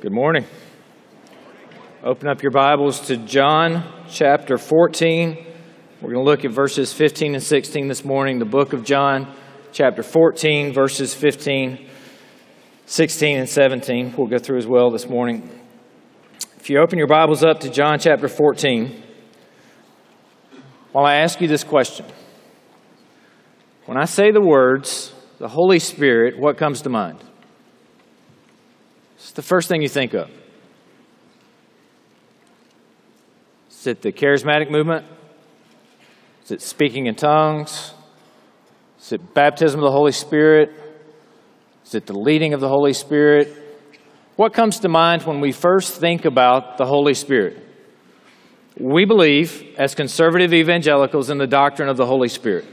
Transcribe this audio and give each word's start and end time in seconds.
Good 0.00 0.12
morning. 0.12 0.44
Open 2.04 2.28
up 2.28 2.40
your 2.40 2.52
Bibles 2.52 3.00
to 3.08 3.16
John 3.16 3.82
chapter 4.08 4.56
14. 4.56 5.44
We're 6.00 6.12
going 6.12 6.24
to 6.24 6.30
look 6.30 6.44
at 6.44 6.52
verses 6.52 6.92
15 6.92 7.34
and 7.34 7.42
16 7.42 7.88
this 7.88 8.04
morning. 8.04 8.38
The 8.38 8.44
book 8.44 8.72
of 8.72 8.84
John, 8.84 9.34
chapter 9.72 10.04
14, 10.04 10.72
verses 10.72 11.14
15, 11.14 11.88
16, 12.86 13.38
and 13.38 13.48
17. 13.48 14.14
We'll 14.16 14.28
go 14.28 14.38
through 14.38 14.58
as 14.58 14.68
well 14.68 14.92
this 14.92 15.08
morning. 15.08 15.50
If 16.58 16.70
you 16.70 16.78
open 16.78 16.96
your 16.96 17.08
Bibles 17.08 17.42
up 17.42 17.58
to 17.60 17.68
John 17.68 17.98
chapter 17.98 18.28
14, 18.28 19.02
while 20.92 21.06
I 21.06 21.16
ask 21.16 21.40
you 21.40 21.48
this 21.48 21.64
question 21.64 22.06
When 23.86 23.98
I 23.98 24.04
say 24.04 24.30
the 24.30 24.40
words, 24.40 25.12
the 25.40 25.48
Holy 25.48 25.80
Spirit, 25.80 26.38
what 26.38 26.56
comes 26.56 26.82
to 26.82 26.88
mind? 26.88 27.24
It's 29.18 29.32
the 29.32 29.42
first 29.42 29.68
thing 29.68 29.82
you 29.82 29.88
think 29.88 30.14
of. 30.14 30.30
Is 33.70 33.86
it 33.86 34.02
the 34.02 34.12
charismatic 34.12 34.70
movement? 34.70 35.04
Is 36.44 36.52
it 36.52 36.62
speaking 36.62 37.06
in 37.06 37.14
tongues? 37.14 37.92
Is 38.98 39.12
it 39.12 39.34
baptism 39.34 39.80
of 39.80 39.84
the 39.84 39.92
Holy 39.92 40.12
Spirit? 40.12 40.72
Is 41.84 41.94
it 41.94 42.06
the 42.06 42.18
leading 42.18 42.54
of 42.54 42.60
the 42.60 42.68
Holy 42.68 42.92
Spirit? 42.92 43.54
What 44.36 44.52
comes 44.52 44.80
to 44.80 44.88
mind 44.88 45.24
when 45.24 45.40
we 45.40 45.52
first 45.52 46.00
think 46.00 46.24
about 46.24 46.78
the 46.78 46.86
Holy 46.86 47.14
Spirit? 47.14 47.64
We 48.78 49.04
believe, 49.04 49.74
as 49.76 49.94
conservative 49.94 50.54
evangelicals, 50.54 51.30
in 51.30 51.38
the 51.38 51.46
doctrine 51.46 51.88
of 51.88 51.96
the 51.96 52.06
Holy 52.06 52.28
Spirit. 52.28 52.64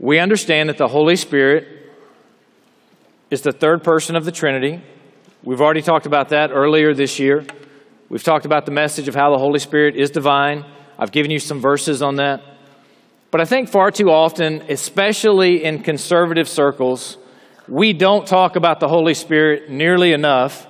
We 0.00 0.18
understand 0.18 0.68
that 0.68 0.78
the 0.78 0.88
Holy 0.88 1.14
Spirit 1.14 1.68
is 3.30 3.42
the 3.42 3.52
third 3.52 3.84
person 3.84 4.16
of 4.16 4.24
the 4.24 4.32
Trinity. 4.32 4.82
We've 5.44 5.60
already 5.60 5.82
talked 5.82 6.06
about 6.06 6.28
that 6.28 6.52
earlier 6.52 6.94
this 6.94 7.18
year. 7.18 7.44
We've 8.08 8.22
talked 8.22 8.44
about 8.46 8.64
the 8.64 8.70
message 8.70 9.08
of 9.08 9.16
how 9.16 9.32
the 9.32 9.38
Holy 9.38 9.58
Spirit 9.58 9.96
is 9.96 10.12
divine. 10.12 10.64
I've 10.96 11.10
given 11.10 11.32
you 11.32 11.40
some 11.40 11.60
verses 11.60 12.00
on 12.00 12.16
that. 12.16 12.42
But 13.32 13.40
I 13.40 13.44
think 13.44 13.68
far 13.68 13.90
too 13.90 14.08
often, 14.08 14.62
especially 14.68 15.64
in 15.64 15.82
conservative 15.82 16.48
circles, 16.48 17.18
we 17.66 17.92
don't 17.92 18.24
talk 18.24 18.54
about 18.54 18.78
the 18.78 18.86
Holy 18.86 19.14
Spirit 19.14 19.68
nearly 19.68 20.12
enough 20.12 20.68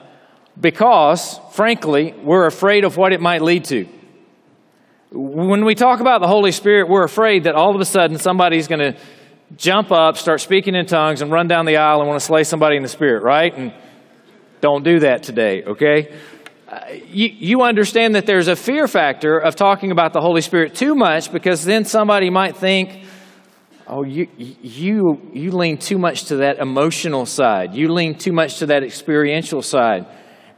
because, 0.58 1.38
frankly, 1.50 2.14
we're 2.22 2.46
afraid 2.46 2.84
of 2.84 2.96
what 2.96 3.12
it 3.12 3.20
might 3.20 3.42
lead 3.42 3.66
to. 3.66 3.86
When 5.10 5.66
we 5.66 5.74
talk 5.74 6.00
about 6.00 6.22
the 6.22 6.28
Holy 6.28 6.52
Spirit, 6.52 6.88
we're 6.88 7.04
afraid 7.04 7.44
that 7.44 7.54
all 7.54 7.74
of 7.74 7.80
a 7.82 7.84
sudden 7.84 8.16
somebody's 8.16 8.68
going 8.68 8.94
to 8.94 8.98
jump 9.54 9.92
up, 9.92 10.16
start 10.16 10.40
speaking 10.40 10.74
in 10.74 10.86
tongues, 10.86 11.20
and 11.20 11.30
run 11.30 11.46
down 11.46 11.66
the 11.66 11.76
aisle 11.76 12.00
and 12.00 12.08
want 12.08 12.18
to 12.18 12.24
slay 12.24 12.42
somebody 12.42 12.76
in 12.76 12.82
the 12.82 12.88
Spirit, 12.88 13.22
right? 13.22 13.54
And 13.54 13.74
don't 14.62 14.84
do 14.84 15.00
that 15.00 15.24
today, 15.24 15.64
okay? 15.64 16.14
Uh, 16.68 16.80
you, 17.08 17.28
you 17.28 17.62
understand 17.62 18.14
that 18.14 18.26
there's 18.26 18.46
a 18.46 18.56
fear 18.56 18.86
factor 18.86 19.36
of 19.36 19.56
talking 19.56 19.90
about 19.90 20.12
the 20.12 20.20
Holy 20.20 20.40
Spirit 20.40 20.74
too 20.74 20.94
much 20.94 21.32
because 21.32 21.64
then 21.64 21.84
somebody 21.84 22.30
might 22.30 22.56
think, 22.56 23.02
oh, 23.88 24.04
you, 24.04 24.28
you, 24.38 25.20
you 25.34 25.50
lean 25.50 25.78
too 25.78 25.98
much 25.98 26.26
to 26.26 26.36
that 26.36 26.60
emotional 26.60 27.26
side. 27.26 27.74
You 27.74 27.92
lean 27.92 28.16
too 28.16 28.32
much 28.32 28.60
to 28.60 28.66
that 28.66 28.84
experiential 28.84 29.62
side. 29.62 30.06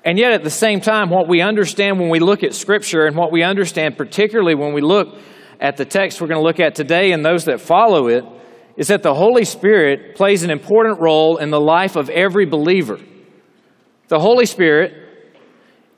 And 0.05 0.19
yet, 0.19 0.33
at 0.33 0.45
the 0.45 0.51
same 0.51 0.83
time, 0.83 1.09
what 1.09 1.27
we 1.27 1.41
understand 1.41 1.99
when 1.99 2.11
we 2.11 2.19
look 2.19 2.43
at 2.43 2.55
Scripture 2.55 3.07
and 3.07 3.17
what 3.17 3.33
we 3.33 3.43
understand, 3.43 3.97
particularly 3.97 4.55
when 4.55 4.75
we 4.75 4.83
look 4.83 5.17
at 5.59 5.79
the 5.79 5.87
text 5.87 6.21
we're 6.21 6.29
going 6.29 6.41
to 6.41 6.45
look 6.45 6.61
at 6.61 6.75
today 6.75 7.13
and 7.13 7.25
those 7.25 7.47
that 7.47 7.59
follow 7.59 8.09
it, 8.09 8.23
is 8.77 8.89
that 8.89 9.03
the 9.03 9.15
Holy 9.15 9.47
Spirit 9.47 10.15
plays 10.15 10.43
an 10.43 10.51
important 10.51 11.01
role 11.01 11.39
in 11.39 11.49
the 11.49 11.61
life 11.61 11.97
of 11.97 12.11
every 12.11 12.45
believer. 12.45 12.99
The 14.15 14.21
Holy 14.21 14.47
Spirit 14.47 14.95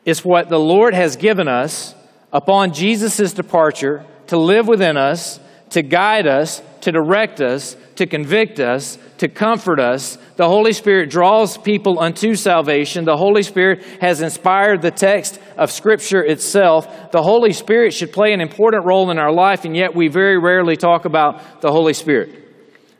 is 0.06 0.24
what 0.24 0.48
the 0.48 0.58
Lord 0.58 0.94
has 0.94 1.16
given 1.16 1.48
us 1.48 1.94
upon 2.32 2.72
Jesus' 2.72 3.34
departure 3.34 4.06
to 4.28 4.38
live 4.38 4.66
within 4.66 4.96
us, 4.96 5.38
to 5.68 5.82
guide 5.82 6.26
us, 6.26 6.62
to 6.80 6.92
direct 6.92 7.42
us, 7.42 7.76
to 7.96 8.06
convict 8.06 8.58
us, 8.58 8.96
to 9.18 9.28
comfort 9.28 9.78
us. 9.78 10.16
The 10.36 10.48
Holy 10.48 10.72
Spirit 10.72 11.10
draws 11.10 11.58
people 11.58 12.00
unto 12.00 12.36
salvation. 12.36 13.04
The 13.04 13.18
Holy 13.18 13.42
Spirit 13.42 13.84
has 14.00 14.22
inspired 14.22 14.80
the 14.80 14.92
text 14.92 15.38
of 15.58 15.70
Scripture 15.70 16.24
itself. 16.24 17.10
The 17.10 17.22
Holy 17.22 17.52
Spirit 17.52 17.92
should 17.92 18.14
play 18.14 18.32
an 18.32 18.40
important 18.40 18.86
role 18.86 19.10
in 19.10 19.18
our 19.18 19.30
life, 19.30 19.66
and 19.66 19.76
yet 19.76 19.94
we 19.94 20.08
very 20.08 20.38
rarely 20.38 20.78
talk 20.78 21.04
about 21.04 21.60
the 21.60 21.70
Holy 21.70 21.92
Spirit. 21.92 22.30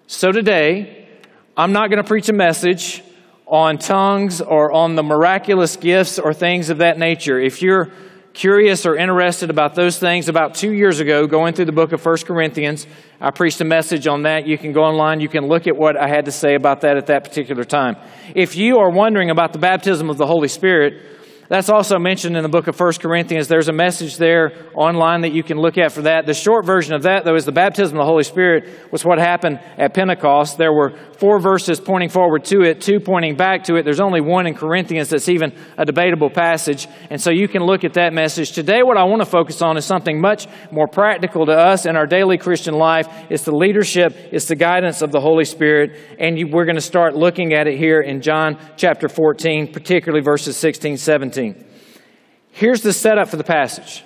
So 0.08 0.30
today, 0.30 1.08
I'm 1.56 1.72
not 1.72 1.88
going 1.88 2.02
to 2.02 2.06
preach 2.06 2.28
a 2.28 2.34
message 2.34 3.02
on 3.46 3.78
tongues 3.78 4.40
or 4.40 4.72
on 4.72 4.96
the 4.96 5.02
miraculous 5.02 5.76
gifts 5.76 6.18
or 6.18 6.34
things 6.34 6.68
of 6.68 6.78
that 6.78 6.98
nature. 6.98 7.38
If 7.38 7.62
you're 7.62 7.92
curious 8.32 8.84
or 8.84 8.96
interested 8.96 9.50
about 9.50 9.74
those 9.74 9.98
things, 9.98 10.28
about 10.28 10.54
two 10.54 10.72
years 10.72 11.00
ago, 11.00 11.26
going 11.26 11.54
through 11.54 11.64
the 11.64 11.72
book 11.72 11.92
of 11.92 12.00
First 12.02 12.26
Corinthians, 12.26 12.86
I 13.20 13.30
preached 13.30 13.60
a 13.60 13.64
message 13.64 14.06
on 14.06 14.24
that. 14.24 14.46
You 14.46 14.58
can 14.58 14.72
go 14.72 14.82
online, 14.82 15.20
you 15.20 15.28
can 15.28 15.46
look 15.46 15.66
at 15.66 15.76
what 15.76 15.96
I 15.96 16.08
had 16.08 16.26
to 16.26 16.32
say 16.32 16.54
about 16.54 16.82
that 16.82 16.96
at 16.96 17.06
that 17.06 17.24
particular 17.24 17.64
time. 17.64 17.96
If 18.34 18.56
you 18.56 18.78
are 18.78 18.90
wondering 18.90 19.30
about 19.30 19.52
the 19.52 19.58
baptism 19.58 20.10
of 20.10 20.18
the 20.18 20.26
Holy 20.26 20.48
Spirit, 20.48 21.16
that's 21.48 21.68
also 21.68 21.98
mentioned 21.98 22.36
in 22.36 22.42
the 22.42 22.48
book 22.48 22.66
of 22.66 22.78
1 22.78 22.94
Corinthians. 22.94 23.46
There's 23.46 23.68
a 23.68 23.72
message 23.72 24.16
there 24.16 24.52
online 24.74 25.20
that 25.20 25.32
you 25.32 25.42
can 25.42 25.58
look 25.58 25.78
at 25.78 25.92
for 25.92 26.02
that. 26.02 26.26
The 26.26 26.34
short 26.34 26.64
version 26.64 26.94
of 26.94 27.02
that, 27.04 27.24
though, 27.24 27.36
is 27.36 27.44
the 27.44 27.52
baptism 27.52 27.96
of 27.96 28.02
the 28.02 28.10
Holy 28.10 28.24
Spirit 28.24 28.68
was 28.90 29.04
what 29.04 29.18
happened 29.18 29.60
at 29.78 29.94
Pentecost. 29.94 30.58
There 30.58 30.72
were 30.72 30.90
four 31.18 31.38
verses 31.38 31.80
pointing 31.80 32.08
forward 32.08 32.44
to 32.46 32.62
it, 32.62 32.80
two 32.80 32.98
pointing 32.98 33.36
back 33.36 33.64
to 33.64 33.76
it. 33.76 33.84
There's 33.84 34.00
only 34.00 34.20
one 34.20 34.46
in 34.46 34.54
Corinthians 34.54 35.10
that's 35.10 35.28
even 35.28 35.54
a 35.78 35.84
debatable 35.84 36.30
passage. 36.30 36.88
And 37.10 37.20
so 37.20 37.30
you 37.30 37.46
can 37.46 37.62
look 37.62 37.84
at 37.84 37.94
that 37.94 38.12
message. 38.12 38.52
Today, 38.52 38.82
what 38.82 38.96
I 38.96 39.04
want 39.04 39.22
to 39.22 39.26
focus 39.26 39.62
on 39.62 39.76
is 39.76 39.84
something 39.84 40.20
much 40.20 40.46
more 40.72 40.88
practical 40.88 41.46
to 41.46 41.52
us 41.52 41.86
in 41.86 41.96
our 41.96 42.06
daily 42.06 42.38
Christian 42.38 42.74
life. 42.74 43.06
It's 43.30 43.44
the 43.44 43.54
leadership, 43.54 44.16
it's 44.32 44.46
the 44.46 44.56
guidance 44.56 45.00
of 45.00 45.12
the 45.12 45.20
Holy 45.20 45.44
Spirit. 45.44 45.96
And 46.18 46.52
we're 46.52 46.64
going 46.64 46.76
to 46.76 46.82
start 46.82 47.14
looking 47.14 47.54
at 47.54 47.68
it 47.68 47.78
here 47.78 48.00
in 48.00 48.20
John 48.20 48.58
chapter 48.76 49.08
14, 49.08 49.72
particularly 49.72 50.24
verses 50.24 50.56
16, 50.56 50.96
17. 50.96 51.35
17. 51.36 51.64
Here's 52.50 52.80
the 52.80 52.92
setup 52.92 53.28
for 53.28 53.36
the 53.36 53.44
passage. 53.44 54.02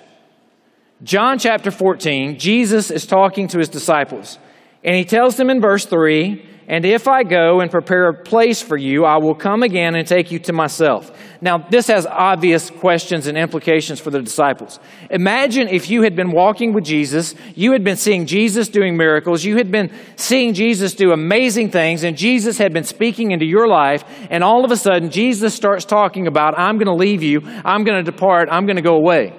John 1.03 1.39
chapter 1.39 1.71
14, 1.71 2.37
Jesus 2.37 2.91
is 2.91 3.05
talking 3.05 3.47
to 3.47 3.57
his 3.57 3.69
disciples, 3.69 4.37
and 4.83 4.95
he 4.95 5.05
tells 5.05 5.37
them 5.37 5.49
in 5.49 5.61
verse 5.61 5.85
3 5.85 6.45
and 6.71 6.85
if 6.85 7.05
I 7.05 7.23
go 7.23 7.59
and 7.59 7.69
prepare 7.69 8.07
a 8.07 8.13
place 8.13 8.61
for 8.61 8.77
you, 8.77 9.03
I 9.03 9.17
will 9.17 9.35
come 9.35 9.61
again 9.61 9.93
and 9.93 10.07
take 10.07 10.31
you 10.31 10.39
to 10.39 10.53
myself. 10.53 11.11
Now, 11.41 11.57
this 11.57 11.87
has 11.87 12.05
obvious 12.05 12.69
questions 12.69 13.27
and 13.27 13.37
implications 13.37 13.99
for 13.99 14.09
the 14.09 14.21
disciples. 14.21 14.79
Imagine 15.09 15.67
if 15.67 15.89
you 15.89 16.03
had 16.03 16.15
been 16.15 16.31
walking 16.31 16.71
with 16.71 16.85
Jesus, 16.85 17.35
you 17.55 17.73
had 17.73 17.83
been 17.83 17.97
seeing 17.97 18.25
Jesus 18.25 18.69
doing 18.69 18.95
miracles, 18.95 19.43
you 19.43 19.57
had 19.57 19.69
been 19.69 19.91
seeing 20.15 20.53
Jesus 20.53 20.93
do 20.93 21.11
amazing 21.11 21.71
things, 21.71 22.05
and 22.05 22.15
Jesus 22.15 22.57
had 22.57 22.71
been 22.71 22.85
speaking 22.85 23.31
into 23.31 23.45
your 23.45 23.67
life, 23.67 24.05
and 24.29 24.41
all 24.41 24.63
of 24.63 24.71
a 24.71 24.77
sudden, 24.77 25.09
Jesus 25.09 25.53
starts 25.53 25.83
talking 25.83 26.25
about, 26.25 26.57
I'm 26.57 26.77
going 26.77 26.87
to 26.87 26.93
leave 26.93 27.21
you, 27.21 27.41
I'm 27.65 27.83
going 27.83 27.97
to 27.97 28.09
depart, 28.09 28.47
I'm 28.49 28.65
going 28.65 28.77
to 28.77 28.81
go 28.81 28.95
away. 28.95 29.33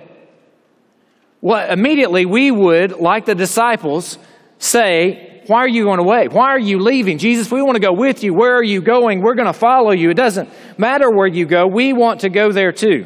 Well, 1.40 1.70
immediately 1.70 2.26
we 2.26 2.50
would, 2.50 3.00
like 3.00 3.24
the 3.24 3.34
disciples, 3.34 4.18
say, 4.58 5.31
why 5.52 5.58
are 5.58 5.68
you 5.68 5.84
going 5.84 5.98
away? 5.98 6.28
Why 6.28 6.48
are 6.48 6.58
you 6.58 6.78
leaving? 6.78 7.18
Jesus, 7.18 7.52
we 7.52 7.60
want 7.60 7.74
to 7.74 7.80
go 7.86 7.92
with 7.92 8.24
you. 8.24 8.32
Where 8.32 8.56
are 8.56 8.64
you 8.64 8.80
going? 8.80 9.20
We're 9.20 9.34
going 9.34 9.52
to 9.52 9.52
follow 9.52 9.90
you. 9.90 10.08
It 10.08 10.14
doesn't 10.14 10.48
matter 10.78 11.10
where 11.10 11.26
you 11.26 11.44
go. 11.44 11.66
We 11.66 11.92
want 11.92 12.20
to 12.20 12.30
go 12.30 12.52
there 12.52 12.72
too. 12.72 13.04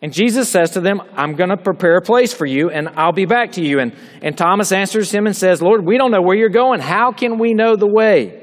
And 0.00 0.10
Jesus 0.10 0.48
says 0.48 0.70
to 0.70 0.80
them, 0.80 1.02
I'm 1.12 1.34
going 1.34 1.50
to 1.50 1.58
prepare 1.58 1.98
a 1.98 2.00
place 2.00 2.32
for 2.32 2.46
you 2.46 2.70
and 2.70 2.88
I'll 2.96 3.12
be 3.12 3.26
back 3.26 3.52
to 3.52 3.62
you. 3.62 3.78
And, 3.78 3.94
and 4.22 4.38
Thomas 4.38 4.72
answers 4.72 5.12
him 5.12 5.26
and 5.26 5.36
says, 5.36 5.60
Lord, 5.60 5.84
we 5.84 5.98
don't 5.98 6.10
know 6.10 6.22
where 6.22 6.34
you're 6.34 6.48
going. 6.48 6.80
How 6.80 7.12
can 7.12 7.38
we 7.38 7.52
know 7.52 7.76
the 7.76 7.86
way? 7.86 8.42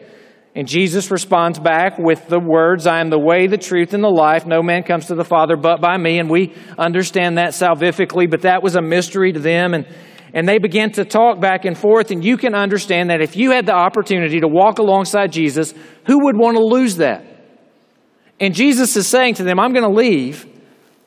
And 0.53 0.67
Jesus 0.67 1.09
responds 1.09 1.57
back 1.57 1.97
with 1.97 2.27
the 2.27 2.39
words, 2.39 2.85
I 2.85 2.99
am 2.99 3.09
the 3.09 3.17
way, 3.17 3.47
the 3.47 3.57
truth, 3.57 3.95
and 3.95 4.03
the 4.03 4.09
life. 4.09 4.45
No 4.45 4.61
man 4.61 4.83
comes 4.83 5.07
to 5.07 5.15
the 5.15 5.25
Father 5.25 5.57
but 5.57 5.81
by 5.81 5.97
me. 5.97 6.19
And 6.19 6.29
we 6.29 6.53
understand 6.77 7.39
that 7.39 7.53
salvifically, 7.53 8.29
but 8.29 8.41
that 8.41 8.61
was 8.61 8.75
a 8.75 8.81
mystery 8.81 9.33
to 9.33 9.39
them. 9.39 9.73
And, 9.73 9.87
and 10.33 10.47
they 10.47 10.57
begin 10.57 10.91
to 10.93 11.05
talk 11.05 11.39
back 11.39 11.65
and 11.65 11.77
forth. 11.77 12.11
And 12.11 12.23
you 12.23 12.37
can 12.37 12.55
understand 12.55 13.09
that 13.09 13.21
if 13.21 13.35
you 13.35 13.51
had 13.51 13.65
the 13.65 13.73
opportunity 13.73 14.39
to 14.39 14.47
walk 14.47 14.79
alongside 14.79 15.31
Jesus, 15.31 15.73
who 16.05 16.25
would 16.25 16.37
want 16.37 16.57
to 16.57 16.63
lose 16.63 16.97
that? 16.97 17.25
And 18.39 18.55
Jesus 18.55 18.95
is 18.95 19.07
saying 19.07 19.35
to 19.35 19.43
them, 19.43 19.59
I'm 19.59 19.73
going 19.73 19.87
to 19.87 19.95
leave, 19.95 20.47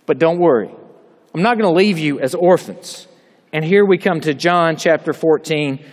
but 0.06 0.18
don't 0.18 0.38
worry. 0.38 0.70
I'm 1.34 1.42
not 1.42 1.58
going 1.58 1.68
to 1.68 1.76
leave 1.76 1.98
you 1.98 2.20
as 2.20 2.34
orphans. 2.34 3.08
And 3.52 3.64
here 3.64 3.84
we 3.84 3.98
come 3.98 4.20
to 4.20 4.34
John 4.34 4.76
chapter 4.76 5.12
14, 5.12 5.84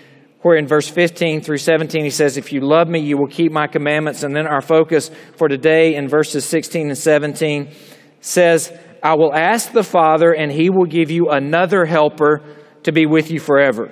where 0.42 0.56
in 0.56 0.68
verse 0.68 0.88
15 0.88 1.42
through 1.42 1.58
17 1.58 2.04
he 2.04 2.10
says, 2.10 2.38
If 2.38 2.52
you 2.52 2.62
love 2.62 2.88
me, 2.88 3.00
you 3.00 3.18
will 3.18 3.28
keep 3.28 3.52
my 3.52 3.68
commandments. 3.68 4.24
And 4.24 4.36
then 4.36 4.46
our 4.46 4.62
focus 4.62 5.10
for 5.38 5.48
today 5.48 5.96
in 5.96 6.08
verses 6.08 6.46
16 6.46 6.90
and 6.90 6.98
17 6.98 7.72
says, 8.20 8.72
I 9.02 9.16
will 9.16 9.34
ask 9.34 9.72
the 9.72 9.84
Father, 9.84 10.32
and 10.32 10.52
he 10.52 10.70
will 10.70 10.86
give 10.86 11.10
you 11.10 11.30
another 11.30 11.86
helper 11.86 12.44
to 12.84 12.92
be 12.92 13.06
with 13.06 13.32
you 13.32 13.40
forever. 13.40 13.92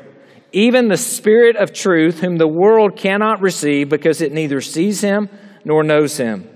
Even 0.51 0.87
the 0.87 0.97
Spirit 0.97 1.55
of 1.55 1.73
truth, 1.73 2.21
whom 2.21 2.37
the 2.37 2.47
world 2.47 2.97
cannot 2.97 3.41
receive 3.41 3.89
because 3.89 4.21
it 4.21 4.31
neither 4.31 4.61
sees 4.61 5.01
him 5.01 5.29
nor 5.63 5.83
knows 5.83 6.17
him. 6.17 6.49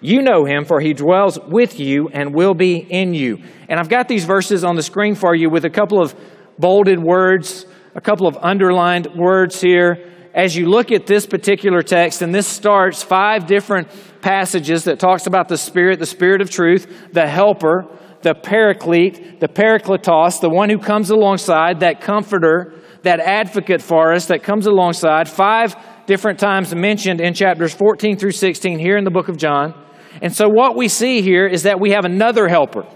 You 0.00 0.20
know 0.22 0.44
him, 0.44 0.64
for 0.64 0.80
he 0.80 0.94
dwells 0.94 1.38
with 1.48 1.78
you 1.78 2.08
and 2.08 2.34
will 2.34 2.54
be 2.54 2.76
in 2.76 3.14
you. 3.14 3.38
And 3.68 3.78
I've 3.78 3.88
got 3.88 4.08
these 4.08 4.24
verses 4.24 4.64
on 4.64 4.74
the 4.74 4.82
screen 4.82 5.14
for 5.14 5.34
you 5.34 5.48
with 5.48 5.64
a 5.64 5.70
couple 5.70 6.00
of 6.00 6.14
bolded 6.58 7.00
words, 7.00 7.66
a 7.94 8.00
couple 8.00 8.26
of 8.26 8.36
underlined 8.36 9.08
words 9.14 9.60
here. 9.60 10.08
As 10.34 10.56
you 10.56 10.68
look 10.68 10.90
at 10.90 11.06
this 11.06 11.26
particular 11.26 11.82
text, 11.82 12.22
and 12.22 12.34
this 12.34 12.46
starts 12.46 13.02
five 13.02 13.46
different 13.46 13.88
passages 14.22 14.84
that 14.84 14.98
talks 14.98 15.26
about 15.26 15.48
the 15.48 15.58
Spirit, 15.58 15.98
the 15.98 16.06
Spirit 16.06 16.40
of 16.40 16.50
truth, 16.50 17.10
the 17.12 17.26
helper, 17.26 17.86
the 18.22 18.34
paraclete, 18.34 19.40
the 19.40 19.48
parakletos, 19.48 20.40
the 20.40 20.50
one 20.50 20.70
who 20.70 20.78
comes 20.78 21.10
alongside, 21.10 21.80
that 21.80 22.00
comforter, 22.00 22.74
that 23.02 23.20
advocate 23.20 23.82
for 23.82 24.12
us 24.12 24.26
that 24.26 24.42
comes 24.42 24.66
alongside. 24.66 25.28
Five 25.28 25.76
different 26.06 26.38
times 26.38 26.74
mentioned 26.74 27.20
in 27.20 27.34
chapters 27.34 27.74
14 27.74 28.16
through 28.16 28.32
16 28.32 28.78
here 28.78 28.96
in 28.96 29.04
the 29.04 29.10
book 29.10 29.28
of 29.28 29.36
John. 29.36 29.74
And 30.20 30.34
so 30.34 30.48
what 30.48 30.76
we 30.76 30.88
see 30.88 31.22
here 31.22 31.46
is 31.46 31.64
that 31.64 31.80
we 31.80 31.90
have 31.90 32.04
another 32.04 32.48
helper. 32.48 32.86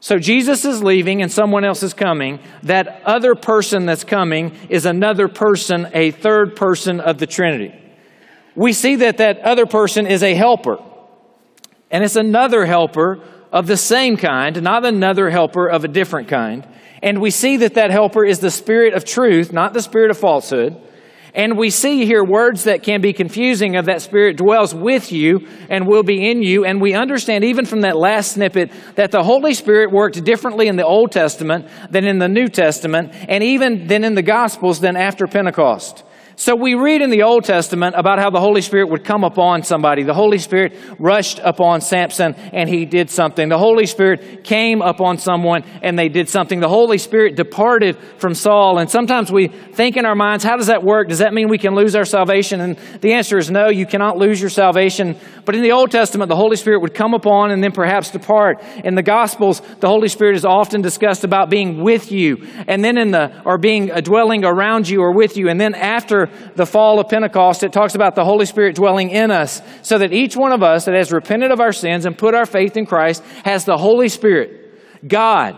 So 0.00 0.18
Jesus 0.18 0.64
is 0.64 0.82
leaving 0.82 1.22
and 1.22 1.32
someone 1.32 1.64
else 1.64 1.82
is 1.82 1.92
coming. 1.92 2.38
That 2.62 3.02
other 3.04 3.34
person 3.34 3.86
that's 3.86 4.04
coming 4.04 4.56
is 4.68 4.86
another 4.86 5.26
person, 5.26 5.88
a 5.92 6.12
third 6.12 6.54
person 6.54 7.00
of 7.00 7.18
the 7.18 7.26
Trinity. 7.26 7.74
We 8.54 8.72
see 8.72 8.96
that 8.96 9.18
that 9.18 9.40
other 9.40 9.66
person 9.66 10.06
is 10.06 10.22
a 10.22 10.34
helper. 10.34 10.76
And 11.90 12.04
it's 12.04 12.16
another 12.16 12.66
helper 12.66 13.20
of 13.52 13.66
the 13.66 13.76
same 13.76 14.16
kind, 14.16 14.60
not 14.62 14.84
another 14.84 15.30
helper 15.30 15.66
of 15.66 15.84
a 15.84 15.88
different 15.88 16.28
kind. 16.28 16.66
And 17.02 17.20
we 17.20 17.30
see 17.30 17.58
that 17.58 17.74
that 17.74 17.90
helper 17.90 18.24
is 18.24 18.40
the 18.40 18.50
spirit 18.50 18.94
of 18.94 19.04
truth, 19.04 19.52
not 19.52 19.72
the 19.72 19.82
spirit 19.82 20.10
of 20.10 20.18
falsehood. 20.18 20.76
And 21.34 21.56
we 21.56 21.70
see 21.70 22.04
here 22.04 22.24
words 22.24 22.64
that 22.64 22.82
can 22.82 23.00
be 23.00 23.12
confusing 23.12 23.76
of 23.76 23.86
that 23.86 24.02
Spirit 24.02 24.36
dwells 24.36 24.74
with 24.74 25.12
you 25.12 25.46
and 25.68 25.86
will 25.86 26.02
be 26.02 26.30
in 26.30 26.42
you. 26.42 26.64
And 26.64 26.80
we 26.80 26.94
understand 26.94 27.44
even 27.44 27.66
from 27.66 27.82
that 27.82 27.96
last 27.96 28.32
snippet 28.32 28.72
that 28.96 29.10
the 29.10 29.22
Holy 29.22 29.54
Spirit 29.54 29.92
worked 29.92 30.24
differently 30.24 30.68
in 30.68 30.76
the 30.76 30.86
Old 30.86 31.12
Testament 31.12 31.68
than 31.90 32.06
in 32.06 32.18
the 32.18 32.28
New 32.28 32.48
Testament, 32.48 33.12
and 33.28 33.44
even 33.44 33.86
than 33.86 34.04
in 34.04 34.14
the 34.14 34.22
Gospels 34.22 34.80
than 34.80 34.96
after 34.96 35.26
Pentecost. 35.26 36.02
So 36.40 36.54
we 36.54 36.74
read 36.74 37.02
in 37.02 37.10
the 37.10 37.24
Old 37.24 37.42
Testament 37.42 37.96
about 37.98 38.20
how 38.20 38.30
the 38.30 38.38
Holy 38.38 38.62
Spirit 38.62 38.90
would 38.90 39.02
come 39.02 39.24
upon 39.24 39.64
somebody. 39.64 40.04
The 40.04 40.14
Holy 40.14 40.38
Spirit 40.38 40.72
rushed 40.96 41.40
upon 41.42 41.80
Samson 41.80 42.36
and 42.52 42.68
he 42.68 42.84
did 42.84 43.10
something. 43.10 43.48
The 43.48 43.58
Holy 43.58 43.86
Spirit 43.86 44.44
came 44.44 44.80
upon 44.80 45.18
someone 45.18 45.64
and 45.82 45.98
they 45.98 46.08
did 46.08 46.28
something. 46.28 46.60
The 46.60 46.68
Holy 46.68 46.98
Spirit 46.98 47.34
departed 47.34 47.98
from 48.18 48.34
Saul. 48.34 48.78
And 48.78 48.88
sometimes 48.88 49.32
we 49.32 49.48
think 49.48 49.96
in 49.96 50.06
our 50.06 50.14
minds, 50.14 50.44
how 50.44 50.56
does 50.56 50.68
that 50.68 50.84
work? 50.84 51.08
Does 51.08 51.18
that 51.18 51.34
mean 51.34 51.48
we 51.48 51.58
can 51.58 51.74
lose 51.74 51.96
our 51.96 52.04
salvation? 52.04 52.60
And 52.60 52.78
the 53.00 53.14
answer 53.14 53.36
is 53.36 53.50
no, 53.50 53.68
you 53.68 53.84
cannot 53.84 54.16
lose 54.16 54.40
your 54.40 54.50
salvation. 54.50 55.16
But 55.44 55.56
in 55.56 55.62
the 55.62 55.72
Old 55.72 55.90
Testament, 55.90 56.28
the 56.28 56.36
Holy 56.36 56.54
Spirit 56.54 56.82
would 56.82 56.94
come 56.94 57.14
upon 57.14 57.50
and 57.50 57.64
then 57.64 57.72
perhaps 57.72 58.12
depart. 58.12 58.62
In 58.84 58.94
the 58.94 59.02
Gospels, 59.02 59.60
the 59.80 59.88
Holy 59.88 60.08
Spirit 60.08 60.36
is 60.36 60.44
often 60.44 60.82
discussed 60.82 61.24
about 61.24 61.50
being 61.50 61.82
with 61.82 62.12
you 62.12 62.46
and 62.68 62.84
then 62.84 62.96
in 62.96 63.10
the, 63.10 63.42
or 63.44 63.58
being 63.58 63.90
a 63.90 64.00
dwelling 64.00 64.44
around 64.44 64.88
you 64.88 65.00
or 65.00 65.12
with 65.12 65.36
you. 65.36 65.48
And 65.48 65.60
then 65.60 65.74
after 65.74 66.27
the 66.54 66.66
fall 66.66 67.00
of 67.00 67.08
Pentecost, 67.08 67.62
it 67.62 67.72
talks 67.72 67.94
about 67.94 68.14
the 68.14 68.24
Holy 68.24 68.46
Spirit 68.46 68.76
dwelling 68.76 69.10
in 69.10 69.30
us, 69.30 69.62
so 69.82 69.98
that 69.98 70.12
each 70.12 70.36
one 70.36 70.52
of 70.52 70.62
us 70.62 70.84
that 70.84 70.94
has 70.94 71.12
repented 71.12 71.50
of 71.50 71.60
our 71.60 71.72
sins 71.72 72.06
and 72.06 72.16
put 72.16 72.34
our 72.34 72.46
faith 72.46 72.76
in 72.76 72.86
Christ 72.86 73.22
has 73.44 73.64
the 73.64 73.76
Holy 73.76 74.08
Spirit, 74.08 75.06
God, 75.06 75.56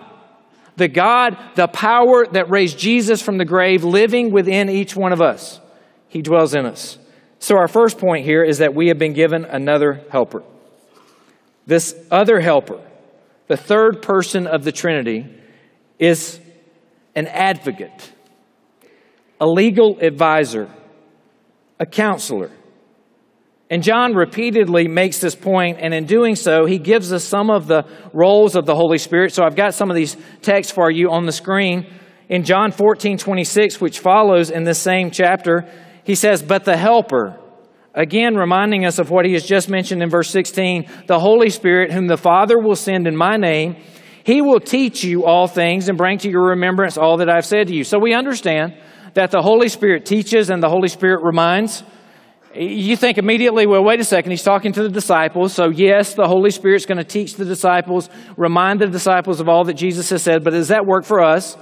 the 0.76 0.88
God, 0.88 1.36
the 1.56 1.68
power 1.68 2.26
that 2.32 2.50
raised 2.50 2.78
Jesus 2.78 3.22
from 3.22 3.38
the 3.38 3.44
grave, 3.44 3.84
living 3.84 4.32
within 4.32 4.68
each 4.68 4.96
one 4.96 5.12
of 5.12 5.20
us. 5.20 5.60
He 6.08 6.22
dwells 6.22 6.54
in 6.54 6.66
us. 6.66 6.98
So, 7.38 7.56
our 7.56 7.68
first 7.68 7.98
point 7.98 8.24
here 8.24 8.42
is 8.44 8.58
that 8.58 8.74
we 8.74 8.88
have 8.88 8.98
been 8.98 9.12
given 9.12 9.44
another 9.44 10.04
helper. 10.10 10.42
This 11.66 11.94
other 12.10 12.40
helper, 12.40 12.80
the 13.46 13.56
third 13.56 14.02
person 14.02 14.46
of 14.46 14.64
the 14.64 14.72
Trinity, 14.72 15.26
is 15.98 16.40
an 17.14 17.26
advocate 17.26 18.12
a 19.40 19.46
legal 19.46 19.98
advisor, 20.00 20.68
a 21.78 21.86
counselor. 21.86 22.50
And 23.70 23.82
John 23.84 24.14
repeatedly 24.14 24.88
makes 24.88 25.20
this 25.20 25.36
point, 25.36 25.78
and 25.80 25.94
in 25.94 26.04
doing 26.04 26.34
so, 26.34 26.66
he 26.66 26.78
gives 26.78 27.12
us 27.12 27.24
some 27.24 27.50
of 27.50 27.68
the 27.68 27.84
roles 28.12 28.56
of 28.56 28.66
the 28.66 28.74
Holy 28.74 28.98
Spirit. 28.98 29.32
So 29.32 29.44
I've 29.44 29.54
got 29.54 29.74
some 29.74 29.90
of 29.90 29.96
these 29.96 30.16
texts 30.42 30.72
for 30.72 30.90
you 30.90 31.10
on 31.10 31.24
the 31.24 31.32
screen. 31.32 31.86
In 32.28 32.42
John 32.42 32.72
14, 32.72 33.16
26, 33.16 33.80
which 33.80 34.00
follows 34.00 34.50
in 34.50 34.64
this 34.64 34.78
same 34.78 35.12
chapter, 35.12 35.68
he 36.02 36.16
says, 36.16 36.42
But 36.42 36.64
the 36.64 36.76
Helper, 36.76 37.38
again 37.94 38.34
reminding 38.34 38.84
us 38.84 38.98
of 38.98 39.10
what 39.10 39.24
he 39.24 39.34
has 39.34 39.46
just 39.46 39.68
mentioned 39.68 40.02
in 40.02 40.10
verse 40.10 40.30
16, 40.30 40.88
the 41.06 41.20
Holy 41.20 41.50
Spirit, 41.50 41.92
whom 41.92 42.08
the 42.08 42.16
Father 42.16 42.58
will 42.58 42.76
send 42.76 43.06
in 43.06 43.16
my 43.16 43.36
name, 43.36 43.76
he 44.24 44.42
will 44.42 44.60
teach 44.60 45.04
you 45.04 45.24
all 45.24 45.46
things 45.46 45.88
and 45.88 45.96
bring 45.96 46.18
to 46.18 46.30
your 46.30 46.48
remembrance 46.48 46.98
all 46.98 47.18
that 47.18 47.30
I've 47.30 47.46
said 47.46 47.68
to 47.68 47.74
you. 47.74 47.84
So 47.84 47.98
we 47.98 48.14
understand 48.14 48.74
that 49.14 49.30
the 49.30 49.42
Holy 49.42 49.68
Spirit 49.68 50.06
teaches 50.06 50.50
and 50.50 50.62
the 50.62 50.68
Holy 50.68 50.88
Spirit 50.88 51.22
reminds, 51.22 51.82
you 52.54 52.96
think 52.96 53.18
immediately, 53.18 53.66
well, 53.66 53.84
wait 53.84 54.00
a 54.00 54.04
second, 54.04 54.30
he's 54.30 54.42
talking 54.42 54.72
to 54.72 54.82
the 54.82 54.88
disciples. 54.88 55.52
So, 55.52 55.68
yes, 55.68 56.14
the 56.14 56.26
Holy 56.26 56.50
Spirit's 56.50 56.86
going 56.86 56.98
to 56.98 57.04
teach 57.04 57.34
the 57.34 57.44
disciples, 57.44 58.08
remind 58.36 58.80
the 58.80 58.88
disciples 58.88 59.40
of 59.40 59.48
all 59.48 59.64
that 59.64 59.74
Jesus 59.74 60.10
has 60.10 60.22
said, 60.22 60.42
but 60.42 60.50
does 60.50 60.68
that 60.68 60.86
work 60.86 61.04
for 61.04 61.20
us? 61.20 61.56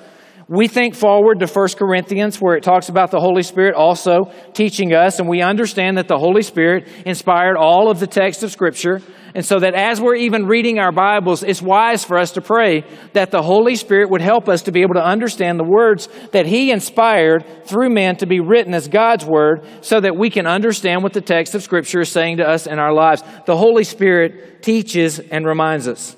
We 0.51 0.67
think 0.67 0.95
forward 0.95 1.41
to 1.41 1.47
1 1.47 1.69
Corinthians 1.77 2.41
where 2.41 2.57
it 2.57 2.63
talks 2.63 2.89
about 2.89 3.11
the 3.11 3.21
Holy 3.21 3.43
Spirit 3.43 3.75
also 3.75 4.33
teaching 4.55 4.95
us, 4.95 5.19
and 5.19 5.29
we 5.29 5.43
understand 5.43 5.99
that 5.99 6.09
the 6.09 6.17
Holy 6.17 6.41
Spirit 6.41 6.89
inspired 7.05 7.59
all 7.59 7.91
of 7.91 8.01
the 8.01 8.07
text 8.07 8.43
of 8.43 8.51
Scripture. 8.51 9.03
And 9.35 9.45
so 9.45 9.59
that 9.59 9.75
as 9.75 10.01
we're 10.01 10.15
even 10.15 10.47
reading 10.47 10.79
our 10.79 10.91
Bibles, 10.91 11.43
it's 11.43 11.61
wise 11.61 12.03
for 12.03 12.17
us 12.17 12.33
to 12.33 12.41
pray 12.41 12.83
that 13.13 13.31
the 13.31 13.43
Holy 13.43 13.77
Spirit 13.77 14.09
would 14.09 14.23
help 14.23 14.49
us 14.49 14.63
to 14.63 14.73
be 14.73 14.81
able 14.81 14.95
to 14.95 15.05
understand 15.05 15.61
the 15.61 15.65
words 15.65 16.09
that 16.33 16.47
He 16.47 16.71
inspired 16.71 17.45
through 17.67 17.91
men 17.91 18.17
to 18.17 18.27
be 18.27 18.41
written 18.41 18.73
as 18.73 18.89
God's 18.89 19.27
Word 19.27 19.67
so 19.83 20.01
that 20.01 20.17
we 20.17 20.31
can 20.31 20.47
understand 20.47 21.03
what 21.03 21.13
the 21.13 21.21
text 21.21 21.55
of 21.55 21.63
Scripture 21.63 22.01
is 22.01 22.09
saying 22.09 22.39
to 22.39 22.49
us 22.49 22.67
in 22.67 22.79
our 22.79 22.95
lives. 22.95 23.23
The 23.45 23.57
Holy 23.57 23.85
Spirit 23.85 24.63
teaches 24.63 25.19
and 25.19 25.47
reminds 25.47 25.87
us. 25.87 26.17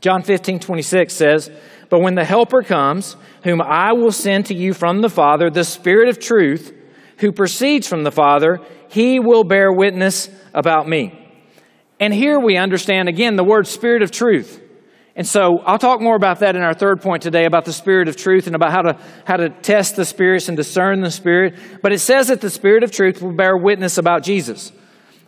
John 0.00 0.22
15, 0.22 0.58
26 0.58 1.14
says, 1.14 1.50
But 1.88 2.00
when 2.00 2.14
the 2.14 2.24
Helper 2.24 2.62
comes, 2.62 3.16
whom 3.44 3.62
I 3.62 3.92
will 3.92 4.12
send 4.12 4.46
to 4.46 4.54
you 4.54 4.74
from 4.74 5.00
the 5.00 5.08
Father, 5.08 5.50
the 5.50 5.64
Spirit 5.64 6.08
of 6.08 6.18
truth, 6.18 6.72
who 7.18 7.32
proceeds 7.32 7.88
from 7.88 8.02
the 8.02 8.10
Father, 8.10 8.60
he 8.88 9.20
will 9.20 9.44
bear 9.44 9.72
witness 9.72 10.28
about 10.52 10.88
me. 10.88 11.22
And 11.98 12.12
here 12.12 12.38
we 12.38 12.56
understand 12.56 13.08
again 13.08 13.36
the 13.36 13.44
word 13.44 13.66
Spirit 13.66 14.02
of 14.02 14.10
truth. 14.10 14.62
And 15.14 15.26
so 15.26 15.60
I'll 15.64 15.78
talk 15.78 16.02
more 16.02 16.14
about 16.14 16.40
that 16.40 16.56
in 16.56 16.62
our 16.62 16.74
third 16.74 17.00
point 17.00 17.22
today 17.22 17.46
about 17.46 17.64
the 17.64 17.72
Spirit 17.72 18.08
of 18.08 18.16
truth 18.16 18.46
and 18.46 18.54
about 18.54 18.70
how 18.70 18.82
to, 18.82 18.98
how 19.24 19.36
to 19.36 19.48
test 19.48 19.96
the 19.96 20.04
spirits 20.04 20.48
and 20.48 20.56
discern 20.56 21.00
the 21.00 21.10
Spirit. 21.10 21.54
But 21.82 21.92
it 21.92 22.00
says 22.00 22.28
that 22.28 22.42
the 22.42 22.50
Spirit 22.50 22.82
of 22.82 22.90
truth 22.90 23.22
will 23.22 23.32
bear 23.34 23.56
witness 23.56 23.96
about 23.96 24.22
Jesus. 24.22 24.72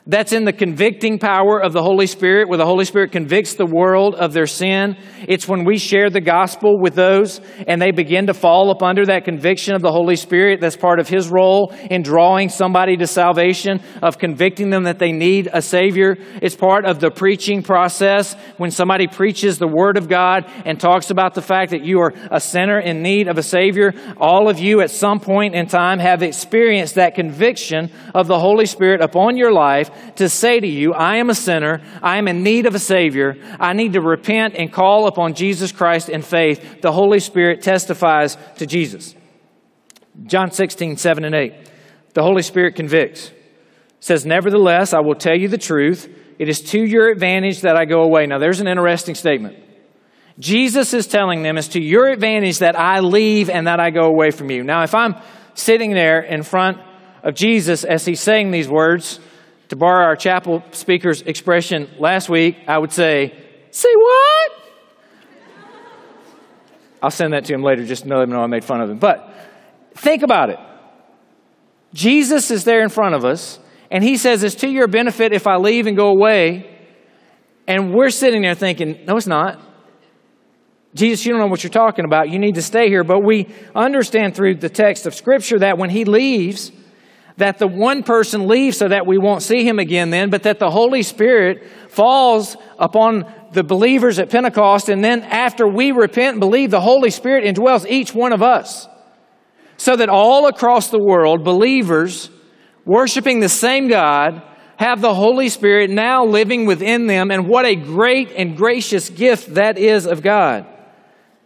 That's 0.08 0.32
in 0.32 0.46
the 0.46 0.54
convicting 0.54 1.18
power 1.18 1.60
of 1.60 1.74
the 1.74 1.82
Holy 1.82 2.06
Spirit, 2.06 2.48
where 2.48 2.56
the 2.56 2.64
Holy 2.64 2.86
Spirit 2.86 3.12
convicts 3.12 3.52
the 3.52 3.66
world 3.66 4.14
of 4.14 4.32
their 4.32 4.46
sin. 4.46 4.96
It's 5.28 5.46
when 5.46 5.66
we 5.66 5.76
share 5.76 6.08
the 6.08 6.22
gospel 6.22 6.80
with 6.80 6.94
those 6.94 7.42
and 7.66 7.80
they 7.80 7.90
begin 7.90 8.28
to 8.28 8.34
fall 8.34 8.70
up 8.70 8.82
under 8.82 9.04
that 9.04 9.26
conviction 9.26 9.74
of 9.74 9.82
the 9.82 9.92
Holy 9.92 10.16
Spirit. 10.16 10.62
That's 10.62 10.78
part 10.78 10.98
of 10.98 11.10
His 11.10 11.28
role 11.28 11.74
in 11.90 12.00
drawing 12.00 12.48
somebody 12.48 12.96
to 12.96 13.06
salvation, 13.06 13.82
of 14.00 14.16
convicting 14.16 14.70
them 14.70 14.84
that 14.84 14.98
they 14.98 15.12
need 15.12 15.50
a 15.52 15.60
Savior. 15.60 16.16
It's 16.40 16.56
part 16.56 16.86
of 16.86 17.00
the 17.00 17.10
preaching 17.10 17.62
process 17.62 18.32
when 18.56 18.70
somebody 18.70 19.08
preaches 19.08 19.58
the 19.58 19.68
Word 19.68 19.98
of 19.98 20.08
God 20.08 20.50
and 20.64 20.80
talks 20.80 21.10
about 21.10 21.34
the 21.34 21.42
fact 21.42 21.70
that 21.72 21.84
you 21.84 22.00
are 22.00 22.14
a 22.30 22.40
sinner 22.40 22.80
in 22.80 23.02
need 23.02 23.28
of 23.28 23.36
a 23.36 23.42
Savior. 23.42 23.92
All 24.16 24.48
of 24.48 24.58
you 24.58 24.80
at 24.80 24.90
some 24.90 25.20
point 25.20 25.54
in 25.54 25.66
time 25.66 25.98
have 25.98 26.22
experienced 26.22 26.94
that 26.94 27.14
conviction 27.14 27.90
of 28.14 28.26
the 28.26 28.38
Holy 28.38 28.64
Spirit 28.64 29.02
upon 29.02 29.36
your 29.36 29.52
life 29.52 29.90
to 30.16 30.28
say 30.28 30.60
to 30.60 30.66
you, 30.66 30.94
I 30.94 31.16
am 31.16 31.30
a 31.30 31.34
sinner. 31.34 31.82
I 32.02 32.18
am 32.18 32.28
in 32.28 32.42
need 32.42 32.66
of 32.66 32.74
a 32.74 32.78
Savior. 32.78 33.36
I 33.58 33.72
need 33.72 33.94
to 33.94 34.00
repent 34.00 34.54
and 34.56 34.72
call 34.72 35.06
upon 35.06 35.34
Jesus 35.34 35.72
Christ 35.72 36.08
in 36.08 36.22
faith. 36.22 36.80
The 36.80 36.92
Holy 36.92 37.20
Spirit 37.20 37.62
testifies 37.62 38.36
to 38.56 38.66
Jesus. 38.66 39.14
John 40.26 40.50
16, 40.50 40.96
7 40.96 41.24
and 41.24 41.34
8. 41.34 41.54
The 42.14 42.22
Holy 42.22 42.42
Spirit 42.42 42.74
convicts. 42.74 43.30
says, 44.00 44.26
Nevertheless, 44.26 44.92
I 44.92 45.00
will 45.00 45.14
tell 45.14 45.36
you 45.36 45.48
the 45.48 45.58
truth. 45.58 46.08
It 46.38 46.48
is 46.48 46.60
to 46.70 46.80
your 46.80 47.08
advantage 47.10 47.62
that 47.62 47.76
I 47.76 47.84
go 47.84 48.02
away. 48.02 48.26
Now, 48.26 48.38
there's 48.38 48.60
an 48.60 48.68
interesting 48.68 49.14
statement. 49.14 49.56
Jesus 50.38 50.94
is 50.94 51.06
telling 51.06 51.42
them, 51.42 51.58
It's 51.58 51.68
to 51.68 51.80
your 51.80 52.06
advantage 52.08 52.58
that 52.58 52.78
I 52.78 53.00
leave 53.00 53.50
and 53.50 53.66
that 53.66 53.80
I 53.80 53.90
go 53.90 54.04
away 54.04 54.30
from 54.30 54.50
you. 54.50 54.62
Now, 54.62 54.82
if 54.82 54.94
I'm 54.94 55.16
sitting 55.54 55.92
there 55.92 56.20
in 56.20 56.42
front 56.42 56.78
of 57.22 57.34
Jesus 57.34 57.84
as 57.84 58.04
he's 58.04 58.20
saying 58.20 58.50
these 58.50 58.68
words, 58.68 59.18
to 59.68 59.76
borrow 59.76 60.04
our 60.04 60.16
chapel 60.16 60.62
speaker's 60.72 61.22
expression 61.22 61.88
last 61.98 62.28
week, 62.28 62.56
I 62.66 62.78
would 62.78 62.92
say, 62.92 63.34
Say 63.70 63.94
what? 63.94 64.52
I'll 67.02 67.10
send 67.10 67.32
that 67.32 67.44
to 67.44 67.54
him 67.54 67.62
later 67.62 67.84
just 67.84 68.04
to 68.04 68.08
let 68.08 68.24
him 68.24 68.30
know 68.30 68.42
I 68.42 68.46
made 68.46 68.64
fun 68.64 68.80
of 68.80 68.90
him. 68.90 68.98
But 68.98 69.32
think 69.94 70.22
about 70.22 70.50
it. 70.50 70.58
Jesus 71.94 72.50
is 72.50 72.64
there 72.64 72.82
in 72.82 72.88
front 72.88 73.14
of 73.14 73.24
us, 73.24 73.58
And 73.90 74.02
he 74.04 74.16
says, 74.16 74.42
It's 74.42 74.56
to 74.56 74.68
your 74.68 74.88
benefit 74.88 75.32
if 75.32 75.46
I 75.46 75.56
leave 75.56 75.86
and 75.86 75.96
go 75.96 76.08
away. 76.08 76.74
And 77.66 77.92
we're 77.92 78.10
sitting 78.10 78.42
there 78.42 78.54
thinking, 78.54 79.04
No, 79.06 79.16
it's 79.16 79.26
not. 79.26 79.60
Jesus, 80.94 81.24
you 81.24 81.32
don't 81.32 81.40
know 81.40 81.46
what 81.48 81.62
you're 81.62 81.70
talking 81.70 82.06
about. 82.06 82.30
You 82.30 82.38
need 82.38 82.54
to 82.54 82.62
stay 82.62 82.88
here. 82.88 83.04
But 83.04 83.20
we 83.20 83.46
understand 83.74 84.34
through 84.34 84.56
the 84.56 84.70
text 84.70 85.06
of 85.06 85.14
Scripture 85.14 85.58
that 85.58 85.76
when 85.76 85.90
he 85.90 86.04
leaves, 86.04 86.72
that 87.38 87.58
the 87.58 87.66
one 87.66 88.02
person 88.02 88.46
leaves 88.46 88.76
so 88.76 88.88
that 88.88 89.06
we 89.06 89.16
won't 89.16 89.42
see 89.42 89.64
him 89.64 89.78
again 89.78 90.10
then, 90.10 90.28
but 90.28 90.42
that 90.42 90.58
the 90.58 90.70
Holy 90.70 91.02
Spirit 91.02 91.64
falls 91.88 92.56
upon 92.78 93.24
the 93.52 93.64
believers 93.64 94.18
at 94.18 94.28
Pentecost, 94.28 94.88
and 94.88 95.02
then 95.02 95.22
after 95.22 95.66
we 95.66 95.92
repent 95.92 96.34
and 96.34 96.40
believe, 96.40 96.70
the 96.70 96.80
Holy 96.80 97.10
Spirit 97.10 97.44
indwells 97.44 97.88
each 97.88 98.12
one 98.12 98.32
of 98.32 98.42
us. 98.42 98.86
So 99.76 99.94
that 99.96 100.08
all 100.08 100.48
across 100.48 100.90
the 100.90 101.02
world, 101.02 101.44
believers 101.44 102.30
worshiping 102.84 103.40
the 103.40 103.48
same 103.48 103.88
God 103.88 104.42
have 104.76 105.00
the 105.00 105.14
Holy 105.14 105.48
Spirit 105.48 105.90
now 105.90 106.24
living 106.24 106.66
within 106.66 107.06
them, 107.06 107.30
and 107.30 107.48
what 107.48 107.64
a 107.64 107.76
great 107.76 108.32
and 108.32 108.56
gracious 108.56 109.08
gift 109.08 109.54
that 109.54 109.78
is 109.78 110.06
of 110.06 110.22
God. 110.22 110.66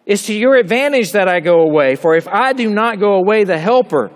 It's 0.07 0.27
to 0.27 0.35
your 0.35 0.57
advantage 0.57 1.13
that 1.13 1.29
I 1.29 1.41
go 1.41 1.61
away, 1.61 1.97
for 1.97 2.17
if 2.17 2.27
I 2.27 2.55
do 2.55 2.69
not 2.71 2.99
go 2.99 3.15
away, 3.15 3.45
the 3.45 3.59
Helper, 3.59 4.11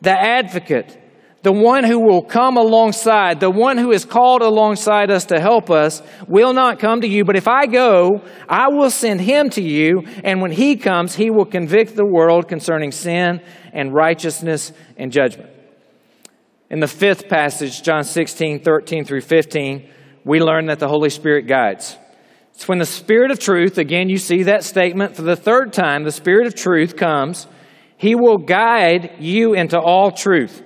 the 0.00 0.10
Advocate, 0.10 0.98
the 1.42 1.52
one 1.52 1.82
who 1.82 1.98
will 1.98 2.22
come 2.22 2.56
alongside, 2.56 3.40
the 3.40 3.50
one 3.50 3.76
who 3.76 3.90
is 3.90 4.04
called 4.04 4.42
alongside 4.42 5.10
us 5.10 5.24
to 5.26 5.40
help 5.40 5.70
us, 5.70 6.00
will 6.28 6.52
not 6.52 6.78
come 6.78 7.00
to 7.00 7.08
you. 7.08 7.24
But 7.24 7.36
if 7.36 7.48
I 7.48 7.66
go, 7.66 8.22
I 8.48 8.68
will 8.68 8.90
send 8.90 9.20
him 9.20 9.50
to 9.50 9.62
you. 9.62 10.04
And 10.22 10.40
when 10.40 10.52
he 10.52 10.76
comes, 10.76 11.16
he 11.16 11.30
will 11.30 11.44
convict 11.44 11.96
the 11.96 12.06
world 12.06 12.46
concerning 12.46 12.92
sin 12.92 13.40
and 13.72 13.92
righteousness 13.92 14.72
and 14.96 15.10
judgment. 15.10 15.50
In 16.70 16.78
the 16.78 16.86
fifth 16.86 17.28
passage, 17.28 17.82
John 17.82 18.04
16, 18.04 18.60
13 18.60 19.04
through 19.04 19.20
15, 19.22 19.90
we 20.24 20.40
learn 20.40 20.66
that 20.66 20.78
the 20.78 20.88
Holy 20.88 21.10
Spirit 21.10 21.48
guides. 21.48 21.98
It's 22.54 22.68
when 22.68 22.78
the 22.78 22.86
Spirit 22.86 23.32
of 23.32 23.40
truth, 23.40 23.78
again, 23.78 24.08
you 24.08 24.18
see 24.18 24.44
that 24.44 24.62
statement 24.62 25.16
for 25.16 25.22
the 25.22 25.36
third 25.36 25.72
time, 25.72 26.04
the 26.04 26.12
Spirit 26.12 26.46
of 26.46 26.54
truth 26.54 26.96
comes, 26.96 27.48
he 27.96 28.14
will 28.14 28.38
guide 28.38 29.16
you 29.18 29.54
into 29.54 29.78
all 29.78 30.12
truth. 30.12 30.62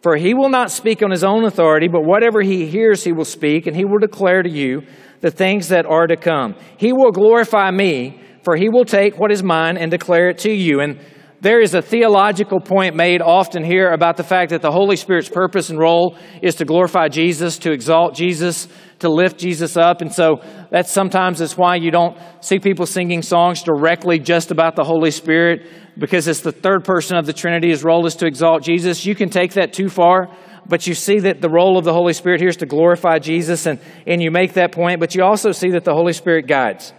For 0.00 0.16
he 0.16 0.32
will 0.32 0.48
not 0.48 0.70
speak 0.70 1.02
on 1.02 1.10
his 1.10 1.24
own 1.24 1.44
authority, 1.44 1.88
but 1.88 2.04
whatever 2.04 2.40
he 2.40 2.66
hears, 2.66 3.02
he 3.02 3.12
will 3.12 3.24
speak, 3.24 3.66
and 3.66 3.76
he 3.76 3.84
will 3.84 3.98
declare 3.98 4.42
to 4.42 4.50
you 4.50 4.82
the 5.20 5.30
things 5.30 5.68
that 5.68 5.86
are 5.86 6.06
to 6.06 6.16
come. 6.16 6.54
He 6.76 6.92
will 6.92 7.10
glorify 7.10 7.70
me, 7.72 8.20
for 8.44 8.56
he 8.56 8.68
will 8.68 8.84
take 8.84 9.18
what 9.18 9.32
is 9.32 9.42
mine 9.42 9.76
and 9.76 9.90
declare 9.90 10.28
it 10.28 10.38
to 10.38 10.52
you. 10.52 10.80
And 10.80 11.00
there 11.40 11.60
is 11.60 11.74
a 11.74 11.82
theological 11.82 12.60
point 12.60 12.96
made 12.96 13.22
often 13.22 13.64
here 13.64 13.90
about 13.90 14.16
the 14.16 14.24
fact 14.24 14.50
that 14.50 14.62
the 14.62 14.72
Holy 14.72 14.96
Spirit's 14.96 15.28
purpose 15.28 15.70
and 15.70 15.78
role 15.78 16.16
is 16.42 16.56
to 16.56 16.64
glorify 16.64 17.08
Jesus, 17.08 17.58
to 17.58 17.72
exalt 17.72 18.14
Jesus, 18.14 18.68
to 19.00 19.08
lift 19.08 19.38
Jesus 19.38 19.76
up. 19.76 20.00
And 20.00 20.12
so 20.12 20.42
that's 20.70 20.90
sometimes 20.90 21.40
it's 21.40 21.56
why 21.56 21.76
you 21.76 21.90
don't 21.90 22.16
see 22.40 22.58
people 22.58 22.86
singing 22.86 23.22
songs 23.22 23.62
directly 23.62 24.18
just 24.18 24.50
about 24.50 24.74
the 24.74 24.84
Holy 24.84 25.10
Spirit 25.10 25.66
because 25.98 26.28
it's 26.28 26.40
the 26.40 26.52
third 26.52 26.84
person 26.84 27.16
of 27.16 27.26
the 27.26 27.32
Trinity. 27.32 27.70
His 27.70 27.82
role 27.82 28.06
is 28.06 28.14
to 28.16 28.26
exalt 28.26 28.62
Jesus. 28.62 29.04
You 29.04 29.14
can 29.14 29.30
take 29.30 29.54
that 29.54 29.72
too 29.72 29.88
far, 29.88 30.28
but 30.66 30.86
you 30.86 30.94
see 30.94 31.18
that 31.20 31.40
the 31.40 31.48
role 31.48 31.76
of 31.76 31.84
the 31.84 31.92
Holy 31.92 32.12
Spirit 32.12 32.40
here 32.40 32.50
is 32.50 32.56
to 32.58 32.66
glorify 32.66 33.18
Jesus, 33.18 33.66
and, 33.66 33.80
and 34.06 34.22
you 34.22 34.30
make 34.30 34.54
that 34.54 34.72
point, 34.72 35.00
but 35.00 35.14
you 35.14 35.22
also 35.24 35.50
see 35.52 35.70
that 35.70 35.84
the 35.84 35.94
Holy 35.94 36.12
Spirit 36.12 36.46
guides. 36.46 36.92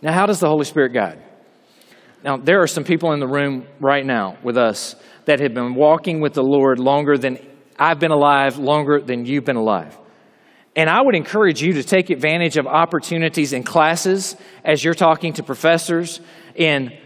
Now, 0.00 0.12
how 0.12 0.26
does 0.26 0.40
the 0.40 0.48
Holy 0.48 0.64
Spirit 0.64 0.92
guide? 0.92 1.20
Now, 2.24 2.36
there 2.36 2.62
are 2.62 2.68
some 2.68 2.84
people 2.84 3.12
in 3.12 3.20
the 3.20 3.26
room 3.26 3.66
right 3.80 4.06
now 4.06 4.36
with 4.42 4.56
us 4.56 4.94
that 5.24 5.40
have 5.40 5.54
been 5.54 5.74
walking 5.74 6.20
with 6.20 6.34
the 6.34 6.42
Lord 6.42 6.78
longer 6.78 7.18
than 7.18 7.38
I've 7.78 7.98
been 7.98 8.10
alive, 8.12 8.58
longer 8.58 9.00
than 9.00 9.26
you've 9.26 9.44
been 9.44 9.56
alive. 9.56 9.98
And 10.76 10.88
I 10.88 11.02
would 11.02 11.14
encourage 11.14 11.62
you 11.62 11.74
to 11.74 11.82
take 11.82 12.10
advantage 12.10 12.56
of 12.56 12.66
opportunities 12.66 13.52
in 13.52 13.62
classes 13.62 14.36
as 14.64 14.82
you're 14.82 14.94
talking 14.94 15.32
to 15.34 15.42
professors, 15.42 16.20
in 16.54 16.96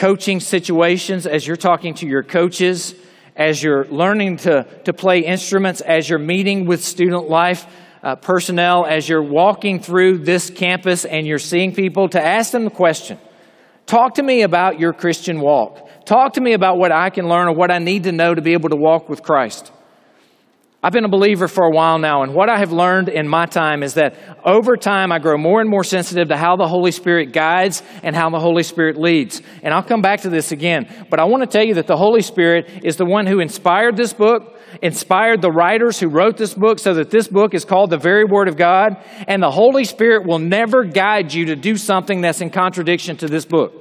coaching 0.00 0.40
situations, 0.40 1.26
as 1.26 1.46
you're 1.46 1.58
talking 1.58 1.92
to 1.92 2.06
your 2.06 2.22
coaches, 2.22 2.94
as 3.36 3.62
you're 3.62 3.84
learning 3.88 4.38
to, 4.38 4.66
to 4.84 4.94
play 4.94 5.20
instruments, 5.20 5.82
as 5.82 6.08
you're 6.08 6.18
meeting 6.18 6.64
with 6.64 6.82
student 6.82 7.28
life 7.28 7.66
uh, 8.02 8.16
personnel, 8.16 8.86
as 8.86 9.06
you're 9.06 9.22
walking 9.22 9.78
through 9.78 10.16
this 10.16 10.48
campus 10.48 11.04
and 11.04 11.26
you're 11.26 11.38
seeing 11.38 11.74
people, 11.74 12.08
to 12.08 12.18
ask 12.18 12.50
them 12.50 12.64
the 12.64 12.70
question 12.70 13.18
Talk 13.84 14.14
to 14.14 14.22
me 14.22 14.40
about 14.40 14.80
your 14.80 14.94
Christian 14.94 15.38
walk. 15.38 16.06
Talk 16.06 16.32
to 16.34 16.40
me 16.40 16.54
about 16.54 16.78
what 16.78 16.92
I 16.92 17.10
can 17.10 17.28
learn 17.28 17.48
or 17.48 17.54
what 17.54 17.70
I 17.70 17.78
need 17.78 18.04
to 18.04 18.12
know 18.12 18.34
to 18.34 18.40
be 18.40 18.54
able 18.54 18.70
to 18.70 18.76
walk 18.76 19.10
with 19.10 19.22
Christ. 19.22 19.70
I've 20.82 20.92
been 20.92 21.04
a 21.04 21.10
believer 21.10 21.46
for 21.46 21.64
a 21.64 21.70
while 21.70 21.98
now, 21.98 22.22
and 22.22 22.32
what 22.32 22.48
I 22.48 22.58
have 22.58 22.72
learned 22.72 23.10
in 23.10 23.28
my 23.28 23.44
time 23.44 23.82
is 23.82 23.94
that 23.94 24.16
over 24.46 24.78
time 24.78 25.12
I 25.12 25.18
grow 25.18 25.36
more 25.36 25.60
and 25.60 25.68
more 25.68 25.84
sensitive 25.84 26.28
to 26.28 26.38
how 26.38 26.56
the 26.56 26.66
Holy 26.66 26.90
Spirit 26.90 27.34
guides 27.34 27.82
and 28.02 28.16
how 28.16 28.30
the 28.30 28.40
Holy 28.40 28.62
Spirit 28.62 28.96
leads. 28.96 29.42
And 29.62 29.74
I'll 29.74 29.82
come 29.82 30.00
back 30.00 30.22
to 30.22 30.30
this 30.30 30.52
again, 30.52 30.88
but 31.10 31.20
I 31.20 31.24
want 31.24 31.42
to 31.42 31.46
tell 31.46 31.66
you 31.66 31.74
that 31.74 31.86
the 31.86 31.98
Holy 31.98 32.22
Spirit 32.22 32.66
is 32.82 32.96
the 32.96 33.04
one 33.04 33.26
who 33.26 33.40
inspired 33.40 33.98
this 33.98 34.14
book, 34.14 34.58
inspired 34.80 35.42
the 35.42 35.50
writers 35.50 36.00
who 36.00 36.08
wrote 36.08 36.38
this 36.38 36.54
book, 36.54 36.78
so 36.78 36.94
that 36.94 37.10
this 37.10 37.28
book 37.28 37.52
is 37.52 37.66
called 37.66 37.90
the 37.90 37.98
very 37.98 38.24
Word 38.24 38.48
of 38.48 38.56
God. 38.56 38.96
And 39.28 39.42
the 39.42 39.50
Holy 39.50 39.84
Spirit 39.84 40.26
will 40.26 40.38
never 40.38 40.84
guide 40.84 41.34
you 41.34 41.44
to 41.46 41.56
do 41.56 41.76
something 41.76 42.22
that's 42.22 42.40
in 42.40 42.48
contradiction 42.48 43.18
to 43.18 43.28
this 43.28 43.44
book. 43.44 43.74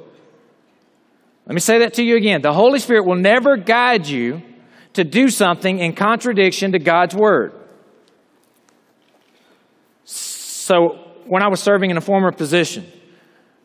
Let 1.45 1.53
me 1.53 1.61
say 1.61 1.79
that 1.79 1.93
to 1.93 2.03
you 2.03 2.17
again. 2.17 2.41
The 2.41 2.51
Holy 2.51 2.79
Spirit 2.79 3.05
will 3.05 3.15
never 3.15 3.55
guide 3.55 4.05
you 4.05 4.41
to 4.93 5.03
do 5.03 5.29
something 5.29 5.79
in 5.79 5.93
contradiction 5.93 6.71
to 6.71 6.79
God's 6.79 7.15
word. 7.15 7.53
So, 10.03 11.05
when 11.25 11.43
I 11.43 11.47
was 11.47 11.61
serving 11.61 11.91
in 11.91 11.97
a 11.97 12.01
former 12.01 12.31
position, 12.31 12.85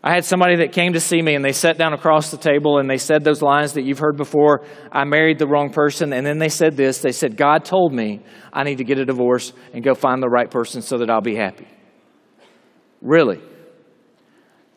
I 0.03 0.13
had 0.13 0.27
somebody 0.27 0.57
that 0.57 0.73
came 0.73 0.93
to 0.93 1.01
see 1.01 1.23
me 1.23 1.35
and 1.35 1.43
they 1.43 1.53
sat 1.53 1.79
down 1.79 1.95
across 1.95 2.31
the 2.31 2.37
table 2.37 2.79
and 2.79 2.91
they 2.91 2.99
said 2.99 3.25
those 3.25 3.41
lines 3.41 3.73
that 3.73 3.85
you've 3.85 3.99
heard 3.99 4.19
before 4.19 4.67
I 4.93 5.05
married 5.05 5.39
the 5.39 5.47
wrong 5.47 5.71
person. 5.71 6.13
And 6.13 6.27
then 6.27 6.39
they 6.39 6.51
said 6.51 6.77
this 6.77 6.99
they 6.99 7.13
said, 7.13 7.39
God 7.39 7.65
told 7.65 7.95
me 7.95 8.21
I 8.53 8.65
need 8.65 8.79
to 8.79 8.85
get 8.85 8.99
a 8.99 9.07
divorce 9.07 9.55
and 9.73 9.83
go 9.83 9.95
find 9.95 10.23
the 10.23 10.29
right 10.29 10.51
person 10.51 10.83
so 10.83 10.99
that 10.99 11.09
I'll 11.09 11.23
be 11.23 11.37
happy. 11.37 11.67
Really? 13.01 13.41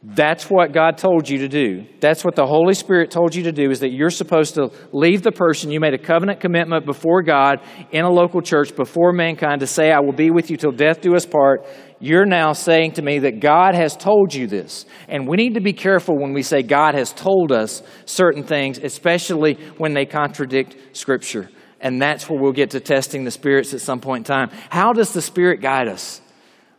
That's 0.04 0.48
what 0.48 0.74
God 0.74 1.00
told 1.00 1.27
you 1.27 1.39
to 1.39 1.48
do. 1.48 1.86
That's 2.00 2.24
what 2.24 2.36
the 2.36 2.46
Holy 2.46 2.75
Spirit 2.75 3.10
told 3.10 3.34
you 3.34 3.44
to 3.44 3.51
do 3.51 3.72
is 3.72 3.80
that 3.80 3.92
you're 3.92 4.12
supposed 4.12 4.54
to 4.56 4.72
leave 4.92 5.24
the 5.24 5.32
person. 5.32 5.72
You 5.72 5.80
made 5.80 5.96
a 5.96 5.98
covenant 5.98 6.39
commitment 6.39 6.86
before 6.86 7.24
God 7.24 7.62
in 7.92 8.06
a 8.06 8.10
local 8.10 8.42
church, 8.42 8.75
before 8.75 9.12
mankind, 9.12 9.62
to 9.62 9.68
say, 9.68 9.92
I 9.92 10.00
will 10.00 10.13
be 10.13 10.30
with 10.30 10.51
you 10.51 10.58
till 10.58 10.72
death 10.72 11.01
do 11.01 11.16
us 11.16 11.25
part. 11.25 11.66
You're 12.00 12.27
now 12.27 12.54
saying 12.54 12.94
to 12.94 13.01
me 13.01 13.20
that 13.20 13.39
God 13.39 13.74
has 13.74 13.98
told 13.98 14.36
you 14.36 14.46
this. 14.46 14.86
And 15.08 15.27
we 15.27 15.36
need 15.36 15.56
to 15.56 15.62
be 15.62 15.74
careful 15.74 16.16
when 16.16 16.32
we 16.32 16.44
say 16.44 16.62
God 16.62 16.94
has 16.94 17.12
told 17.12 17.51
us 17.51 17.82
certain 18.06 18.44
things, 18.44 18.77
especially 18.77 19.56
when 19.77 19.94
they 19.94 20.06
contradict 20.06 20.96
Scripture. 20.96 21.50
And 21.82 22.00
that's 22.00 22.30
where 22.30 22.39
we'll 22.39 22.54
get 22.54 22.70
to 22.72 22.80
testing 22.80 23.24
the 23.24 23.32
spirits 23.32 23.74
at 23.74 23.82
some 23.82 24.00
point 24.00 24.27
in 24.30 24.36
time. 24.36 24.51
How 24.70 24.94
does 24.94 25.12
the 25.12 25.24
Spirit 25.24 25.60
guide 25.60 25.88
us? 25.88 26.22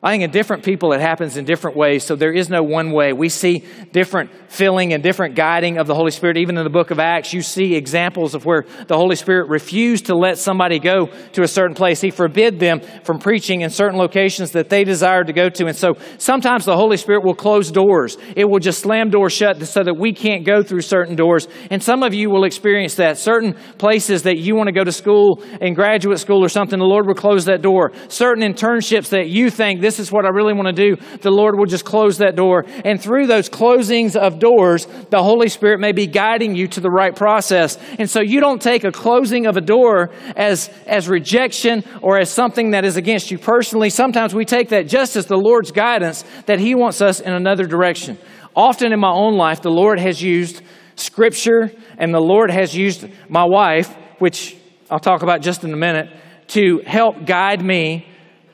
I 0.01 0.13
think 0.13 0.23
in 0.23 0.31
different 0.31 0.63
people 0.63 0.93
it 0.93 1.01
happens 1.01 1.37
in 1.37 1.45
different 1.45 1.77
ways, 1.77 2.05
so 2.05 2.15
there 2.15 2.33
is 2.33 2.49
no 2.49 2.63
one 2.63 2.93
way. 2.93 3.13
We 3.13 3.29
see 3.29 3.65
different 3.91 4.31
filling 4.49 4.93
and 4.93 5.03
different 5.03 5.35
guiding 5.35 5.77
of 5.77 5.89
the 5.89 5.95
Holy 5.97 6.13
Spirit. 6.13 6.37
Even 6.37 6.57
in 6.57 6.63
the 6.63 6.71
book 6.71 6.93
of 6.93 7.01
Acts, 7.01 7.33
you 7.33 7.43
see 7.43 7.75
examples 7.75 8.37
of 8.37 8.45
where 8.45 8.65
the 8.87 8.97
Holy 8.97 9.17
Spirit 9.17 9.49
refused 9.49 10.07
to 10.07 10.15
let 10.15 10.39
somebody 10.39 10.79
go 10.79 11.07
to 11.33 11.43
a 11.43 11.49
certain 11.49 11.75
place. 11.75 12.01
He 12.01 12.13
forbid 12.13 12.61
them 12.61 12.81
from 13.03 13.19
preaching 13.19 13.63
in 13.63 13.71
certain 13.71 13.99
locations 13.99 14.53
that 14.53 14.69
they 14.69 14.85
desired 14.85 15.27
to 15.27 15.33
go 15.33 15.49
to. 15.49 15.67
And 15.67 15.77
so 15.77 15.97
sometimes 16.19 16.65
the 16.65 16.77
Holy 16.77 16.97
Spirit 16.97 17.25
will 17.25 17.35
close 17.35 17.73
doors. 17.73 18.17
It 18.37 18.49
will 18.49 18.61
just 18.61 18.79
slam 18.79 19.11
doors 19.11 19.33
shut 19.33 19.61
so 19.67 19.83
that 19.83 19.95
we 19.95 20.13
can't 20.13 20.47
go 20.47 20.63
through 20.63 20.83
certain 20.83 21.17
doors. 21.17 21.49
And 21.73 21.83
some 21.83 22.05
of 22.05 22.15
you 22.15 22.31
will 22.31 22.45
experience 22.45 22.95
that. 22.95 23.19
Certain 23.19 23.55
places 23.79 24.23
that 24.23 24.39
you 24.39 24.55
want 24.55 24.69
to 24.69 24.73
go 24.73 24.85
to 24.85 24.93
school 24.93 25.43
in 25.61 25.75
graduate 25.75 26.21
school 26.21 26.45
or 26.45 26.49
something, 26.49 26.79
the 26.79 26.85
Lord 26.85 27.09
will 27.09 27.15
close 27.15 27.47
that 27.47 27.63
door. 27.63 27.91
Certain 28.07 28.45
internships 28.45 29.09
that 29.09 29.29
you 29.29 29.51
think 29.51 29.88
this 29.89 29.99
is 29.99 30.13
what 30.13 30.27
I 30.27 30.29
really 30.29 30.53
want 30.53 30.67
to 30.67 30.73
do, 30.75 30.97
the 31.23 31.31
Lord 31.31 31.59
will 31.59 31.65
just 31.65 31.87
close 31.87 32.19
that 32.19 32.37
door. 32.37 32.67
And 32.85 33.01
through 33.01 33.27
those 33.27 33.49
closings 33.49 34.17
of 34.17 34.39
doors, 34.39 34.87
the 35.09 35.23
Holy 35.23 35.49
Spirit 35.49 35.81
may 35.81 35.93
be 35.93 36.07
guiding 36.07 36.55
you 36.55 36.69
to 36.69 36.81
the 36.81 36.91
right 36.91 37.17
process. 37.17 37.79
And 37.99 38.11
so 38.11 38.21
you 38.21 38.39
don't 38.41 38.61
take 38.61 38.85
a 38.85 38.93
closing 38.93 39.47
of 39.47 39.57
a 39.57 39.63
door 39.63 40.11
as, 40.37 40.69
as 40.87 41.09
rejection 41.09 41.85
or 42.03 42.19
as 42.19 42.31
something 42.31 42.73
that 42.73 42.85
is 42.85 42.99
against 42.99 43.31
you 43.31 43.39
personally. 43.39 43.89
Sometimes 43.89 44.35
we 44.35 44.45
take 44.45 44.69
that 44.69 44.89
just 44.89 45.17
as 45.17 45.25
the 45.25 45.39
Lord's 45.39 45.73
guidance 45.73 46.23
that 46.45 46.59
He 46.59 46.75
wants 46.75 47.01
us 47.01 47.19
in 47.21 47.33
another 47.33 47.65
direction. 47.65 48.19
Often 48.55 48.93
in 48.93 49.01
my 49.01 49.11
own 49.11 49.39
life, 49.39 49.63
the 49.63 49.71
Lord 49.71 49.99
has 49.99 50.21
used 50.21 50.61
Scripture 50.97 51.73
and 51.97 52.13
the 52.13 52.21
Lord 52.21 52.51
has 52.51 52.77
used 52.77 53.07
my 53.31 53.47
wife, 53.47 53.97
which 54.19 54.55
I'll 54.91 54.99
talk 54.99 55.23
about 55.23 55.41
just 55.41 55.65
in 55.65 55.73
a 55.73 55.79
minute, 55.79 56.11
to 56.49 56.83
help 56.85 57.25
guide 57.25 57.65
me 57.65 58.07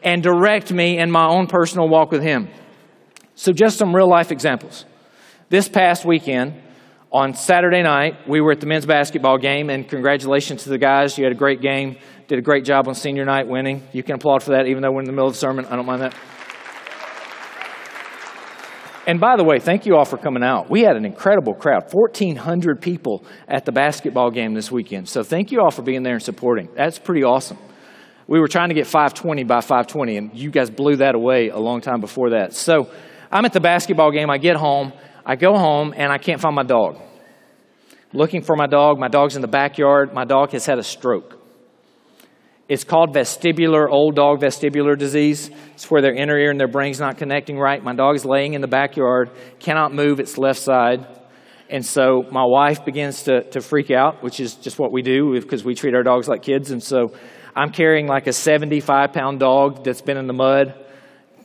and 0.04 0.22
direct 0.22 0.70
me 0.72 0.98
in 0.98 1.10
my 1.10 1.26
own 1.26 1.46
personal 1.46 1.88
walk 1.88 2.12
with 2.12 2.22
Him. 2.22 2.48
So, 3.34 3.52
just 3.52 3.78
some 3.78 3.94
real 3.94 4.08
life 4.08 4.30
examples. 4.30 4.84
This 5.48 5.68
past 5.68 6.04
weekend, 6.04 6.62
On 7.14 7.32
Saturday 7.32 7.80
night, 7.80 8.26
we 8.26 8.40
were 8.40 8.50
at 8.50 8.58
the 8.58 8.66
men's 8.66 8.86
basketball 8.86 9.38
game, 9.38 9.70
and 9.70 9.88
congratulations 9.88 10.64
to 10.64 10.68
the 10.68 10.78
guys. 10.78 11.16
You 11.16 11.22
had 11.22 11.32
a 11.32 11.36
great 11.36 11.60
game, 11.60 11.96
did 12.26 12.40
a 12.40 12.42
great 12.42 12.64
job 12.64 12.88
on 12.88 12.96
senior 12.96 13.24
night 13.24 13.46
winning. 13.46 13.86
You 13.92 14.02
can 14.02 14.16
applaud 14.16 14.42
for 14.42 14.50
that, 14.50 14.66
even 14.66 14.82
though 14.82 14.90
we're 14.90 15.02
in 15.02 15.06
the 15.06 15.12
middle 15.12 15.28
of 15.28 15.34
the 15.34 15.38
sermon. 15.38 15.64
I 15.66 15.76
don't 15.76 15.86
mind 15.86 16.02
that. 16.02 16.12
And 19.06 19.20
by 19.20 19.36
the 19.36 19.44
way, 19.44 19.60
thank 19.60 19.86
you 19.86 19.94
all 19.94 20.04
for 20.04 20.16
coming 20.16 20.42
out. 20.42 20.68
We 20.68 20.80
had 20.80 20.96
an 20.96 21.04
incredible 21.04 21.54
crowd 21.54 21.84
1,400 21.92 22.82
people 22.82 23.24
at 23.46 23.64
the 23.64 23.70
basketball 23.70 24.32
game 24.32 24.54
this 24.54 24.72
weekend. 24.72 25.08
So 25.08 25.22
thank 25.22 25.52
you 25.52 25.60
all 25.60 25.70
for 25.70 25.82
being 25.82 26.02
there 26.02 26.14
and 26.14 26.22
supporting. 26.22 26.68
That's 26.74 26.98
pretty 26.98 27.22
awesome. 27.22 27.58
We 28.26 28.40
were 28.40 28.48
trying 28.48 28.70
to 28.70 28.74
get 28.74 28.86
520 28.86 29.44
by 29.44 29.60
520, 29.60 30.16
and 30.16 30.34
you 30.34 30.50
guys 30.50 30.70
blew 30.70 30.96
that 30.96 31.14
away 31.14 31.50
a 31.50 31.58
long 31.58 31.80
time 31.80 32.00
before 32.00 32.30
that. 32.30 32.54
So 32.54 32.90
I'm 33.30 33.44
at 33.44 33.52
the 33.52 33.60
basketball 33.60 34.10
game. 34.10 34.30
I 34.30 34.38
get 34.38 34.56
home. 34.56 34.92
I 35.26 35.36
go 35.36 35.58
home, 35.58 35.92
and 35.96 36.10
I 36.10 36.18
can't 36.18 36.40
find 36.40 36.54
my 36.54 36.62
dog. 36.62 36.98
Looking 38.12 38.42
for 38.42 38.56
my 38.56 38.66
dog. 38.66 38.98
My 38.98 39.08
dog's 39.08 39.36
in 39.36 39.42
the 39.42 39.48
backyard. 39.48 40.14
My 40.14 40.24
dog 40.24 40.52
has 40.52 40.64
had 40.64 40.78
a 40.78 40.82
stroke. 40.82 41.38
It's 42.66 42.84
called 42.84 43.14
vestibular, 43.14 43.90
old 43.90 44.16
dog 44.16 44.40
vestibular 44.40 44.96
disease. 44.96 45.50
It's 45.74 45.90
where 45.90 46.00
their 46.00 46.14
inner 46.14 46.38
ear 46.38 46.50
and 46.50 46.58
their 46.58 46.68
brain's 46.68 46.98
not 46.98 47.18
connecting 47.18 47.58
right. 47.58 47.82
My 47.82 47.94
dog 47.94 48.16
is 48.16 48.24
laying 48.24 48.54
in 48.54 48.62
the 48.62 48.68
backyard, 48.68 49.30
cannot 49.58 49.92
move 49.92 50.18
its 50.18 50.38
left 50.38 50.60
side. 50.60 51.06
And 51.68 51.84
so 51.84 52.24
my 52.30 52.44
wife 52.44 52.84
begins 52.84 53.24
to, 53.24 53.42
to 53.50 53.60
freak 53.60 53.90
out, 53.90 54.22
which 54.22 54.40
is 54.40 54.54
just 54.54 54.78
what 54.78 54.92
we 54.92 55.02
do 55.02 55.38
because 55.38 55.62
we 55.62 55.74
treat 55.74 55.94
our 55.94 56.02
dogs 56.02 56.26
like 56.26 56.42
kids. 56.42 56.70
And 56.70 56.82
so 56.82 57.12
I'm 57.56 57.70
carrying 57.70 58.08
like 58.08 58.26
a 58.26 58.32
75 58.32 59.12
pound 59.12 59.38
dog 59.38 59.84
that's 59.84 60.02
been 60.02 60.16
in 60.16 60.26
the 60.26 60.32
mud 60.32 60.74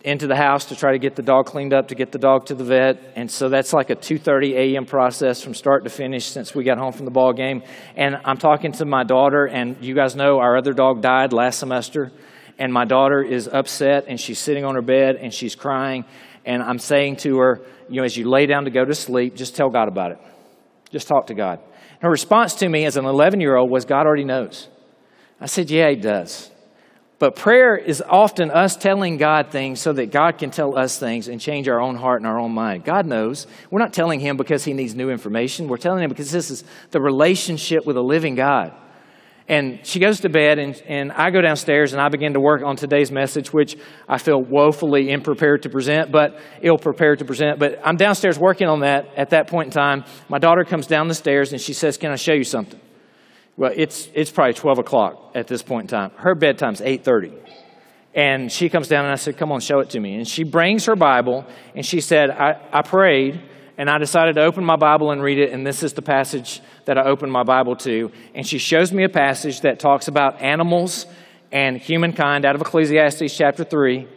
into 0.03 0.27
the 0.27 0.35
house 0.35 0.65
to 0.65 0.75
try 0.75 0.93
to 0.93 0.97
get 0.97 1.15
the 1.15 1.21
dog 1.21 1.45
cleaned 1.45 1.73
up 1.73 1.89
to 1.89 1.95
get 1.95 2.11
the 2.11 2.17
dog 2.17 2.45
to 2.45 2.55
the 2.55 2.63
vet. 2.63 3.13
And 3.15 3.29
so 3.29 3.49
that's 3.49 3.73
like 3.73 3.89
a 3.89 3.95
2.30 3.95 4.53
a.m 4.53 4.85
process 4.85 5.43
from 5.43 5.53
start 5.53 5.83
to 5.83 5.89
finish 5.89 6.25
since 6.25 6.55
we 6.55 6.63
got 6.63 6.77
home 6.77 6.93
from 6.93 7.05
the 7.05 7.11
ball 7.11 7.33
game. 7.33 7.63
And 7.95 8.15
i'm 8.25 8.37
talking 8.37 8.71
to 8.73 8.85
my 8.85 9.03
daughter 9.03 9.45
and 9.45 9.83
you 9.83 9.93
guys 9.93 10.15
know 10.15 10.39
our 10.39 10.57
other 10.57 10.73
dog 10.73 11.01
died 11.01 11.33
last 11.33 11.59
semester. 11.59 12.11
And 12.57 12.73
my 12.73 12.85
daughter 12.85 13.21
is 13.21 13.47
upset 13.47 14.05
and 14.07 14.19
she's 14.19 14.39
sitting 14.39 14.65
on 14.65 14.75
her 14.75 14.81
bed 14.81 15.15
and 15.17 15.33
she's 15.33 15.55
crying. 15.55 16.05
And 16.45 16.63
i'm 16.63 16.79
saying 16.79 17.17
to 17.17 17.37
her 17.37 17.61
you 17.89 17.97
know 17.97 18.03
as 18.03 18.17
you 18.17 18.27
lay 18.27 18.45
down 18.45 18.65
to 18.65 18.71
go 18.71 18.83
to 18.83 18.95
sleep 18.95 19.35
just 19.35 19.55
tell 19.55 19.69
god 19.69 19.89
about 19.89 20.11
it. 20.11 20.19
Just 20.91 21.07
talk 21.07 21.27
to 21.27 21.35
god. 21.35 21.59
Her 22.01 22.09
response 22.09 22.55
to 22.55 22.69
me 22.69 22.85
as 22.85 22.95
an 22.95 23.05
11 23.05 23.41
year 23.41 23.57
old 23.57 23.69
was 23.69 23.85
god 23.85 24.07
already 24.07 24.23
knows 24.23 24.69
i 25.39 25.45
said 25.45 25.69
yeah 25.69 25.89
he 25.89 25.95
does 25.95 26.51
but 27.19 27.35
prayer 27.35 27.75
is 27.75 28.01
often 28.01 28.49
us 28.49 28.77
telling 28.77 29.17
God 29.17 29.51
things 29.51 29.81
so 29.81 29.91
that 29.91 30.09
God 30.09 30.37
can 30.37 30.51
tell 30.51 30.77
us 30.77 30.97
things 30.97 31.27
and 31.27 31.39
change 31.39 31.67
our 31.67 31.81
own 31.81 31.97
heart 31.97 32.21
and 32.21 32.27
our 32.27 32.39
own 32.39 32.53
mind. 32.53 32.85
God 32.85 33.05
knows. 33.05 33.45
We're 33.69 33.79
not 33.79 33.91
telling 33.91 34.21
Him 34.21 34.37
because 34.37 34.63
He 34.63 34.71
needs 34.71 34.95
new 34.95 35.09
information. 35.09 35.67
We're 35.67 35.77
telling 35.77 36.01
Him 36.01 36.09
because 36.09 36.31
this 36.31 36.49
is 36.49 36.63
the 36.91 37.01
relationship 37.01 37.85
with 37.85 37.97
a 37.97 38.01
living 38.01 38.35
God. 38.35 38.71
And 39.49 39.85
she 39.85 39.99
goes 39.99 40.19
to 40.21 40.29
bed, 40.29 40.59
and, 40.59 40.81
and 40.87 41.11
I 41.11 41.31
go 41.31 41.41
downstairs 41.41 41.91
and 41.91 42.01
I 42.01 42.07
begin 42.09 42.33
to 42.33 42.39
work 42.39 42.61
on 42.61 42.75
today's 42.75 43.11
message, 43.11 43.51
which 43.51 43.77
I 44.07 44.19
feel 44.19 44.41
woefully 44.41 45.11
unprepared 45.11 45.63
to 45.63 45.69
present, 45.69 46.11
but 46.11 46.39
ill 46.61 46.77
prepared 46.77 47.19
to 47.19 47.25
present. 47.25 47.59
But 47.59 47.81
I'm 47.83 47.97
downstairs 47.97 48.39
working 48.39 48.67
on 48.67 48.81
that 48.81 49.09
at 49.17 49.31
that 49.31 49.47
point 49.47 49.65
in 49.65 49.71
time. 49.71 50.05
My 50.29 50.37
daughter 50.37 50.63
comes 50.63 50.87
down 50.87 51.07
the 51.07 51.15
stairs 51.15 51.51
and 51.51 51.59
she 51.59 51.73
says, 51.73 51.97
Can 51.97 52.11
I 52.11 52.15
show 52.15 52.33
you 52.33 52.43
something? 52.45 52.79
Well, 53.59 53.73
it's, 53.75 54.07
it's 54.13 54.31
probably 54.31 54.53
12 54.53 54.79
o'clock 54.79 55.31
at 55.35 55.47
this 55.47 55.61
point 55.61 55.91
in 55.91 55.97
time. 55.99 56.11
Her 56.15 56.33
bedtime's 56.33 56.79
8.30. 56.79 57.37
And 58.15 58.49
she 58.49 58.69
comes 58.69 58.87
down 58.87 59.03
and 59.03 59.11
I 59.11 59.17
said, 59.17 59.35
come 59.35 59.51
on, 59.51 59.59
show 59.59 59.79
it 59.79 59.89
to 59.89 59.99
me. 59.99 60.15
And 60.15 60.25
she 60.25 60.45
brings 60.45 60.85
her 60.85 60.95
Bible 60.95 61.45
and 61.75 61.85
she 61.85 61.99
said, 61.99 62.29
I, 62.29 62.53
I 62.71 62.83
prayed 62.83 63.41
and 63.77 63.89
I 63.89 63.97
decided 63.97 64.35
to 64.35 64.43
open 64.43 64.63
my 64.63 64.77
Bible 64.77 65.11
and 65.11 65.21
read 65.21 65.39
it. 65.39 65.51
And 65.51 65.67
this 65.67 65.83
is 65.83 65.91
the 65.91 66.01
passage 66.01 66.61
that 66.85 66.97
I 66.97 67.03
opened 67.03 67.33
my 67.33 67.43
Bible 67.43 67.75
to. 67.77 68.13
And 68.33 68.47
she 68.47 68.59
shows 68.59 68.93
me 68.93 69.03
a 69.03 69.09
passage 69.09 69.59
that 69.61 69.77
talks 69.77 70.07
about 70.07 70.41
animals 70.41 71.05
and 71.51 71.75
humankind 71.75 72.45
out 72.45 72.55
of 72.55 72.61
Ecclesiastes 72.61 73.35
chapter 73.35 73.65
3 73.65 74.07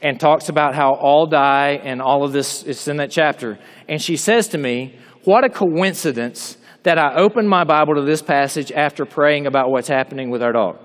and 0.00 0.20
talks 0.20 0.48
about 0.48 0.76
how 0.76 0.94
all 0.94 1.26
die 1.26 1.80
and 1.82 2.00
all 2.00 2.22
of 2.22 2.30
this 2.30 2.62
is 2.62 2.86
in 2.86 2.98
that 2.98 3.10
chapter. 3.10 3.58
And 3.88 4.00
she 4.00 4.16
says 4.16 4.46
to 4.48 4.58
me, 4.58 4.96
What 5.24 5.42
a 5.42 5.48
coincidence 5.48 6.56
that 6.82 6.98
I 6.98 7.14
opened 7.14 7.48
my 7.48 7.64
Bible 7.64 7.94
to 7.94 8.02
this 8.02 8.22
passage 8.22 8.72
after 8.72 9.04
praying 9.04 9.46
about 9.46 9.70
what's 9.70 9.88
happening 9.88 10.30
with 10.30 10.42
our 10.42 10.52
dog. 10.52 10.78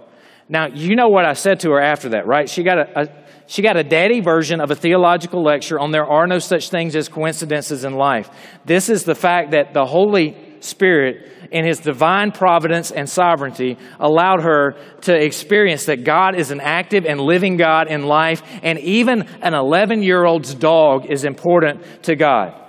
Now, 0.50 0.68
you 0.68 0.96
know 0.96 1.10
what 1.10 1.26
I 1.26 1.34
said 1.34 1.60
to 1.62 1.72
her 1.72 1.82
after 1.82 2.10
that, 2.10 2.26
right? 2.26 2.50
She 2.50 2.64
got 2.64 2.78
a, 2.78 3.02
a, 3.02 3.08
she 3.48 3.62
got 3.62 3.76
a 3.76 3.84
daddy 3.84 4.22
version 4.22 4.62
of 4.62 4.72
a 4.72 4.76
theological 4.76 5.44
lecture 5.44 5.80
on 5.80 5.92
there 5.92 6.06
are 6.06 6.28
no 6.28 6.40
such 6.40 6.70
things 6.70 6.96
as 6.96 7.10
coincidences 7.10 7.84
in 7.84 7.94
life. 7.94 8.30
This 8.66 8.90
is 8.90 9.04
the 9.04 9.16
fact 9.16 9.52
that 9.52 9.74
the 9.74 9.86
Holy 9.86 10.38
Spirit, 10.60 11.32
in 11.52 11.66
His 11.66 11.80
divine 11.80 12.32
providence 12.32 12.92
and 12.92 13.10
sovereignty, 13.10 13.78
allowed 14.00 14.42
her 14.42 14.76
to 15.02 15.16
experience 15.16 15.86
that 15.86 16.04
God 16.04 16.36
is 16.36 16.52
an 16.52 16.62
active 16.62 17.06
and 17.06 17.20
living 17.20 17.58
God 17.58 17.88
in 17.88 18.04
life, 18.04 18.42
and 18.64 18.80
even 18.80 19.24
an 19.42 19.54
11 19.54 20.02
year 20.02 20.26
old's 20.26 20.54
dog 20.54 21.06
is 21.08 21.26
important 21.26 22.04
to 22.04 22.16
God. 22.16 22.67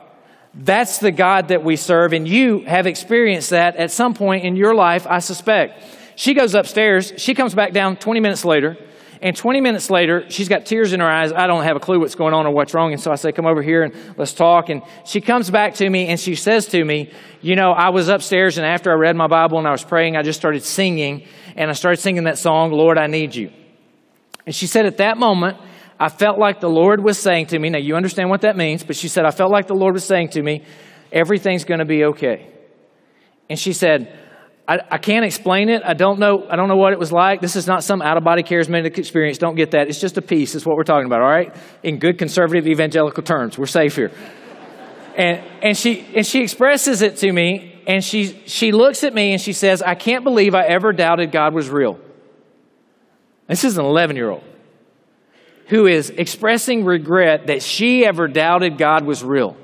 That's 0.59 0.99
the 0.99 1.13
God 1.13 1.49
that 1.49 1.63
we 1.63 1.77
serve, 1.77 2.13
and 2.13 2.27
you 2.27 2.61
have 2.61 2.89
experienced 2.89 3.51
that 3.51 3.77
at 3.77 3.93
some 3.93 4.13
point 4.13 4.45
in 4.45 4.57
your 4.57 4.75
life, 4.75 5.07
I 5.09 5.21
suspect. 5.21 5.85
She 6.17 6.35
goes 6.35 6.57
upstairs, 6.57 7.13
she 7.17 7.33
comes 7.35 7.55
back 7.55 7.73
down 7.73 7.97
20 7.97 8.19
minutes 8.19 8.45
later, 8.45 8.77
and 9.23 9.37
20 9.37 9.61
minutes 9.61 9.89
later, 9.89 10.29
she's 10.31 10.49
got 10.49 10.67
tears 10.67 10.93
in 10.93 11.01
her 11.01 11.07
eyes. 11.07 11.33
I 11.33 11.47
don't 11.47 11.63
have 11.65 11.77
a 11.77 11.81
clue 11.81 12.01
what's 12.01 12.15
going 12.15 12.35
on 12.35 12.47
or 12.47 12.53
what's 12.53 12.73
wrong. 12.73 12.93
And 12.93 13.01
so 13.01 13.11
I 13.11 13.17
say, 13.17 13.33
Come 13.33 13.47
over 13.47 13.63
here 13.63 13.83
and 13.83 13.93
let's 14.17 14.33
talk. 14.33 14.69
And 14.69 14.83
she 15.05 15.21
comes 15.21 15.51
back 15.51 15.75
to 15.75 15.91
me 15.91 16.07
and 16.07 16.21
she 16.21 16.37
says 16.37 16.67
to 16.69 16.85
me, 16.85 17.11
You 17.41 17.57
know, 17.57 17.73
I 17.73 17.89
was 17.89 18.09
upstairs 18.09 18.59
and 18.59 18.67
after 18.67 18.93
I 18.93 18.95
read 18.95 19.17
my 19.17 19.27
Bible 19.27 19.59
and 19.59 19.67
I 19.67 19.73
was 19.73 19.83
praying, 19.83 20.17
I 20.17 20.23
just 20.23 20.39
started 20.39 20.63
singing. 20.63 21.27
And 21.57 21.69
I 21.69 21.73
started 21.73 22.01
singing 22.01 22.25
that 22.25 22.39
song, 22.39 22.71
Lord, 22.71 22.97
I 22.97 23.09
Need 23.09 23.35
You. 23.35 23.51
And 24.47 24.55
she 24.55 24.69
said, 24.69 24.87
At 24.87 24.99
that 24.99 25.19
moment, 25.19 25.57
I 26.01 26.09
felt 26.09 26.39
like 26.39 26.61
the 26.61 26.71
Lord 26.71 27.03
was 27.03 27.19
saying 27.19 27.47
to 27.47 27.59
me, 27.59 27.71
now 27.71 27.79
you 27.79 27.97
understand 27.97 28.31
what 28.31 28.43
that 28.43 28.57
means, 28.57 28.85
but 28.85 28.95
she 28.95 29.09
said, 29.09 29.25
I 29.25 29.31
felt 29.31 29.51
like 29.51 29.67
the 29.67 29.75
Lord 29.75 29.95
was 29.95 30.05
saying 30.05 30.31
to 30.31 30.43
me, 30.43 30.63
everything's 31.11 31.65
going 31.65 31.81
to 31.81 31.85
be 31.85 32.05
okay. 32.05 32.49
And 33.51 33.59
she 33.59 33.73
said, 33.73 34.17
I, 34.69 34.79
I, 34.91 34.99
can't 34.99 35.25
explain 35.25 35.71
it. 35.71 35.83
I 35.85 35.95
don't 35.95 36.19
know. 36.19 36.47
I 36.49 36.55
don't 36.55 36.69
know 36.69 36.77
what 36.77 36.93
it 36.93 36.99
was 36.99 37.11
like. 37.11 37.41
This 37.41 37.57
is 37.57 37.67
not 37.67 37.83
some 37.83 38.03
out 38.03 38.17
of 38.19 38.23
body 38.23 38.43
charismatic 38.43 38.99
experience. 38.99 39.39
Don't 39.39 39.57
get 39.57 39.71
that. 39.71 39.89
It's 39.89 40.01
just 40.01 40.19
a 40.19 40.23
peace. 40.23 40.55
It's 40.55 40.67
what 40.67 40.77
we're 40.77 40.85
talking 40.85 41.07
about. 41.07 41.23
All 41.23 41.29
right, 41.29 41.57
in 41.83 41.99
good 41.99 42.19
conservative 42.19 42.67
evangelical 42.67 43.23
terms, 43.23 43.57
we're 43.57 43.65
safe 43.65 43.97
here. 43.97 44.13
and 45.17 45.43
and 45.63 45.77
she 45.77 46.07
and 46.15 46.27
she 46.27 46.43
expresses 46.43 47.01
it 47.01 47.17
to 47.19 47.33
me, 47.33 47.81
and 47.87 48.05
she 48.05 48.43
she 48.45 48.71
looks 48.73 49.05
at 49.05 49.15
me 49.15 49.33
and 49.33 49.41
she 49.41 49.55
says, 49.55 49.81
"I 49.81 49.95
can't 49.95 50.23
believe 50.23 50.55
I 50.55 50.67
ever 50.67 50.93
doubted 50.93 51.33
God 51.33 51.55
was 51.55 51.71
real." 51.71 51.99
This 53.47 53.65
is 53.65 53.79
an 53.79 53.87
eleven 53.87 54.17
year 54.17 54.29
old 54.29 54.45
who 55.69 55.87
is 55.87 56.11
expressing 56.11 56.85
regret 56.85 57.47
that 57.47 57.63
she 57.63 58.05
ever 58.05 58.27
doubted 58.27 58.79
God 58.79 59.05
was 59.05 59.23
real. 59.23 59.57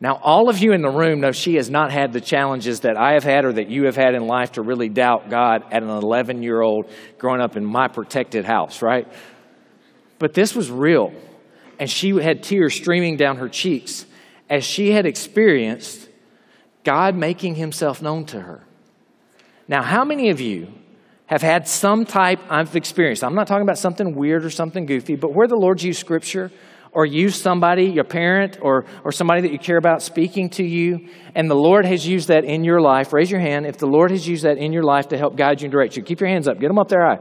Now, 0.00 0.14
all 0.22 0.48
of 0.48 0.58
you 0.58 0.72
in 0.72 0.80
the 0.80 0.90
room 0.90 1.20
know 1.20 1.32
she 1.32 1.56
has 1.56 1.68
not 1.68 1.90
had 1.90 2.12
the 2.12 2.20
challenges 2.20 2.80
that 2.80 2.96
I 2.96 3.14
have 3.14 3.24
had 3.24 3.44
or 3.44 3.52
that 3.52 3.68
you 3.68 3.84
have 3.84 3.96
had 3.96 4.14
in 4.14 4.26
life 4.26 4.52
to 4.52 4.62
really 4.62 4.88
doubt 4.88 5.28
God 5.28 5.64
at 5.72 5.82
an 5.82 5.88
11 5.88 6.42
year 6.42 6.60
old 6.60 6.88
growing 7.18 7.40
up 7.40 7.56
in 7.56 7.64
my 7.64 7.88
protected 7.88 8.44
house, 8.44 8.80
right? 8.80 9.08
But 10.18 10.34
this 10.34 10.54
was 10.54 10.70
real. 10.70 11.12
And 11.80 11.90
she 11.90 12.10
had 12.10 12.42
tears 12.42 12.74
streaming 12.74 13.16
down 13.16 13.36
her 13.36 13.48
cheeks 13.48 14.06
as 14.48 14.64
she 14.64 14.92
had 14.92 15.04
experienced 15.04 16.08
God 16.84 17.16
making 17.16 17.56
himself 17.56 18.00
known 18.00 18.24
to 18.26 18.40
her. 18.40 18.64
Now, 19.66 19.82
how 19.82 20.04
many 20.04 20.30
of 20.30 20.40
you 20.40 20.72
have 21.28 21.42
had 21.42 21.68
some 21.68 22.04
type 22.06 22.40
of 22.50 22.74
experience. 22.74 23.22
I'm 23.22 23.34
not 23.34 23.46
talking 23.46 23.62
about 23.62 23.78
something 23.78 24.14
weird 24.14 24.44
or 24.44 24.50
something 24.50 24.86
goofy, 24.86 25.14
but 25.14 25.34
where 25.34 25.46
the 25.46 25.56
Lord's 25.56 25.84
used 25.84 26.00
scripture 26.00 26.50
or 26.90 27.04
used 27.04 27.42
somebody, 27.42 27.84
your 27.84 28.04
parent 28.04 28.58
or, 28.62 28.86
or 29.04 29.12
somebody 29.12 29.42
that 29.42 29.52
you 29.52 29.58
care 29.58 29.76
about 29.76 30.02
speaking 30.02 30.48
to 30.48 30.64
you, 30.64 31.08
and 31.34 31.50
the 31.50 31.54
Lord 31.54 31.84
has 31.84 32.06
used 32.06 32.28
that 32.28 32.44
in 32.44 32.64
your 32.64 32.80
life. 32.80 33.12
Raise 33.12 33.30
your 33.30 33.40
hand 33.40 33.66
if 33.66 33.76
the 33.76 33.86
Lord 33.86 34.10
has 34.10 34.26
used 34.26 34.44
that 34.44 34.56
in 34.56 34.72
your 34.72 34.82
life 34.82 35.08
to 35.08 35.18
help 35.18 35.36
guide 35.36 35.60
you 35.60 35.66
and 35.66 35.72
direct 35.72 35.98
you. 35.98 36.02
Keep 36.02 36.20
your 36.20 36.30
hands 36.30 36.48
up, 36.48 36.58
get 36.58 36.68
them 36.68 36.78
up 36.78 36.88
there 36.88 37.04
high. 37.04 37.18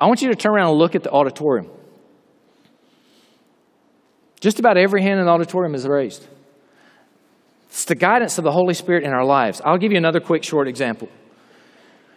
I 0.00 0.06
want 0.06 0.22
you 0.22 0.28
to 0.30 0.34
turn 0.34 0.54
around 0.54 0.70
and 0.70 0.78
look 0.78 0.94
at 0.94 1.02
the 1.02 1.10
auditorium. 1.10 1.70
Just 4.40 4.58
about 4.58 4.78
every 4.78 5.02
hand 5.02 5.20
in 5.20 5.26
the 5.26 5.30
auditorium 5.30 5.74
is 5.74 5.86
raised. 5.86 6.26
It's 7.68 7.84
the 7.84 7.94
guidance 7.94 8.38
of 8.38 8.44
the 8.44 8.52
Holy 8.52 8.74
Spirit 8.74 9.04
in 9.04 9.10
our 9.10 9.24
lives. 9.24 9.60
I'll 9.62 9.78
give 9.78 9.92
you 9.92 9.98
another 9.98 10.20
quick, 10.20 10.44
short 10.44 10.66
example. 10.66 11.10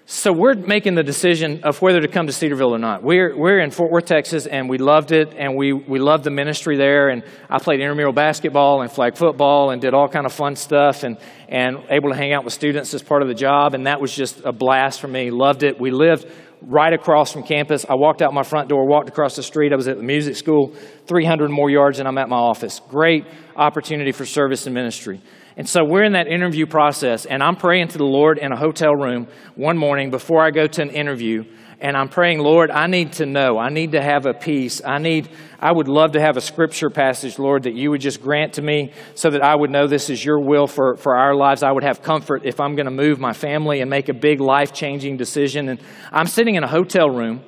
So 0.10 0.32
we're 0.32 0.54
making 0.54 0.96
the 0.96 1.04
decision 1.04 1.65
of 1.65 1.82
whether 1.82 2.00
to 2.00 2.08
come 2.08 2.28
to 2.28 2.34
Cedarville 2.34 2.74
or 2.74 2.80
not. 2.80 3.04
We're, 3.04 3.38
we're 3.38 3.60
in 3.60 3.72
Fort 3.72 3.91
Worth, 3.91 4.06
Texas, 4.06 4.46
and 4.46 4.70
we 4.70 4.78
loved 4.78 5.12
it, 5.12 5.34
and 5.38 5.58
we, 5.58 5.74
we 5.74 6.00
loved 6.00 6.24
the 6.24 6.32
ministry 6.32 6.78
there. 6.78 7.10
And 7.10 7.24
I 7.50 7.60
played 7.60 7.82
intramural 7.82 8.13
basketball 8.13 8.82
and 8.84 8.89
flag 8.89 9.17
football 9.17 9.72
and 9.72 9.82
did 9.82 9.93
all 9.93 10.08
kind 10.08 10.26
of 10.26 10.32
fun 10.32 10.56
stuff 10.56 11.04
and, 11.04 11.17
and 11.50 11.80
able 11.89 12.10
to 12.10 12.15
hang 12.15 12.32
out 12.32 12.46
with 12.46 12.54
students 12.54 12.93
as 12.93 13.04
part 13.04 13.22
of 13.22 13.28
the 13.28 13.34
job. 13.34 13.74
And 13.74 13.86
that 13.86 14.00
was 14.00 14.15
just 14.15 14.46
a 14.46 14.54
blast 14.54 15.02
for 15.02 15.10
me. 15.10 15.30
Loved 15.30 15.63
it. 15.63 15.78
We 15.78 15.91
lived 15.91 16.26
right 16.62 16.93
across 16.93 17.34
from 17.34 17.43
campus. 17.43 17.86
I 17.89 17.96
walked 17.96 18.22
out 18.22 18.34
my 18.34 18.43
front 18.43 18.70
door, 18.70 18.88
walked 18.88 19.10
across 19.10 19.36
the 19.36 19.43
street. 19.43 19.74
I 19.74 19.76
was 19.76 19.89
at 19.89 19.98
the 19.98 20.04
music 20.04 20.38
school, 20.38 20.74
300 21.08 21.52
more 21.52 21.70
yards, 21.70 22.00
and 22.00 22.08
I'm 22.08 22.17
at 22.17 22.30
my 22.30 22.38
office. 22.38 22.80
Great 22.88 23.26
opportunity 23.58 24.13
for 24.13 24.26
service 24.26 24.67
and 24.67 24.74
ministry. 24.74 25.20
And 25.58 25.67
so 25.67 25.84
we're 25.84 26.04
in 26.04 26.13
that 26.13 26.28
interview 26.28 26.67
process, 26.67 27.26
and 27.26 27.41
I'm 27.41 27.56
praying 27.56 27.88
to 27.89 27.98
the 27.98 28.06
Lord 28.06 28.38
in 28.38 28.52
a 28.52 28.56
hotel 28.56 28.93
room 28.93 29.28
one 29.56 29.76
morning 29.76 30.12
before 30.12 30.46
I 30.46 30.52
go 30.52 30.67
to 30.67 30.82
an 30.84 30.91
interview. 30.91 31.46
And 31.80 31.98
I'm 31.98 32.10
praying, 32.10 32.39
Lord, 32.39 32.70
I 32.70 32.86
need 32.86 33.13
to 33.13 33.26
know. 33.26 33.58
I 33.58 33.70
need 33.70 33.93
to 33.93 34.02
have 34.02 34.28
a 34.28 34.34
peace. 34.36 34.84
I 34.86 35.00
need, 35.00 35.30
I 35.60 35.72
would 35.72 35.88
love 35.88 36.12
to 36.12 36.22
have 36.22 36.38
a 36.38 36.41
scripture 36.41 36.91
passage, 36.91 37.39
Lord, 37.39 37.63
that 37.63 37.74
you 37.74 37.89
would 37.89 38.02
just 38.02 38.22
grant 38.22 38.54
to 38.54 38.62
me 38.62 38.93
so 39.15 39.32
that 39.32 39.43
I 39.43 39.56
would 39.56 39.72
know 39.72 39.88
this 39.88 40.12
is 40.12 40.24
your 40.24 40.39
will 40.39 40.67
for, 40.67 40.96
for 40.96 41.15
our 41.15 41.36
lives. 41.36 41.63
I 41.63 41.72
would 41.72 41.84
have 41.84 42.04
comfort 42.04 42.46
if 42.46 42.60
I'm 42.60 42.76
going 42.76 42.86
to 42.86 42.91
move 42.91 43.20
my 43.20 43.34
family 43.34 43.82
and 43.82 43.89
make 43.89 44.10
a 44.10 44.13
big 44.13 44.39
life 44.39 44.74
changing 44.74 45.17
decision. 45.17 45.70
And 45.70 45.80
I'm 46.12 46.28
sitting 46.28 46.54
in 46.54 46.63
a 46.63 46.67
hotel 46.67 47.10
room 47.10 47.43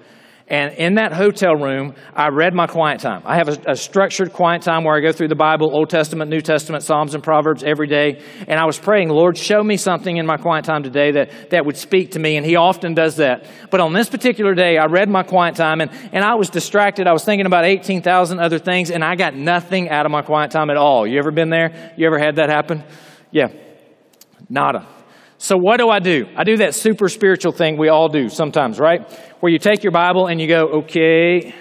and 0.49 0.73
in 0.73 0.95
that 0.95 1.13
hotel 1.13 1.53
room, 1.53 1.93
I 2.15 2.29
read 2.29 2.55
my 2.55 2.65
quiet 2.65 2.99
time. 3.01 3.21
I 3.23 3.35
have 3.35 3.49
a, 3.49 3.71
a, 3.71 3.75
structured 3.75 4.33
quiet 4.33 4.63
time 4.63 4.83
where 4.83 4.95
I 4.95 4.99
go 4.99 5.11
through 5.11 5.27
the 5.27 5.35
Bible, 5.35 5.69
Old 5.71 5.91
Testament, 5.91 6.31
New 6.31 6.41
Testament, 6.41 6.83
Psalms, 6.83 7.13
and 7.13 7.23
Proverbs 7.23 7.63
every 7.63 7.85
day. 7.85 8.23
And 8.47 8.59
I 8.59 8.65
was 8.65 8.79
praying, 8.79 9.09
Lord, 9.09 9.37
show 9.37 9.63
me 9.63 9.77
something 9.77 10.17
in 10.17 10.25
my 10.25 10.37
quiet 10.37 10.65
time 10.65 10.81
today 10.81 11.11
that, 11.11 11.51
that 11.51 11.67
would 11.67 11.77
speak 11.77 12.11
to 12.11 12.19
me. 12.19 12.35
And 12.35 12.43
He 12.43 12.55
often 12.55 12.95
does 12.95 13.17
that. 13.17 13.45
But 13.69 13.79
on 13.79 13.93
this 13.93 14.09
particular 14.09 14.55
day, 14.55 14.79
I 14.79 14.85
read 14.85 15.07
my 15.07 15.21
quiet 15.21 15.55
time 15.55 15.81
and, 15.81 15.91
and 16.11 16.23
I 16.23 16.33
was 16.33 16.49
distracted. 16.49 17.05
I 17.05 17.13
was 17.13 17.23
thinking 17.23 17.45
about 17.45 17.65
18,000 17.65 18.39
other 18.39 18.57
things 18.57 18.89
and 18.89 19.03
I 19.03 19.15
got 19.15 19.35
nothing 19.35 19.89
out 19.89 20.07
of 20.07 20.11
my 20.11 20.23
quiet 20.23 20.49
time 20.49 20.71
at 20.71 20.77
all. 20.77 21.05
You 21.05 21.19
ever 21.19 21.31
been 21.31 21.49
there? 21.49 21.93
You 21.95 22.07
ever 22.07 22.17
had 22.17 22.37
that 22.37 22.49
happen? 22.49 22.83
Yeah. 23.31 23.49
Nada. 24.49 24.87
So 25.41 25.55
what 25.55 25.77
do 25.77 25.89
I 25.89 25.99
do? 25.99 26.27
I 26.35 26.43
do 26.43 26.57
that 26.57 26.75
super 26.75 27.07
spiritual 27.07 27.53
thing 27.53 27.77
we 27.77 27.87
all 27.87 28.09
do 28.09 28.27
sometimes, 28.27 28.77
right? 28.77 29.09
Where 29.39 29.49
you 29.49 29.57
take 29.57 29.83
your 29.83 29.93
Bible 29.93 30.27
and 30.27 30.39
you 30.39 30.47
go, 30.47 30.67
okay, 30.79 31.55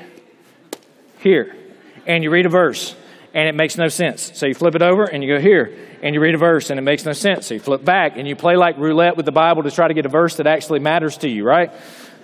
here, 1.21 1.57
and 2.05 2.25
you 2.25 2.31
read 2.31 2.45
a 2.45 2.49
verse, 2.49 2.97
and 3.35 3.49
it 3.49 3.55
makes 3.55 3.79
no 3.79 3.87
sense. 3.87 4.33
So 4.35 4.47
you 4.47 4.55
flip 4.55 4.75
it 4.75 4.83
over 4.83 5.05
and 5.05 5.23
you 5.23 5.33
go 5.33 5.41
here, 5.41 5.79
and 6.03 6.13
you 6.13 6.21
read 6.21 6.35
a 6.35 6.39
verse, 6.39 6.71
and 6.71 6.79
it 6.81 6.83
makes 6.83 7.05
no 7.05 7.13
sense. 7.13 7.47
So 7.47 7.55
you 7.55 7.61
flip 7.61 7.85
back 7.85 8.17
and 8.17 8.27
you 8.27 8.35
play 8.35 8.57
like 8.57 8.79
roulette 8.79 9.17
with 9.17 9.27
the 9.27 9.33
Bible 9.33 9.63
to 9.63 9.71
try 9.71 9.87
to 9.87 9.95
get 9.95 10.07
a 10.07 10.09
verse 10.09 10.37
that 10.39 10.49
actually 10.49 10.81
matters 10.81 11.19
to 11.19 11.29
you, 11.29 11.45
right? 11.45 11.71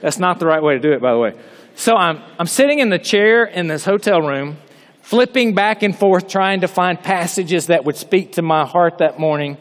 That's 0.00 0.18
not 0.18 0.40
the 0.40 0.46
right 0.46 0.62
way 0.62 0.74
to 0.74 0.80
do 0.80 0.92
it, 0.92 1.00
by 1.00 1.12
the 1.12 1.18
way. 1.18 1.34
So 1.76 1.94
I'm, 1.94 2.20
I'm 2.36 2.48
sitting 2.48 2.80
in 2.80 2.88
the 2.88 2.98
chair 2.98 3.44
in 3.44 3.68
this 3.68 3.84
hotel 3.84 4.20
room, 4.20 4.56
flipping 5.02 5.54
back 5.54 5.84
and 5.84 5.96
forth, 5.96 6.26
trying 6.26 6.62
to 6.62 6.68
find 6.68 7.00
passages 7.00 7.68
that 7.68 7.84
would 7.84 7.96
speak 7.96 8.32
to 8.32 8.42
my 8.42 8.66
heart 8.66 8.98
that 8.98 9.20
morning 9.20 9.56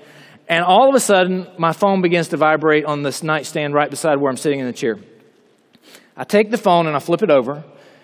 and 0.54 0.63
all 0.63 0.88
of 0.88 0.94
a 0.94 1.00
sudden, 1.00 1.48
my 1.58 1.74
phone 1.74 2.04
begins 2.04 2.28
to 2.28 2.38
vibrate 2.38 2.86
on 2.86 3.02
this 3.02 3.24
nightstand 3.24 3.74
right 3.74 3.89
beside 3.89 4.20
where 4.20 4.30
I'm 4.30 4.38
sitting 4.38 4.60
in 4.60 4.68
the 4.68 4.72
chair. 4.72 5.00
I 6.16 6.26
take 6.26 6.52
the 6.52 6.60
phone 6.60 6.86
and 6.86 6.96
I 6.96 7.00
flip 7.00 7.24
it 7.24 7.32
over. 7.32 7.63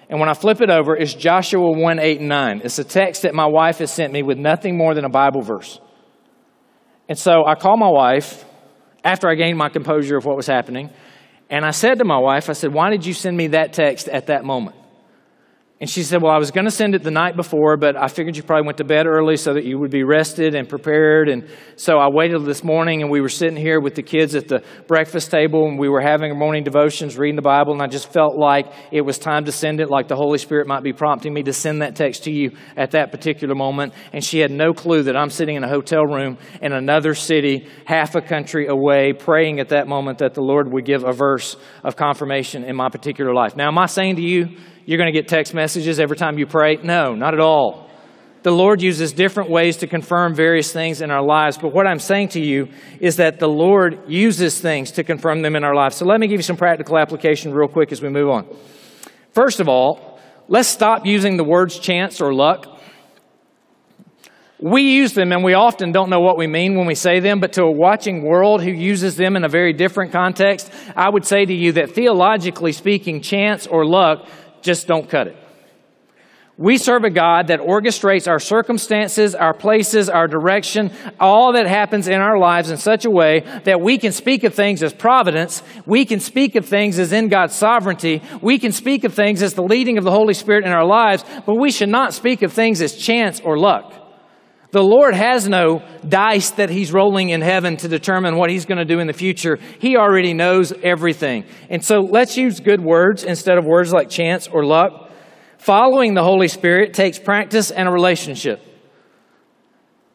And 0.10 0.20
when 0.20 0.30
I 0.30 0.34
flip 0.34 0.60
it 0.60 0.72
over, 0.72 0.98
it's 0.98 1.14
Joshua 1.14 1.72
1 1.72 2.00
8 2.00 2.22
and 2.22 2.28
9. 2.28 2.62
It's 2.64 2.80
a 2.80 2.84
text 2.84 3.22
that 3.22 3.36
my 3.36 3.46
wife 3.46 3.78
has 3.78 3.92
sent 3.92 4.12
me 4.12 4.24
with 4.24 4.40
nothing 4.40 4.76
more 4.76 4.96
than 4.96 5.06
a 5.06 5.10
Bible 5.10 5.44
verse. 5.44 5.80
And 7.08 7.20
so 7.20 7.46
I 7.46 7.54
call 7.54 7.78
my 7.78 7.88
wife 7.88 8.44
after 9.04 9.30
I 9.30 9.36
gained 9.36 9.60
my 9.60 9.70
composure 9.70 10.18
of 10.18 10.26
what 10.26 10.36
was 10.36 10.48
happening. 10.48 10.90
And 11.52 11.64
I 11.64 11.70
said 11.70 12.00
to 12.00 12.04
my 12.04 12.18
wife, 12.18 12.50
I 12.50 12.54
said, 12.54 12.74
Why 12.74 12.90
did 12.90 13.06
you 13.06 13.14
send 13.14 13.38
me 13.38 13.50
that 13.50 13.74
text 13.74 14.10
at 14.10 14.26
that 14.26 14.44
moment? 14.44 14.76
And 15.82 15.90
she 15.90 16.04
said, 16.04 16.22
Well, 16.22 16.34
I 16.34 16.38
was 16.38 16.52
going 16.52 16.66
to 16.66 16.72
send 16.72 16.94
it 16.94 17.04
the 17.04 17.12
night 17.12 17.38
before, 17.38 17.78
but 17.78 17.96
I 17.96 18.10
figured 18.10 18.36
you 18.36 18.44
probably 18.44 18.66
went 18.66 18.80
to 18.80 18.84
bed 18.84 19.08
early 19.08 19.38
so 19.38 19.54
that 19.54 19.64
you 19.64 19.80
would 19.80 19.92
be 19.92 20.04
rested 20.04 20.54
and 20.54 20.68
prepared. 20.68 21.30
And 21.30 21.48
so 21.78 21.98
I 21.98 22.10
waited 22.10 22.44
this 22.44 22.66
morning, 22.66 23.02
and 23.02 23.10
we 23.10 23.22
were 23.22 23.30
sitting 23.30 23.56
here 23.56 23.80
with 23.80 23.96
the 23.96 24.04
kids 24.04 24.36
at 24.36 24.50
the 24.50 24.62
breakfast 24.88 25.32
table, 25.32 25.70
and 25.70 25.80
we 25.80 25.88
were 25.88 26.02
having 26.02 26.32
our 26.32 26.38
morning 26.38 26.66
devotions, 26.66 27.18
reading 27.18 27.38
the 27.38 27.42
Bible, 27.42 27.72
and 27.72 27.82
I 27.82 27.88
just 27.88 28.12
felt 28.12 28.38
like 28.38 28.68
it 28.92 29.02
was 29.02 29.18
time 29.18 29.46
to 29.46 29.54
send 29.54 29.80
it, 29.80 29.90
like 29.90 30.10
the 30.10 30.18
Holy 30.18 30.38
Spirit 30.38 30.68
might 30.68 30.84
be 30.84 30.92
prompting 30.92 31.34
me 31.34 31.44
to 31.44 31.54
send 31.54 31.82
that 31.82 31.96
text 31.96 32.26
to 32.26 32.32
you 32.32 32.52
at 32.76 32.92
that 32.92 33.12
particular 33.12 33.56
moment. 33.56 33.94
And 34.12 34.22
she 34.22 34.40
had 34.40 34.52
no 34.52 34.74
clue 34.74 35.04
that 35.04 35.16
I'm 35.16 35.30
sitting 35.30 35.56
in 35.56 35.64
a 35.64 35.70
hotel 35.70 36.04
room 36.04 36.40
in 36.62 36.74
another 36.74 37.14
city, 37.14 37.70
half 37.86 38.16
a 38.16 38.22
country 38.22 38.68
away, 38.68 39.14
praying 39.14 39.62
at 39.62 39.70
that 39.70 39.88
moment 39.88 40.18
that 40.18 40.34
the 40.34 40.42
Lord 40.42 40.70
would 40.74 40.84
give 40.84 41.06
a 41.06 41.14
verse 41.14 41.56
of 41.86 41.96
confirmation 41.96 42.66
in 42.66 42.76
my 42.76 42.90
particular 42.90 43.34
life. 43.34 43.56
Now, 43.56 43.70
am 43.70 43.78
I 43.78 43.86
saying 43.86 44.18
to 44.18 44.22
you, 44.22 44.58
you're 44.90 44.98
going 44.98 45.14
to 45.14 45.16
get 45.16 45.28
text 45.28 45.54
messages 45.54 46.00
every 46.00 46.18
time 46.18 46.40
you 46.40 46.48
pray. 46.48 46.78
No, 46.78 47.14
not 47.14 47.36
at 47.36 47.40
all. 47.40 47.92
The 48.42 48.50
Lord 48.50 48.82
uses 48.82 49.14
different 49.14 49.52
ways 49.52 49.78
to 49.78 49.88
confirm 49.88 50.34
various 50.34 50.74
things 50.74 51.02
in 51.02 51.12
our 51.12 51.22
lives. 51.22 51.60
But 51.60 51.76
what 51.76 51.86
I'm 51.86 52.00
saying 52.00 52.30
to 52.30 52.42
you 52.42 52.70
is 53.00 53.18
that 53.18 53.38
the 53.38 53.48
Lord 53.48 54.10
uses 54.10 54.60
things 54.60 54.90
to 54.94 55.04
confirm 55.04 55.44
them 55.44 55.56
in 55.56 55.64
our 55.64 55.76
lives. 55.76 55.96
So 55.96 56.08
let 56.08 56.20
me 56.20 56.26
give 56.26 56.40
you 56.40 56.44
some 56.44 56.58
practical 56.58 56.98
application 56.98 57.54
real 57.54 57.68
quick 57.68 57.92
as 57.92 58.02
we 58.02 58.10
move 58.10 58.30
on. 58.30 58.48
First 59.32 59.60
of 59.60 59.70
all, 59.70 60.20
let's 60.48 60.68
stop 60.68 61.06
using 61.06 61.38
the 61.38 61.44
words 61.44 61.78
chance 61.78 62.20
or 62.20 62.34
luck. 62.34 62.66
We 64.60 64.82
use 64.82 65.14
them 65.14 65.32
and 65.32 65.44
we 65.44 65.54
often 65.54 65.92
don't 65.92 66.10
know 66.10 66.20
what 66.20 66.36
we 66.36 66.48
mean 66.48 66.76
when 66.76 66.88
we 66.88 66.96
say 66.96 67.20
them, 67.20 67.40
but 67.40 67.54
to 67.54 67.62
a 67.62 67.72
watching 67.72 68.24
world 68.24 68.64
who 68.64 68.72
uses 68.72 69.16
them 69.18 69.36
in 69.36 69.44
a 69.44 69.50
very 69.50 69.72
different 69.72 70.12
context, 70.12 70.72
I 70.96 71.10
would 71.10 71.26
say 71.26 71.46
to 71.46 71.54
you 71.54 71.74
that 71.74 71.92
theologically 71.92 72.72
speaking, 72.72 73.22
chance 73.22 73.68
or 73.68 73.86
luck 73.86 74.28
just 74.62 74.88
don't 74.88 75.10
cut 75.10 75.28
it. 75.28 75.38
We 76.60 76.78
serve 76.78 77.06
a 77.06 77.10
God 77.10 77.48
that 77.48 77.62
orchestrates 77.62 78.28
our 78.28 78.38
circumstances, 78.38 79.34
our 79.34 79.54
places, 79.54 80.10
our 80.10 80.28
direction, 80.28 80.92
all 81.18 81.54
that 81.54 81.68
happens 81.68 82.10
in 82.10 82.20
our 82.20 82.38
lives 82.38 82.70
in 82.70 82.76
such 82.76 83.06
a 83.06 83.10
way 83.10 83.46
that 83.64 83.80
we 83.80 83.98
can 83.98 84.12
speak 84.12 84.44
of 84.44 84.54
things 84.54 84.84
as 84.84 84.94
providence. 84.94 85.64
We 85.86 86.04
can 86.04 86.20
speak 86.20 86.56
of 86.56 86.66
things 86.66 87.00
as 87.00 87.14
in 87.14 87.30
God's 87.30 87.56
sovereignty. 87.56 88.22
We 88.42 88.60
can 88.60 88.74
speak 88.74 89.06
of 89.06 89.14
things 89.14 89.42
as 89.42 89.54
the 89.54 89.64
leading 89.64 89.98
of 89.98 90.04
the 90.04 90.12
Holy 90.12 90.34
Spirit 90.34 90.66
in 90.66 90.74
our 90.74 90.84
lives, 90.84 91.24
but 91.46 91.56
we 91.56 91.72
should 91.72 91.88
not 91.88 92.14
speak 92.14 92.42
of 92.42 92.52
things 92.52 92.82
as 92.82 92.94
chance 92.94 93.40
or 93.40 93.58
luck. 93.58 93.94
The 94.72 94.84
Lord 94.84 95.16
has 95.16 95.50
no 95.50 95.84
dice 96.08 96.52
that 96.52 96.70
He's 96.70 96.94
rolling 96.94 97.30
in 97.30 97.42
heaven 97.42 97.78
to 97.78 97.88
determine 97.88 98.38
what 98.38 98.52
He's 98.52 98.66
going 98.66 98.78
to 98.78 98.86
do 98.86 99.00
in 99.00 99.08
the 99.08 99.14
future. 99.14 99.58
He 99.80 99.98
already 99.98 100.34
knows 100.34 100.72
everything. 100.84 101.46
And 101.70 101.84
so 101.84 102.02
let's 102.02 102.38
use 102.38 102.60
good 102.60 102.82
words 102.82 103.24
instead 103.24 103.58
of 103.58 103.66
words 103.66 103.92
like 103.92 104.10
chance 104.10 104.48
or 104.48 104.64
luck. 104.64 105.10
Following 105.58 106.14
the 106.14 106.24
Holy 106.24 106.48
Spirit 106.48 106.94
takes 106.94 107.18
practice 107.18 107.72
and 107.72 107.90
a 107.90 107.92
relationship. 107.92 108.62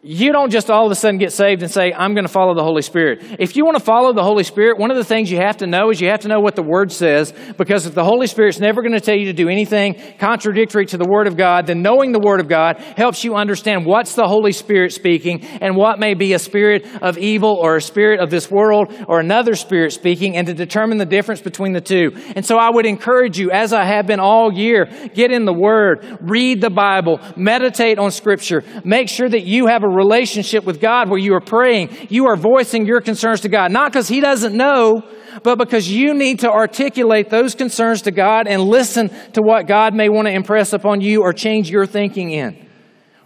You 0.07 0.33
don't 0.33 0.51
just 0.51 0.71
all 0.71 0.85
of 0.85 0.93
a 0.93 0.95
sudden 0.95 1.17
get 1.17 1.33
saved 1.33 1.63
and 1.63 1.71
say, 1.71 1.91
I'm 1.91 2.13
going 2.13 2.27
to 2.27 2.31
follow 2.31 2.55
the 2.55 2.63
Holy 2.63 2.83
Spirit. 2.83 3.25
If 3.39 3.57
you 3.57 3.65
want 3.65 3.79
to 3.79 3.83
follow 3.83 4.13
the 4.13 4.23
Holy 4.23 4.45
Spirit, 4.45 4.79
one 4.79 4.91
of 4.91 4.99
the 4.99 5.05
things 5.05 5.31
you 5.31 5.39
have 5.39 5.57
to 5.59 5.67
know 5.67 5.89
is 5.89 5.99
you 5.99 6.11
have 6.11 6.21
to 6.21 6.29
know 6.29 6.41
what 6.41 6.57
the 6.57 6.63
Word 6.63 6.93
says, 6.93 7.33
because 7.57 7.87
if 7.87 7.95
the 7.95 8.05
Holy 8.05 8.27
Spirit's 8.27 8.61
never 8.61 8.83
going 8.83 8.93
to 8.93 9.01
tell 9.01 9.17
you 9.17 9.25
to 9.25 9.33
do 9.33 9.49
anything 9.49 9.99
contradictory 10.19 10.85
to 10.85 10.99
the 10.99 11.09
Word 11.09 11.27
of 11.27 11.39
God, 11.39 11.67
then 11.67 11.81
knowing 11.81 12.13
the 12.13 12.21
Word 12.21 12.41
of 12.41 12.49
God 12.49 12.77
helps 12.99 13.25
you 13.25 13.35
understand 13.35 13.87
what's 13.87 14.15
the 14.15 14.29
Holy 14.29 14.53
Spirit 14.53 14.93
speaking 14.93 15.43
and 15.43 15.75
what 15.75 15.99
may 15.99 16.13
be 16.13 16.35
a 16.35 16.39
spirit 16.39 16.85
of 17.01 17.17
evil 17.17 17.57
or 17.59 17.77
a 17.77 17.81
spirit 17.81 18.21
of 18.21 18.29
this 18.29 18.51
world 18.51 18.95
or 19.09 19.21
another 19.21 19.55
spirit 19.55 19.95
speaking 19.95 20.37
and 20.37 20.47
to 20.49 20.53
determine 20.53 20.99
the 20.99 21.07
difference 21.07 21.41
between 21.41 21.73
the 21.73 21.81
two. 21.81 22.13
And 22.37 22.45
so 22.45 22.59
I 22.59 22.69
would 22.69 22.85
encourage 22.85 23.39
you, 23.39 23.51
as 23.51 23.73
I 23.73 23.85
have 23.85 24.07
been 24.07 24.21
all 24.21 24.53
year, 24.53 24.85
get 25.15 25.31
in 25.31 25.47
the 25.47 25.55
Word, 25.55 26.19
read 26.21 26.61
the 26.61 26.69
Bible, 26.69 27.21
meditate 27.39 27.99
on 27.99 28.11
Scripture, 28.11 28.63
make 28.85 29.09
sure 29.09 29.31
that 29.31 29.45
you 29.45 29.69
have 29.69 29.83
a 29.83 29.94
relationship 29.95 30.65
with 30.65 30.81
God 30.81 31.09
where 31.09 31.19
you 31.19 31.35
are 31.35 31.41
praying, 31.41 32.09
you 32.11 32.27
are 32.27 32.37
voicing 32.37 32.87
your 32.87 33.01
concerns 33.01 33.41
to 33.43 33.49
God. 33.49 33.73
Not 33.73 33.93
because 33.93 34.09
He 34.09 34.21
doesn't 34.21 34.55
know, 34.55 35.03
but 35.43 35.57
because 35.59 35.91
you 35.91 36.15
need 36.15 36.41
to 36.41 36.51
articulate 36.51 37.31
those 37.31 37.55
concerns 37.55 38.03
to 38.03 38.11
God 38.11 38.47
and 38.47 38.63
listen 38.63 39.11
to 39.33 39.43
what 39.43 39.67
God 39.67 39.95
may 39.95 40.09
want 40.09 40.27
to 40.29 40.33
impress 40.33 40.73
upon 40.73 41.01
you 41.01 41.23
or 41.23 41.33
change 41.33 41.71
your 41.71 41.87
thinking 41.87 42.31
in. 42.31 42.69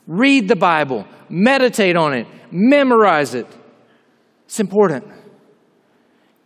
Read 0.06 0.48
the 0.48 0.56
Bible, 0.56 1.06
meditate 1.28 1.96
on 1.96 2.14
it, 2.14 2.26
memorize 2.50 3.34
it. 3.34 3.46
It's 4.46 4.60
important. 4.60 5.04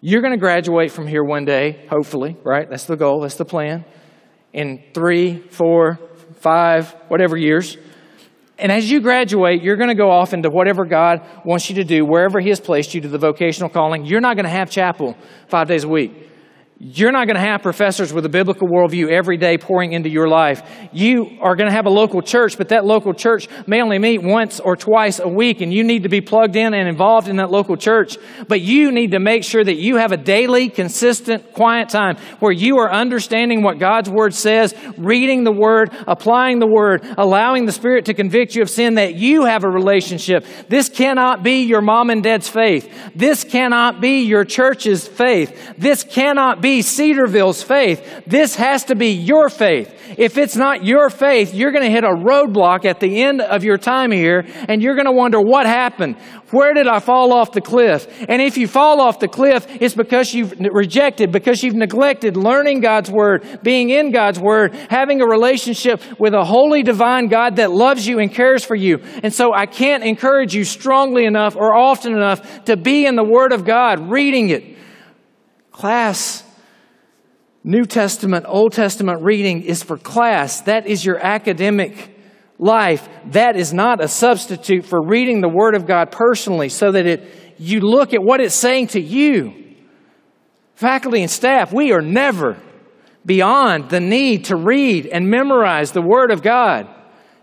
You're 0.01 0.21
going 0.21 0.33
to 0.33 0.41
graduate 0.41 0.91
from 0.91 1.07
here 1.07 1.23
one 1.23 1.45
day, 1.45 1.87
hopefully, 1.89 2.37
right? 2.43 2.69
That's 2.69 2.87
the 2.87 2.97
goal, 2.97 3.21
that's 3.21 3.37
the 3.37 3.45
plan. 3.45 3.85
In 4.53 4.83
three, 4.93 5.39
four, 5.49 6.01
five, 6.41 6.91
whatever 7.07 7.37
years. 7.37 7.77
And 8.63 8.71
as 8.71 8.89
you 8.89 9.01
graduate, 9.01 9.61
you're 9.61 9.75
going 9.75 9.89
to 9.89 9.95
go 9.97 10.09
off 10.09 10.33
into 10.33 10.49
whatever 10.49 10.85
God 10.85 11.21
wants 11.45 11.69
you 11.69 11.75
to 11.75 11.85
do, 11.85 12.05
wherever 12.05 12.39
He 12.39 12.49
has 12.51 12.61
placed 12.61 12.95
you 12.95 13.01
to 13.01 13.09
the 13.09 13.19
vocational 13.19 13.69
calling. 13.69 14.07
You're 14.07 14.21
not 14.21 14.37
going 14.37 14.45
to 14.45 14.51
have 14.51 14.71
chapel 14.71 15.17
five 15.49 15.67
days 15.67 15.83
a 15.83 15.89
week. 15.89 16.31
You're 16.85 17.13
not 17.13 17.29
going 17.29 17.37
to 17.37 17.41
have 17.41 17.63
professors 17.63 18.13
with 18.13 18.27
a 18.27 18.29
biblical 18.29 18.67
worldview 18.67 19.09
every 19.09 19.37
day 19.37 19.57
pouring 19.57 19.93
into 19.93 20.09
your 20.09 20.27
life. 20.27 20.69
You 20.91 21.39
are 21.41 21.55
going 21.55 21.71
to 21.71 21.73
have 21.77 21.87
a 21.87 21.91
local 21.91 22.23
church, 22.23 22.59
but 22.59 22.71
that 22.71 22.85
local 22.85 23.15
church 23.15 23.47
may 23.69 23.81
only 23.81 24.01
meet 24.01 24.21
once 24.21 24.59
or 24.59 24.75
twice 24.75 25.21
a 25.21 25.29
week, 25.29 25.61
and 25.61 25.73
you 25.73 25.85
need 25.85 26.03
to 26.03 26.09
be 26.09 26.21
plugged 26.21 26.57
in 26.57 26.75
and 26.75 26.89
involved 26.89 27.29
in 27.29 27.37
that 27.37 27.53
local 27.53 27.77
church. 27.77 28.17
But 28.49 28.63
you 28.63 28.91
need 28.91 29.13
to 29.13 29.21
make 29.21 29.45
sure 29.45 29.63
that 29.63 29.77
you 29.77 29.99
have 29.99 30.11
a 30.11 30.17
daily, 30.17 30.69
consistent, 30.69 31.53
quiet 31.53 31.89
time 31.89 32.17
where 32.41 32.51
you 32.51 32.79
are 32.79 32.91
understanding 32.91 33.63
what 33.63 33.79
God's 33.79 34.11
Word 34.11 34.35
says, 34.35 34.75
reading 34.99 35.45
the 35.45 35.53
Word, 35.53 35.95
applying 36.09 36.59
the 36.59 36.67
Word, 36.67 37.07
allowing 37.17 37.65
the 37.65 37.71
Spirit 37.71 38.07
to 38.07 38.15
convict 38.15 38.57
you 38.57 38.63
of 38.63 38.69
sin, 38.69 38.95
that 38.95 39.15
you 39.15 39.45
have 39.45 39.63
a 39.63 39.71
relationship. 39.71 40.45
This 40.69 40.89
cannot 40.89 41.45
be 41.45 41.63
your 41.63 41.81
mom 41.81 42.11
and 42.11 42.25
dad's 42.25 42.49
faith. 42.49 42.93
This 43.15 43.45
cannot 43.45 44.01
be 44.01 44.25
your 44.25 44.45
church's 44.45 45.07
faith. 45.07 45.77
This 45.79 46.03
cannot 46.03 46.61
be 46.61 46.72
Cedarville's 46.81 47.63
faith. 47.63 48.23
This 48.27 48.57
has 48.57 48.85
to 48.85 48.95
be 48.95 49.11
your 49.11 49.51
faith. 49.51 49.99
If 50.17 50.39
it's 50.39 50.57
not 50.57 50.85
your 50.85 51.11
faith, 51.11 51.55
you're 51.55 51.73
going 51.73 51.85
to 51.85 51.91
hit 51.91 52.05
a 52.05 52.09
roadblock 52.09 52.85
at 52.85 53.01
the 53.01 53.23
end 53.23 53.41
of 53.41 53.65
your 53.65 53.79
time 53.79 54.11
here 54.11 54.47
and 54.69 54.83
you're 54.83 54.95
going 54.95 55.07
to 55.07 55.13
wonder 55.13 55.41
what 55.41 55.67
happened. 55.67 56.17
Where 56.51 56.75
did 56.75 56.87
I 56.87 57.01
fall 57.01 57.33
off 57.33 57.53
the 57.53 57.63
cliff? 57.63 58.07
And 58.29 58.43
if 58.43 58.59
you 58.59 58.69
fall 58.69 59.01
off 59.01 59.21
the 59.21 59.29
cliff, 59.29 59.67
it's 59.69 59.95
because 59.95 60.35
you've 60.35 60.53
rejected, 60.61 61.33
because 61.33 61.63
you've 61.63 61.75
neglected 61.75 62.37
learning 62.37 62.81
God's 62.81 63.11
Word, 63.11 63.61
being 63.63 63.89
in 63.89 64.13
God's 64.13 64.39
Word, 64.39 64.75
having 64.91 65.23
a 65.23 65.27
relationship 65.27 66.03
with 66.21 66.35
a 66.35 66.45
holy 66.45 66.83
divine 66.83 67.29
God 67.29 67.57
that 67.57 67.71
loves 67.71 68.07
you 68.07 68.19
and 68.19 68.31
cares 68.31 68.65
for 68.65 68.75
you. 68.75 68.99
And 69.23 69.33
so 69.33 69.55
I 69.55 69.65
can't 69.65 70.05
encourage 70.05 70.55
you 70.55 70.65
strongly 70.65 71.25
enough 71.25 71.57
or 71.57 71.75
often 71.75 72.13
enough 72.13 72.65
to 72.67 72.77
be 72.77 73.07
in 73.07 73.17
the 73.17 73.25
Word 73.25 73.53
of 73.53 73.65
God, 73.65 74.11
reading 74.11 74.51
it. 74.51 74.77
Class, 75.71 76.45
New 77.65 77.85
Testament, 77.85 78.45
Old 78.49 78.73
Testament 78.73 79.23
reading 79.23 79.63
is 79.63 79.83
for 79.83 79.97
class. 79.97 80.63
That 80.63 80.87
is 80.87 81.05
your 81.05 81.19
academic 81.19 82.17
life, 82.59 83.09
that 83.27 83.57
is 83.57 83.73
not 83.73 84.03
a 84.03 84.09
substitute 84.09 84.85
for 84.85 85.01
reading 85.05 85.41
the 85.41 85.49
Word 85.49 85.75
of 85.75 85.87
God 85.87 86.13
personally 86.13 86.69
so 86.69 86.93
that 86.93 87.07
it, 87.07 87.25
you 87.59 87.81
look 87.81 88.15
at 88.15 88.23
what 88.23 88.41
it's 88.41 88.55
saying 88.55 88.89
to 88.89 89.01
you. 89.01 89.55
Faculty 90.75 91.23
and 91.23 91.31
staff, 91.31 91.73
we 91.73 91.93
are 91.93 92.01
never 92.01 92.57
beyond 93.25 93.91
the 93.91 94.01
need 94.01 94.47
to 94.47 94.57
read 94.57 95.07
and 95.07 95.29
memorize 95.29 95.93
the 95.93 96.03
Word 96.03 96.31
of 96.31 96.43
God, 96.43 96.89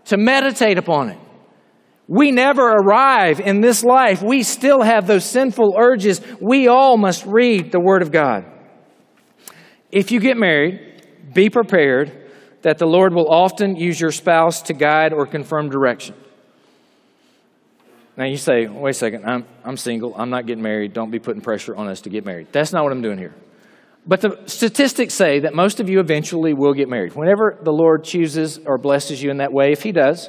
to 0.06 0.16
meditate 0.16 0.78
upon 0.78 1.10
it. 1.10 1.18
We 2.06 2.32
never 2.32 2.66
arrive 2.66 3.40
in 3.40 3.60
this 3.60 3.84
life. 3.84 4.22
We 4.22 4.42
still 4.42 4.82
have 4.82 5.06
those 5.06 5.24
sinful 5.24 5.76
urges. 5.78 6.20
We 6.40 6.66
all 6.66 6.96
must 6.96 7.24
read 7.24 7.72
the 7.72 7.80
Word 7.80 8.02
of 8.02 8.10
God. 8.10 8.44
If 9.92 10.12
you 10.12 10.20
get 10.20 10.36
married, 10.36 11.02
be 11.34 11.50
prepared 11.50 12.12
that 12.62 12.78
the 12.78 12.86
Lord 12.86 13.14
will 13.14 13.28
often 13.28 13.76
use 13.76 14.00
your 14.00 14.12
spouse 14.12 14.62
to 14.62 14.74
guide 14.74 15.12
or 15.12 15.26
confirm 15.26 15.70
direction. 15.70 16.14
Now 18.16 18.26
you 18.26 18.36
say, 18.36 18.66
wait 18.66 18.90
a 18.90 18.94
second, 18.94 19.24
I'm, 19.24 19.46
I'm 19.64 19.76
single, 19.76 20.14
I'm 20.14 20.30
not 20.30 20.46
getting 20.46 20.62
married, 20.62 20.92
don't 20.92 21.10
be 21.10 21.18
putting 21.18 21.40
pressure 21.40 21.74
on 21.74 21.88
us 21.88 22.02
to 22.02 22.10
get 22.10 22.26
married. 22.26 22.48
That's 22.52 22.72
not 22.72 22.82
what 22.82 22.92
I'm 22.92 23.02
doing 23.02 23.18
here. 23.18 23.34
But 24.06 24.20
the 24.20 24.42
statistics 24.46 25.14
say 25.14 25.40
that 25.40 25.54
most 25.54 25.80
of 25.80 25.88
you 25.88 26.00
eventually 26.00 26.52
will 26.52 26.74
get 26.74 26.88
married. 26.88 27.14
Whenever 27.14 27.58
the 27.62 27.72
Lord 27.72 28.04
chooses 28.04 28.58
or 28.66 28.78
blesses 28.78 29.22
you 29.22 29.30
in 29.30 29.38
that 29.38 29.52
way, 29.52 29.72
if 29.72 29.82
He 29.82 29.92
does, 29.92 30.28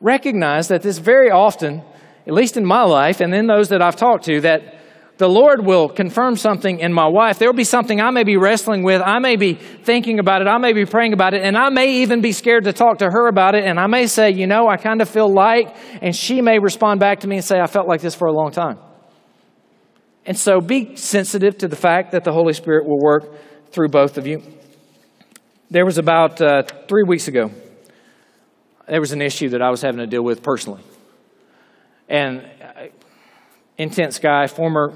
recognize 0.00 0.68
that 0.68 0.82
this 0.82 0.98
very 0.98 1.30
often, 1.30 1.82
at 2.26 2.32
least 2.32 2.56
in 2.56 2.64
my 2.64 2.82
life 2.82 3.20
and 3.20 3.34
in 3.34 3.46
those 3.46 3.68
that 3.70 3.82
I've 3.82 3.96
talked 3.96 4.24
to, 4.24 4.40
that 4.42 4.74
the 5.16 5.28
Lord 5.28 5.64
will 5.64 5.88
confirm 5.88 6.36
something 6.36 6.80
in 6.80 6.92
my 6.92 7.06
wife. 7.06 7.38
There 7.38 7.48
will 7.48 7.56
be 7.56 7.64
something 7.64 8.00
I 8.00 8.10
may 8.10 8.24
be 8.24 8.36
wrestling 8.36 8.82
with. 8.82 9.00
I 9.00 9.20
may 9.20 9.36
be 9.36 9.54
thinking 9.54 10.18
about 10.18 10.42
it. 10.42 10.48
I 10.48 10.58
may 10.58 10.72
be 10.72 10.84
praying 10.84 11.12
about 11.12 11.34
it. 11.34 11.42
And 11.42 11.56
I 11.56 11.68
may 11.68 12.02
even 12.02 12.20
be 12.20 12.32
scared 12.32 12.64
to 12.64 12.72
talk 12.72 12.98
to 12.98 13.06
her 13.06 13.28
about 13.28 13.54
it. 13.54 13.64
And 13.64 13.78
I 13.78 13.86
may 13.86 14.08
say, 14.08 14.30
you 14.30 14.48
know, 14.48 14.68
I 14.68 14.76
kind 14.76 15.00
of 15.00 15.08
feel 15.08 15.32
like, 15.32 15.76
and 16.02 16.16
she 16.16 16.42
may 16.42 16.58
respond 16.58 16.98
back 16.98 17.20
to 17.20 17.28
me 17.28 17.36
and 17.36 17.44
say, 17.44 17.60
I 17.60 17.68
felt 17.68 17.86
like 17.86 18.00
this 18.00 18.16
for 18.16 18.26
a 18.26 18.32
long 18.32 18.50
time. 18.50 18.78
And 20.26 20.36
so 20.36 20.60
be 20.60 20.96
sensitive 20.96 21.58
to 21.58 21.68
the 21.68 21.76
fact 21.76 22.12
that 22.12 22.24
the 22.24 22.32
Holy 22.32 22.52
Spirit 22.52 22.84
will 22.84 23.00
work 23.00 23.24
through 23.70 23.90
both 23.90 24.18
of 24.18 24.26
you. 24.26 24.42
There 25.70 25.84
was 25.84 25.98
about 25.98 26.40
uh, 26.40 26.62
three 26.88 27.04
weeks 27.04 27.28
ago, 27.28 27.50
there 28.88 29.00
was 29.00 29.12
an 29.12 29.22
issue 29.22 29.50
that 29.50 29.62
I 29.62 29.70
was 29.70 29.80
having 29.80 29.98
to 29.98 30.06
deal 30.06 30.22
with 30.22 30.42
personally. 30.42 30.82
And 32.08 32.48
intense 33.78 34.18
guy, 34.18 34.46
former 34.46 34.94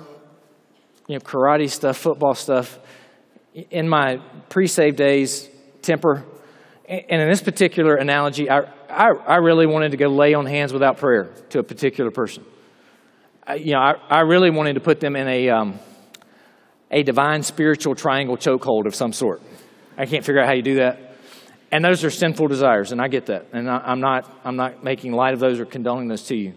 you 1.09 1.15
know, 1.15 1.21
karate 1.21 1.71
stuff, 1.71 1.97
football 1.97 2.35
stuff. 2.35 2.79
In 3.71 3.89
my 3.89 4.21
pre-save 4.51 4.95
days, 4.95 5.49
temper. 5.83 6.25
And 6.87 7.23
in 7.23 7.29
this 7.29 7.43
particular 7.43 7.97
analogy, 7.97 8.49
I, 8.49 8.61
I, 8.89 9.09
I, 9.27 9.37
really 9.37 9.67
wanted 9.67 9.91
to 9.91 9.97
go 9.97 10.07
lay 10.09 10.33
on 10.35 10.47
hands 10.47 10.73
without 10.73 10.99
prayer 10.99 11.31
to 11.51 11.59
a 11.59 11.63
particular 11.63 12.11
person. 12.11 12.45
I, 13.47 13.57
you 13.57 13.73
know, 13.73 13.81
I, 13.81 13.95
I 14.09 14.21
really 14.21 14.51
wanted 14.51 14.75
to 14.75 14.81
put 14.81 15.01
them 15.01 15.17
in 15.17 15.27
a, 15.29 15.49
um, 15.51 15.79
a 16.91 17.03
divine 17.03 17.43
spiritual 17.43 17.95
triangle 17.95 18.37
chokehold 18.37 18.87
of 18.87 18.95
some 18.95 19.13
sort. 19.13 19.43
I 19.97 20.07
can't 20.07 20.25
figure 20.25 20.41
out 20.41 20.47
how 20.47 20.55
you 20.55 20.63
do 20.63 20.77
that. 20.77 21.17
And 21.71 21.85
those 21.85 22.05
are 22.05 22.11
sinful 22.11 22.49
desires, 22.49 22.93
and 22.93 23.01
I 23.01 23.09
get 23.09 23.27
that. 23.27 23.47
And 23.53 23.69
I, 23.69 23.79
I'm, 23.79 24.01
not, 24.01 24.31
I'm 24.45 24.57
not 24.57 24.85
making 24.85 25.13
light 25.13 25.35
of 25.35 25.41
those 25.41 25.61
or 25.61 25.67
condoning 25.67 26.09
those 26.09 26.23
to 26.25 26.37
you. 26.37 26.55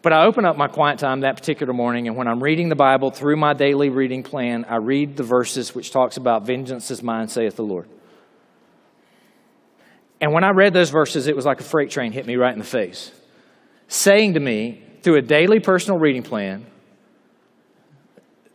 But 0.00 0.12
I 0.12 0.24
open 0.24 0.44
up 0.44 0.56
my 0.56 0.68
quiet 0.68 0.98
time 1.00 1.20
that 1.20 1.36
particular 1.36 1.72
morning, 1.72 2.06
and 2.06 2.16
when 2.16 2.28
I'm 2.28 2.42
reading 2.42 2.68
the 2.68 2.76
Bible 2.76 3.10
through 3.10 3.36
my 3.36 3.52
daily 3.52 3.88
reading 3.88 4.22
plan, 4.22 4.64
I 4.68 4.76
read 4.76 5.16
the 5.16 5.24
verses 5.24 5.74
which 5.74 5.90
talks 5.90 6.16
about 6.16 6.46
vengeance 6.46 6.90
is 6.90 7.02
mine, 7.02 7.28
saith 7.28 7.56
the 7.56 7.64
Lord. 7.64 7.88
And 10.20 10.32
when 10.32 10.44
I 10.44 10.50
read 10.50 10.72
those 10.72 10.90
verses, 10.90 11.26
it 11.26 11.34
was 11.34 11.44
like 11.44 11.60
a 11.60 11.64
freight 11.64 11.90
train 11.90 12.12
hit 12.12 12.26
me 12.26 12.36
right 12.36 12.52
in 12.52 12.58
the 12.58 12.64
face, 12.64 13.10
saying 13.88 14.34
to 14.34 14.40
me 14.40 14.82
through 15.02 15.16
a 15.16 15.22
daily 15.22 15.60
personal 15.60 15.98
reading 15.98 16.22
plan, 16.22 16.66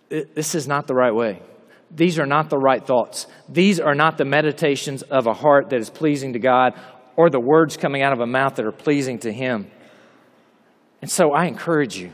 this 0.10 0.56
is 0.56 0.68
not 0.68 0.88
the 0.88 0.94
right 0.94 1.14
way. 1.14 1.42
These 1.90 2.20
are 2.20 2.26
not 2.26 2.50
the 2.50 2.58
right 2.58 2.86
thoughts. 2.86 3.28
These 3.50 3.80
are 3.80 3.96
not 3.96 4.18
the 4.18 4.26
meditations 4.26 5.02
of 5.04 5.28
a 5.28 5.34
heart 5.34 5.70
that 5.70 5.80
is 5.80 5.90
pleasing 5.90 6.34
to 6.34 6.40
God 6.40 6.74
or 7.16 7.30
the 7.30 7.40
words 7.40 7.78
coming 7.78 8.02
out 8.02 8.14
of 8.14 8.20
a 8.20 8.28
mouth 8.28 8.56
that 8.56 8.66
are 8.66 8.72
pleasing 8.72 9.20
to 9.20 9.32
Him. 9.32 9.70
And 11.04 11.12
so 11.12 11.34
I 11.34 11.48
encourage 11.48 11.98
you 11.98 12.14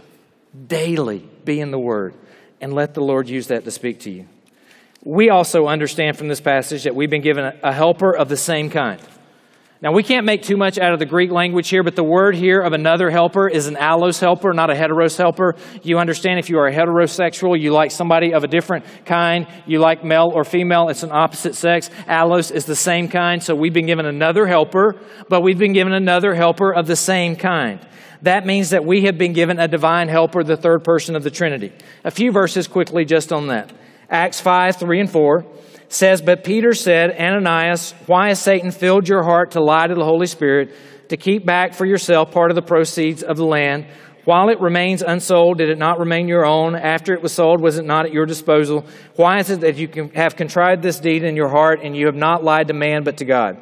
daily 0.66 1.20
be 1.46 1.60
in 1.60 1.70
the 1.70 1.78
Word 1.78 2.16
and 2.60 2.74
let 2.74 2.96
the 2.96 3.02
Lord 3.02 3.30
use 3.30 3.46
that 3.50 3.64
to 3.66 3.70
speak 3.70 4.00
to 4.00 4.10
you. 4.10 4.26
We 5.04 5.30
also 5.30 5.68
understand 5.68 6.18
from 6.18 6.28
this 6.28 6.42
passage 6.42 6.86
that 6.86 6.96
we've 6.96 7.12
been 7.12 7.22
given 7.22 7.54
a 7.62 7.72
helper 7.72 8.18
of 8.18 8.30
the 8.30 8.36
same 8.36 8.72
kind. 8.72 9.00
Now, 9.80 9.92
we 9.92 10.02
can't 10.02 10.26
make 10.26 10.42
too 10.42 10.58
much 10.58 10.80
out 10.80 10.92
of 10.92 10.98
the 10.98 11.06
Greek 11.06 11.30
language 11.30 11.70
here, 11.70 11.84
but 11.84 11.96
the 11.96 12.04
word 12.04 12.34
here 12.34 12.62
of 12.62 12.74
another 12.74 13.12
helper 13.12 13.48
is 13.48 13.68
an 13.68 13.76
allos 13.76 14.20
helper, 14.20 14.54
not 14.54 14.72
a 14.72 14.74
heteros 14.74 15.16
helper. 15.16 15.56
You 15.84 16.00
understand 16.00 16.40
if 16.40 16.50
you 16.50 16.58
are 16.58 16.66
a 16.66 16.74
heterosexual, 16.74 17.62
you 17.62 17.72
like 17.72 17.92
somebody 17.92 18.34
of 18.34 18.44
a 18.44 18.48
different 18.48 18.86
kind, 19.06 19.46
you 19.68 19.78
like 19.78 20.04
male 20.04 20.32
or 20.34 20.44
female, 20.44 20.90
it's 20.90 21.04
an 21.04 21.12
opposite 21.12 21.54
sex. 21.54 21.92
Allos 22.08 22.52
is 22.52 22.66
the 22.66 22.76
same 22.76 23.08
kind, 23.08 23.44
so 23.44 23.54
we've 23.54 23.72
been 23.72 23.86
given 23.86 24.08
another 24.08 24.48
helper, 24.48 24.96
but 25.30 25.44
we've 25.44 25.60
been 25.60 25.74
given 25.74 25.94
another 25.94 26.34
helper 26.34 26.74
of 26.74 26.88
the 26.88 26.96
same 26.96 27.36
kind 27.36 27.80
that 28.22 28.46
means 28.46 28.72
that 28.72 28.86
we 28.86 29.04
have 29.06 29.18
been 29.18 29.34
given 29.34 29.60
a 29.60 29.68
divine 29.68 30.10
helper, 30.10 30.44
the 30.44 30.58
third 30.58 30.84
person 30.84 31.16
of 31.16 31.24
the 31.24 31.32
Trinity. 31.32 31.72
A 32.04 32.12
few 32.12 32.32
verses 32.32 32.68
quickly 32.68 33.06
just 33.06 33.32
on 33.32 33.48
that. 33.48 33.72
Acts 34.10 34.42
5, 34.42 34.76
3 34.78 35.00
and 35.02 35.10
4 35.10 35.46
says, 35.88 36.22
But 36.22 36.44
Peter 36.44 36.74
said, 36.74 37.12
Ananias, 37.20 37.94
why 38.08 38.30
has 38.30 38.42
Satan 38.42 38.72
filled 38.72 39.08
your 39.08 39.24
heart 39.24 39.52
to 39.52 39.62
lie 39.62 39.88
to 39.88 39.96
the 39.96 40.04
Holy 40.04 40.28
Spirit, 40.28 40.76
to 41.10 41.18
keep 41.18 41.46
back 41.46 41.74
for 41.74 41.86
yourself 41.86 42.32
part 42.32 42.52
of 42.52 42.56
the 42.56 42.62
proceeds 42.62 43.24
of 43.24 43.38
the 43.38 43.46
land? 43.46 43.86
While 44.26 44.50
it 44.50 44.60
remains 44.60 45.02
unsold, 45.02 45.58
did 45.58 45.70
it 45.70 45.78
not 45.78 45.98
remain 45.98 46.28
your 46.28 46.46
own? 46.46 46.76
After 46.76 47.14
it 47.14 47.22
was 47.22 47.32
sold, 47.34 47.62
was 47.62 47.78
it 47.78 47.86
not 47.86 48.06
at 48.06 48.14
your 48.14 48.26
disposal? 48.26 48.86
Why 49.16 49.40
is 49.40 49.50
it 49.50 49.62
that 49.62 49.78
you 49.78 50.12
have 50.14 50.36
contrived 50.36 50.84
this 50.84 51.00
deed 51.00 51.24
in 51.24 51.36
your 51.36 51.50
heart 51.50 51.80
and 51.82 51.96
you 51.96 52.06
have 52.08 52.16
not 52.16 52.44
lied 52.44 52.68
to 52.68 52.74
man 52.74 53.04
but 53.04 53.18
to 53.18 53.26
God? 53.26 53.58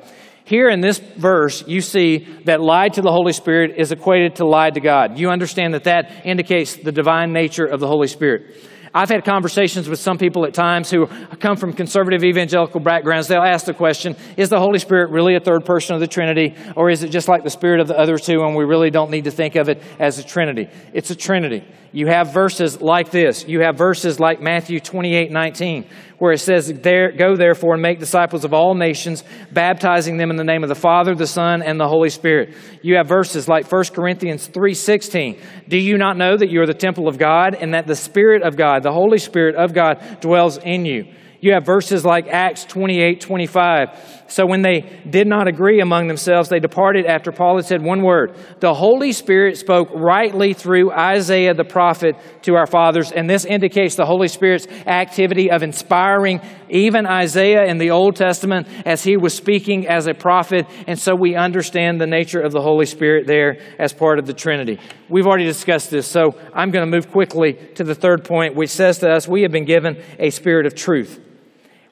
Here 0.47 0.69
in 0.69 0.79
this 0.79 0.97
verse, 0.97 1.67
you 1.67 1.81
see 1.81 2.19
that 2.45 2.61
lie 2.61 2.87
to 2.87 3.01
the 3.01 3.11
Holy 3.11 3.33
Spirit 3.33 3.73
is 3.75 3.91
equated 3.91 4.35
to 4.35 4.47
lie 4.47 4.69
to 4.69 4.79
God. 4.79 5.19
You 5.19 5.29
understand 5.29 5.73
that 5.73 5.83
that 5.83 6.25
indicates 6.25 6.77
the 6.77 6.93
divine 6.93 7.33
nature 7.33 7.65
of 7.65 7.81
the 7.81 7.87
Holy 7.87 8.07
Spirit. 8.07 8.55
I've 8.93 9.09
had 9.09 9.25
conversations 9.25 9.89
with 9.89 9.99
some 9.99 10.17
people 10.17 10.45
at 10.45 10.53
times 10.53 10.89
who 10.89 11.07
come 11.41 11.57
from 11.57 11.73
conservative 11.73 12.23
evangelical 12.23 12.79
backgrounds. 12.79 13.27
They'll 13.27 13.41
ask 13.41 13.65
the 13.65 13.73
question 13.73 14.15
Is 14.37 14.47
the 14.47 14.57
Holy 14.57 14.79
Spirit 14.79 15.11
really 15.11 15.35
a 15.35 15.41
third 15.41 15.65
person 15.65 15.95
of 15.95 15.99
the 15.99 16.07
Trinity? 16.07 16.55
Or 16.77 16.89
is 16.89 17.03
it 17.03 17.09
just 17.09 17.27
like 17.27 17.43
the 17.43 17.49
Spirit 17.49 17.81
of 17.81 17.89
the 17.89 17.99
other 17.99 18.17
two 18.17 18.41
and 18.43 18.55
we 18.55 18.63
really 18.63 18.89
don't 18.89 19.11
need 19.11 19.25
to 19.25 19.31
think 19.31 19.57
of 19.57 19.67
it 19.67 19.83
as 19.99 20.17
a 20.17 20.23
Trinity? 20.23 20.69
It's 20.93 21.11
a 21.11 21.15
Trinity. 21.15 21.65
You 21.91 22.07
have 22.07 22.33
verses 22.33 22.81
like 22.81 23.11
this. 23.11 23.47
You 23.47 23.61
have 23.61 23.77
verses 23.77 24.19
like 24.19 24.41
Matthew 24.41 24.79
28 24.79 25.31
19, 25.31 25.85
where 26.17 26.33
it 26.33 26.39
says, 26.39 26.71
there, 26.81 27.11
Go 27.11 27.35
therefore 27.35 27.73
and 27.73 27.81
make 27.81 27.99
disciples 27.99 28.43
of 28.43 28.53
all 28.53 28.75
nations, 28.75 29.23
baptizing 29.51 30.17
them 30.17 30.29
in 30.29 30.35
the 30.35 30.43
name 30.43 30.63
of 30.63 30.69
the 30.69 30.75
Father, 30.75 31.15
the 31.15 31.27
Son, 31.27 31.61
and 31.61 31.79
the 31.79 31.87
Holy 31.87 32.09
Spirit. 32.09 32.55
You 32.81 32.97
have 32.97 33.07
verses 33.07 33.47
like 33.47 33.71
1 33.71 33.83
Corinthians 33.93 34.47
3 34.47 34.73
16. 34.73 35.39
Do 35.67 35.77
you 35.77 35.97
not 35.97 36.17
know 36.17 36.35
that 36.35 36.49
you 36.49 36.61
are 36.61 36.67
the 36.67 36.73
temple 36.73 37.07
of 37.07 37.17
God 37.17 37.55
and 37.55 37.73
that 37.73 37.87
the 37.87 37.95
Spirit 37.95 38.43
of 38.43 38.57
God, 38.57 38.83
the 38.83 38.93
Holy 38.93 39.17
Spirit 39.17 39.55
of 39.55 39.73
God, 39.73 40.19
dwells 40.21 40.57
in 40.57 40.85
you? 40.85 41.13
You 41.39 41.53
have 41.53 41.65
verses 41.65 42.03
like 42.03 42.27
Acts 42.27 42.65
28 42.65 43.21
25. 43.21 44.16
So 44.29 44.45
when 44.45 44.61
they 44.61 45.01
did 45.09 45.25
not 45.27 45.47
agree 45.47 45.79
among 45.79 46.07
themselves, 46.07 46.49
they 46.49 46.59
departed 46.59 47.05
after 47.05 47.31
Paul 47.31 47.55
had 47.55 47.65
said 47.65 47.81
one 47.81 48.01
word. 48.01 48.35
The 48.59 48.73
Holy 48.73 49.13
Spirit 49.13 49.57
spoke 49.57 49.89
rightly 49.93 50.53
through 50.53 50.91
Isaiah 50.91 51.53
the 51.53 51.63
prophet 51.63 52.15
to 52.43 52.55
our 52.55 52.67
fathers, 52.67 53.11
and 53.11 53.29
this 53.29 53.45
indicates 53.45 53.95
the 53.95 54.05
Holy 54.05 54.27
Spirit's 54.27 54.67
activity 54.85 55.49
of 55.49 55.63
inspiring 55.63 56.41
even 56.69 57.05
Isaiah 57.05 57.65
in 57.65 57.77
the 57.77 57.91
Old 57.91 58.17
Testament 58.17 58.67
as 58.85 59.03
he 59.03 59.15
was 59.15 59.33
speaking 59.33 59.87
as 59.87 60.07
a 60.07 60.13
prophet, 60.13 60.67
and 60.87 60.99
so 60.99 61.15
we 61.15 61.35
understand 61.35 62.01
the 62.01 62.07
nature 62.07 62.41
of 62.41 62.51
the 62.51 62.61
Holy 62.61 62.85
Spirit 62.85 63.27
there 63.27 63.61
as 63.79 63.93
part 63.93 64.19
of 64.19 64.25
the 64.25 64.33
Trinity. 64.33 64.79
We've 65.07 65.25
already 65.25 65.45
discussed 65.45 65.89
this, 65.89 66.05
so 66.05 66.35
I'm 66.53 66.71
going 66.71 66.85
to 66.85 66.91
move 66.91 67.09
quickly 67.11 67.53
to 67.75 67.85
the 67.85 67.95
third 67.95 68.25
point, 68.25 68.55
which 68.55 68.71
says 68.71 68.99
to 68.99 69.09
us 69.09 69.27
we 69.27 69.43
have 69.43 69.51
been 69.51 69.65
given 69.65 70.03
a 70.19 70.29
spirit 70.31 70.65
of 70.65 70.75
truth. 70.75 71.21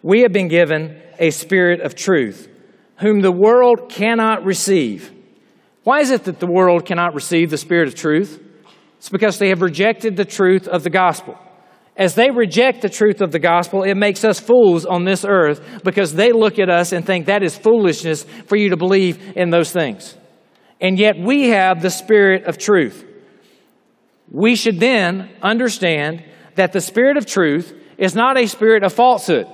we 0.03 0.21
have 0.21 0.33
been 0.33 0.49
given 0.49 1.01
a 1.19 1.31
spirit 1.31 1.81
of 1.81 1.95
truth, 1.95 2.49
whom 2.97 3.21
the 3.21 3.31
world 3.31 3.89
cannot 3.89 4.45
receive. 4.45 5.11
Why 5.83 5.99
is 5.99 6.11
it 6.11 6.23
that 6.23 6.39
the 6.39 6.47
world 6.47 6.85
cannot 6.85 7.13
receive 7.13 7.49
the 7.49 7.57
spirit 7.57 7.87
of 7.87 7.95
truth? 7.95 8.41
It's 8.97 9.09
because 9.09 9.37
they 9.37 9.49
have 9.49 9.61
rejected 9.61 10.15
the 10.15 10.25
truth 10.25 10.67
of 10.67 10.83
the 10.83 10.89
gospel. 10.89 11.37
As 11.97 12.15
they 12.15 12.29
reject 12.29 12.81
the 12.81 12.89
truth 12.89 13.21
of 13.21 13.31
the 13.31 13.39
gospel, 13.39 13.83
it 13.83 13.95
makes 13.95 14.23
us 14.23 14.39
fools 14.39 14.85
on 14.85 15.05
this 15.05 15.23
earth 15.23 15.81
because 15.83 16.13
they 16.13 16.31
look 16.31 16.59
at 16.59 16.69
us 16.69 16.91
and 16.91 17.05
think 17.05 17.27
that 17.27 17.43
is 17.43 17.57
foolishness 17.57 18.23
for 18.47 18.57
you 18.57 18.69
to 18.69 18.77
believe 18.77 19.37
in 19.37 19.49
those 19.49 19.71
things. 19.71 20.17
And 20.81 20.99
yet 20.99 21.17
we 21.17 21.49
have 21.49 21.81
the 21.81 21.89
spirit 21.89 22.45
of 22.45 22.57
truth. 22.57 23.05
We 24.29 24.55
should 24.55 24.79
then 24.79 25.29
understand 25.41 26.23
that 26.55 26.73
the 26.73 26.81
spirit 26.81 27.15
of 27.15 27.25
truth 27.25 27.73
is 27.97 28.15
not 28.15 28.37
a 28.37 28.47
spirit 28.47 28.83
of 28.83 28.91
falsehood. 28.91 29.47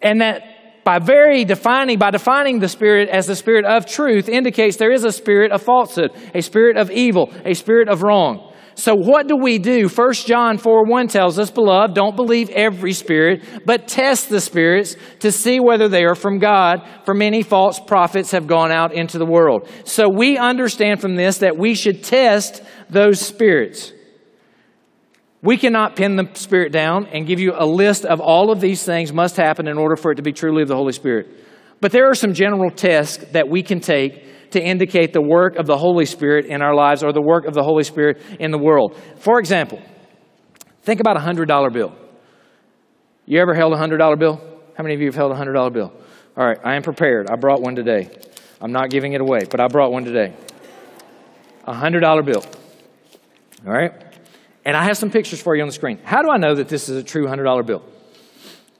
And 0.00 0.20
that 0.20 0.42
by 0.84 0.98
very 0.98 1.44
defining, 1.44 1.98
by 1.98 2.10
defining 2.10 2.60
the 2.60 2.68
spirit 2.68 3.08
as 3.08 3.26
the 3.26 3.36
spirit 3.36 3.64
of 3.64 3.86
truth 3.86 4.28
indicates 4.28 4.76
there 4.76 4.92
is 4.92 5.04
a 5.04 5.12
spirit 5.12 5.50
of 5.50 5.62
falsehood, 5.62 6.12
a 6.34 6.42
spirit 6.42 6.76
of 6.76 6.90
evil, 6.90 7.32
a 7.44 7.54
spirit 7.54 7.88
of 7.88 8.02
wrong. 8.02 8.52
So 8.76 8.94
what 8.94 9.28
do 9.28 9.36
we 9.36 9.58
do? 9.58 9.88
1 9.88 10.12
John 10.26 10.58
4 10.58 10.84
1 10.84 11.08
tells 11.08 11.38
us, 11.38 11.50
Beloved, 11.50 11.94
don't 11.94 12.16
believe 12.16 12.50
every 12.50 12.92
spirit, 12.92 13.42
but 13.64 13.86
test 13.86 14.28
the 14.28 14.40
spirits 14.40 14.96
to 15.20 15.30
see 15.30 15.60
whether 15.60 15.88
they 15.88 16.04
are 16.04 16.16
from 16.16 16.38
God, 16.38 16.82
for 17.04 17.14
many 17.14 17.42
false 17.42 17.78
prophets 17.78 18.32
have 18.32 18.46
gone 18.46 18.72
out 18.72 18.92
into 18.92 19.18
the 19.18 19.26
world. 19.26 19.68
So 19.84 20.08
we 20.08 20.38
understand 20.38 21.00
from 21.00 21.14
this 21.14 21.38
that 21.38 21.56
we 21.56 21.74
should 21.74 22.02
test 22.02 22.62
those 22.90 23.20
spirits. 23.20 23.93
We 25.44 25.58
cannot 25.58 25.94
pin 25.94 26.16
the 26.16 26.26
Spirit 26.32 26.72
down 26.72 27.06
and 27.08 27.26
give 27.26 27.38
you 27.38 27.52
a 27.54 27.66
list 27.66 28.06
of 28.06 28.18
all 28.18 28.50
of 28.50 28.60
these 28.60 28.82
things 28.82 29.12
must 29.12 29.36
happen 29.36 29.68
in 29.68 29.76
order 29.76 29.94
for 29.94 30.10
it 30.10 30.14
to 30.14 30.22
be 30.22 30.32
truly 30.32 30.62
of 30.62 30.68
the 30.68 30.74
Holy 30.74 30.94
Spirit. 30.94 31.28
But 31.82 31.92
there 31.92 32.08
are 32.08 32.14
some 32.14 32.32
general 32.32 32.70
tests 32.70 33.22
that 33.32 33.46
we 33.46 33.62
can 33.62 33.80
take 33.80 34.50
to 34.52 34.62
indicate 34.62 35.12
the 35.12 35.20
work 35.20 35.56
of 35.56 35.66
the 35.66 35.76
Holy 35.76 36.06
Spirit 36.06 36.46
in 36.46 36.62
our 36.62 36.74
lives 36.74 37.02
or 37.02 37.12
the 37.12 37.20
work 37.20 37.44
of 37.44 37.52
the 37.52 37.62
Holy 37.62 37.82
Spirit 37.84 38.22
in 38.40 38.52
the 38.52 38.58
world. 38.58 38.96
For 39.18 39.38
example, 39.38 39.82
think 40.80 41.00
about 41.00 41.18
a 41.18 41.20
$100 41.20 41.72
bill. 41.74 41.94
You 43.26 43.38
ever 43.42 43.52
held 43.52 43.74
a 43.74 43.76
$100 43.76 44.18
bill? 44.18 44.36
How 44.78 44.82
many 44.82 44.94
of 44.94 45.00
you 45.02 45.08
have 45.08 45.14
held 45.14 45.32
a 45.32 45.34
$100 45.34 45.74
bill? 45.74 45.92
All 46.38 46.46
right, 46.46 46.58
I 46.64 46.74
am 46.74 46.82
prepared. 46.82 47.28
I 47.30 47.36
brought 47.36 47.60
one 47.60 47.74
today. 47.74 48.08
I'm 48.62 48.72
not 48.72 48.88
giving 48.88 49.12
it 49.12 49.20
away, 49.20 49.40
but 49.50 49.60
I 49.60 49.68
brought 49.68 49.92
one 49.92 50.06
today. 50.06 50.34
A 51.64 51.74
$100 51.74 52.24
bill. 52.24 52.42
All 53.66 53.72
right? 53.74 54.03
And 54.64 54.76
I 54.76 54.84
have 54.84 54.96
some 54.96 55.10
pictures 55.10 55.40
for 55.40 55.54
you 55.54 55.62
on 55.62 55.68
the 55.68 55.74
screen. 55.74 55.98
How 56.02 56.22
do 56.22 56.30
I 56.30 56.38
know 56.38 56.54
that 56.54 56.68
this 56.68 56.88
is 56.88 56.96
a 56.96 57.02
true 57.02 57.26
$100 57.26 57.66
bill? 57.66 57.82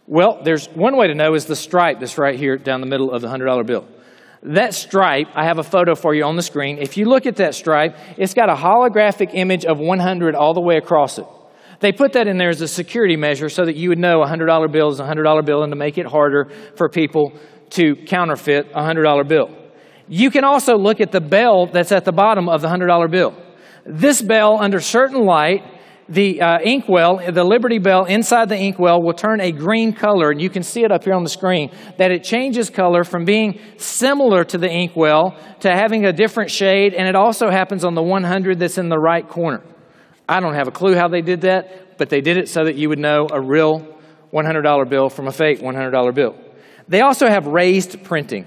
Well, 0.06 0.40
there's 0.42 0.66
one 0.68 0.96
way 0.96 1.08
to 1.08 1.14
know 1.14 1.34
is 1.34 1.46
the 1.46 1.56
stripe 1.56 2.00
that's 2.00 2.18
right 2.18 2.38
here 2.38 2.56
down 2.56 2.80
the 2.80 2.86
middle 2.86 3.10
of 3.10 3.22
the 3.22 3.28
$100 3.28 3.66
bill. 3.66 3.86
That 4.42 4.74
stripe, 4.74 5.28
I 5.34 5.44
have 5.44 5.58
a 5.58 5.62
photo 5.62 5.94
for 5.94 6.14
you 6.14 6.24
on 6.24 6.36
the 6.36 6.42
screen. 6.42 6.76
If 6.78 6.98
you 6.98 7.06
look 7.06 7.24
at 7.24 7.36
that 7.36 7.54
stripe, 7.54 7.96
it's 8.18 8.34
got 8.34 8.50
a 8.50 8.54
holographic 8.54 9.30
image 9.32 9.64
of 9.64 9.78
100 9.78 10.34
all 10.34 10.52
the 10.52 10.60
way 10.60 10.76
across 10.76 11.18
it. 11.18 11.24
They 11.80 11.92
put 11.92 12.12
that 12.12 12.28
in 12.28 12.36
there 12.36 12.50
as 12.50 12.60
a 12.60 12.68
security 12.68 13.16
measure 13.16 13.48
so 13.48 13.64
that 13.64 13.76
you 13.76 13.88
would 13.88 13.98
know 13.98 14.22
a 14.22 14.26
$100 14.26 14.70
bill 14.70 14.90
is 14.90 15.00
a 15.00 15.04
$100 15.04 15.44
bill 15.44 15.62
and 15.62 15.72
to 15.72 15.76
make 15.76 15.96
it 15.96 16.06
harder 16.06 16.50
for 16.76 16.88
people 16.90 17.32
to 17.70 17.96
counterfeit 18.06 18.68
a 18.74 18.82
$100 18.82 19.26
bill. 19.26 19.50
You 20.08 20.30
can 20.30 20.44
also 20.44 20.76
look 20.76 21.00
at 21.00 21.12
the 21.12 21.20
bell 21.20 21.66
that's 21.66 21.92
at 21.92 22.04
the 22.04 22.12
bottom 22.12 22.48
of 22.48 22.60
the 22.60 22.68
$100 22.68 23.10
bill. 23.10 23.34
This 23.86 24.20
bell, 24.20 24.58
under 24.60 24.80
certain 24.80 25.24
light, 25.24 25.62
the 26.08 26.40
uh, 26.42 26.58
inkwell, 26.60 27.20
the 27.32 27.44
Liberty 27.44 27.78
Bell 27.78 28.04
inside 28.04 28.48
the 28.48 28.56
inkwell 28.56 29.02
will 29.02 29.14
turn 29.14 29.40
a 29.40 29.50
green 29.52 29.92
color, 29.92 30.30
and 30.30 30.40
you 30.40 30.50
can 30.50 30.62
see 30.62 30.84
it 30.84 30.92
up 30.92 31.04
here 31.04 31.14
on 31.14 31.22
the 31.22 31.30
screen, 31.30 31.70
that 31.98 32.10
it 32.10 32.22
changes 32.24 32.68
color 32.70 33.04
from 33.04 33.24
being 33.24 33.58
similar 33.78 34.44
to 34.44 34.58
the 34.58 34.70
inkwell 34.70 35.36
to 35.60 35.70
having 35.70 36.04
a 36.04 36.12
different 36.12 36.50
shade, 36.50 36.94
and 36.94 37.08
it 37.08 37.16
also 37.16 37.50
happens 37.50 37.84
on 37.84 37.94
the 37.94 38.02
100 38.02 38.58
that's 38.58 38.78
in 38.78 38.88
the 38.88 38.98
right 38.98 39.28
corner. 39.28 39.62
I 40.28 40.40
don't 40.40 40.54
have 40.54 40.68
a 40.68 40.72
clue 40.72 40.94
how 40.94 41.08
they 41.08 41.22
did 41.22 41.42
that, 41.42 41.98
but 41.98 42.10
they 42.10 42.20
did 42.20 42.36
it 42.36 42.48
so 42.48 42.64
that 42.64 42.76
you 42.76 42.88
would 42.88 42.98
know 42.98 43.26
a 43.30 43.40
real 43.40 43.86
$100 44.32 44.88
bill 44.88 45.08
from 45.08 45.28
a 45.28 45.32
fake 45.32 45.60
$100 45.60 46.14
bill. 46.14 46.36
They 46.88 47.00
also 47.00 47.28
have 47.28 47.46
raised 47.46 48.02
printing. 48.04 48.46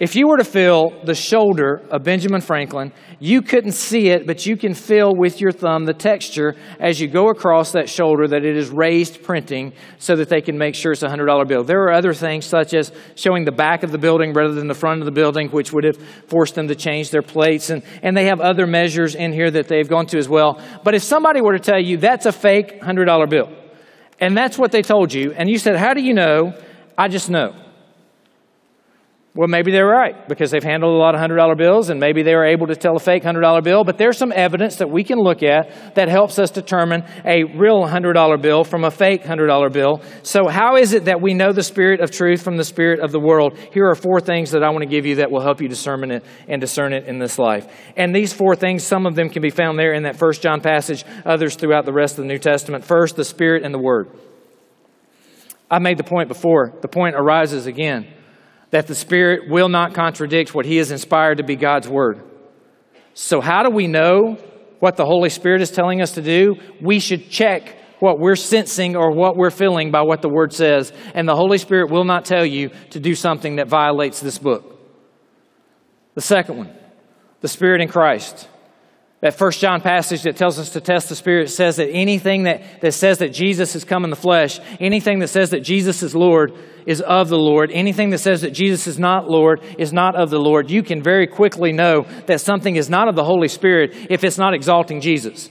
If 0.00 0.16
you 0.16 0.28
were 0.28 0.38
to 0.38 0.44
feel 0.44 0.98
the 1.04 1.14
shoulder 1.14 1.82
of 1.90 2.04
Benjamin 2.04 2.40
Franklin, 2.40 2.90
you 3.18 3.42
couldn't 3.42 3.72
see 3.72 4.08
it, 4.08 4.26
but 4.26 4.46
you 4.46 4.56
can 4.56 4.72
feel 4.72 5.14
with 5.14 5.42
your 5.42 5.52
thumb 5.52 5.84
the 5.84 5.92
texture 5.92 6.56
as 6.78 6.98
you 6.98 7.06
go 7.06 7.28
across 7.28 7.72
that 7.72 7.86
shoulder 7.86 8.26
that 8.26 8.42
it 8.42 8.56
is 8.56 8.70
raised 8.70 9.22
printing 9.22 9.74
so 9.98 10.16
that 10.16 10.30
they 10.30 10.40
can 10.40 10.56
make 10.56 10.74
sure 10.74 10.92
it's 10.92 11.02
a 11.02 11.08
$100 11.08 11.46
bill. 11.46 11.64
There 11.64 11.82
are 11.82 11.92
other 11.92 12.14
things 12.14 12.46
such 12.46 12.72
as 12.72 12.90
showing 13.14 13.44
the 13.44 13.52
back 13.52 13.82
of 13.82 13.92
the 13.92 13.98
building 13.98 14.32
rather 14.32 14.54
than 14.54 14.68
the 14.68 14.74
front 14.74 15.02
of 15.02 15.04
the 15.04 15.12
building, 15.12 15.50
which 15.50 15.70
would 15.74 15.84
have 15.84 15.98
forced 16.28 16.54
them 16.54 16.68
to 16.68 16.74
change 16.74 17.10
their 17.10 17.20
plates. 17.20 17.68
And, 17.68 17.82
and 18.02 18.16
they 18.16 18.24
have 18.24 18.40
other 18.40 18.66
measures 18.66 19.14
in 19.14 19.34
here 19.34 19.50
that 19.50 19.68
they've 19.68 19.86
gone 19.86 20.06
to 20.06 20.16
as 20.16 20.30
well. 20.30 20.62
But 20.82 20.94
if 20.94 21.02
somebody 21.02 21.42
were 21.42 21.52
to 21.52 21.62
tell 21.62 21.78
you 21.78 21.98
that's 21.98 22.24
a 22.24 22.32
fake 22.32 22.80
$100 22.80 23.28
bill, 23.28 23.50
and 24.18 24.34
that's 24.34 24.56
what 24.56 24.72
they 24.72 24.80
told 24.80 25.12
you, 25.12 25.32
and 25.32 25.46
you 25.50 25.58
said, 25.58 25.76
How 25.76 25.92
do 25.92 26.00
you 26.00 26.14
know? 26.14 26.54
I 26.96 27.08
just 27.08 27.28
know. 27.28 27.54
Well, 29.32 29.46
maybe 29.46 29.70
they're 29.70 29.86
right 29.86 30.26
because 30.28 30.50
they've 30.50 30.62
handled 30.62 30.92
a 30.92 30.98
lot 30.98 31.14
of 31.14 31.20
$100 31.20 31.56
bills 31.56 31.88
and 31.88 32.00
maybe 32.00 32.24
they 32.24 32.34
were 32.34 32.46
able 32.46 32.66
to 32.66 32.74
tell 32.74 32.96
a 32.96 32.98
fake 32.98 33.22
$100 33.22 33.62
bill. 33.62 33.84
But 33.84 33.96
there's 33.96 34.18
some 34.18 34.32
evidence 34.34 34.76
that 34.76 34.90
we 34.90 35.04
can 35.04 35.20
look 35.20 35.44
at 35.44 35.94
that 35.94 36.08
helps 36.08 36.40
us 36.40 36.50
determine 36.50 37.04
a 37.24 37.44
real 37.44 37.84
$100 37.84 38.42
bill 38.42 38.64
from 38.64 38.82
a 38.82 38.90
fake 38.90 39.22
$100 39.22 39.72
bill. 39.72 40.02
So, 40.24 40.48
how 40.48 40.76
is 40.76 40.94
it 40.94 41.04
that 41.04 41.20
we 41.20 41.34
know 41.34 41.52
the 41.52 41.62
spirit 41.62 42.00
of 42.00 42.10
truth 42.10 42.42
from 42.42 42.56
the 42.56 42.64
spirit 42.64 42.98
of 42.98 43.12
the 43.12 43.20
world? 43.20 43.56
Here 43.72 43.88
are 43.88 43.94
four 43.94 44.20
things 44.20 44.50
that 44.50 44.64
I 44.64 44.70
want 44.70 44.82
to 44.82 44.90
give 44.90 45.06
you 45.06 45.16
that 45.16 45.30
will 45.30 45.42
help 45.42 45.60
you 45.60 45.68
discern 45.68 46.10
it 46.10 46.24
and 46.48 46.60
discern 46.60 46.92
it 46.92 47.04
in 47.04 47.20
this 47.20 47.38
life. 47.38 47.72
And 47.96 48.12
these 48.12 48.32
four 48.32 48.56
things, 48.56 48.82
some 48.82 49.06
of 49.06 49.14
them 49.14 49.28
can 49.28 49.42
be 49.42 49.50
found 49.50 49.78
there 49.78 49.92
in 49.92 50.02
that 50.02 50.16
First 50.16 50.42
John 50.42 50.60
passage, 50.60 51.04
others 51.24 51.54
throughout 51.54 51.84
the 51.84 51.92
rest 51.92 52.18
of 52.18 52.24
the 52.24 52.28
New 52.28 52.38
Testament. 52.38 52.84
First, 52.84 53.14
the 53.14 53.24
spirit 53.24 53.62
and 53.62 53.72
the 53.72 53.78
word. 53.78 54.08
I 55.70 55.78
made 55.78 55.98
the 55.98 56.04
point 56.04 56.26
before, 56.26 56.72
the 56.80 56.88
point 56.88 57.14
arises 57.14 57.66
again 57.66 58.12
that 58.70 58.86
the 58.86 58.94
Spirit 58.94 59.48
will 59.48 59.68
not 59.68 59.94
contradict 59.94 60.54
what 60.54 60.66
He 60.66 60.76
has 60.76 60.90
inspired 60.90 61.38
to 61.38 61.44
be 61.44 61.56
God's 61.56 61.88
Word. 61.88 62.22
So, 63.14 63.40
how 63.40 63.62
do 63.62 63.70
we 63.70 63.86
know 63.86 64.38
what 64.78 64.96
the 64.96 65.04
Holy 65.04 65.28
Spirit 65.28 65.60
is 65.60 65.70
telling 65.70 66.00
us 66.00 66.12
to 66.12 66.22
do? 66.22 66.56
We 66.80 67.00
should 67.00 67.30
check 67.30 67.76
what 67.98 68.18
we're 68.18 68.36
sensing 68.36 68.96
or 68.96 69.10
what 69.10 69.36
we're 69.36 69.50
feeling 69.50 69.90
by 69.90 70.02
what 70.02 70.22
the 70.22 70.28
Word 70.28 70.52
says. 70.52 70.92
And 71.14 71.28
the 71.28 71.36
Holy 71.36 71.58
Spirit 71.58 71.90
will 71.90 72.04
not 72.04 72.24
tell 72.24 72.44
you 72.46 72.70
to 72.90 73.00
do 73.00 73.14
something 73.14 73.56
that 73.56 73.68
violates 73.68 74.20
this 74.20 74.38
book. 74.38 74.78
The 76.14 76.20
second 76.20 76.56
one, 76.56 76.74
the 77.40 77.48
Spirit 77.48 77.80
in 77.80 77.88
Christ. 77.88 78.48
That 79.20 79.34
first 79.34 79.60
John 79.60 79.82
passage 79.82 80.22
that 80.22 80.36
tells 80.36 80.58
us 80.58 80.70
to 80.70 80.80
test 80.80 81.10
the 81.10 81.14
Spirit 81.14 81.50
says 81.50 81.76
that 81.76 81.90
anything 81.90 82.44
that, 82.44 82.62
that 82.80 82.92
says 82.92 83.18
that 83.18 83.34
Jesus 83.34 83.74
has 83.74 83.84
come 83.84 84.04
in 84.04 84.10
the 84.10 84.16
flesh, 84.16 84.60
anything 84.80 85.18
that 85.18 85.28
says 85.28 85.50
that 85.50 85.60
Jesus 85.60 86.02
is 86.02 86.14
Lord, 86.14 86.54
is 86.86 87.02
of 87.02 87.28
the 87.28 87.38
Lord. 87.38 87.70
Anything 87.70 88.10
that 88.10 88.18
says 88.18 88.40
that 88.40 88.52
Jesus 88.52 88.86
is 88.86 88.98
not 88.98 89.28
Lord 89.28 89.62
is 89.78 89.92
not 89.92 90.16
of 90.16 90.30
the 90.30 90.40
Lord. 90.40 90.70
You 90.70 90.82
can 90.82 91.02
very 91.02 91.26
quickly 91.26 91.72
know 91.72 92.06
that 92.26 92.40
something 92.40 92.76
is 92.76 92.88
not 92.88 93.08
of 93.08 93.14
the 93.14 93.24
Holy 93.24 93.48
Spirit 93.48 93.92
if 94.08 94.24
it's 94.24 94.38
not 94.38 94.54
exalting 94.54 95.00
Jesus. 95.02 95.50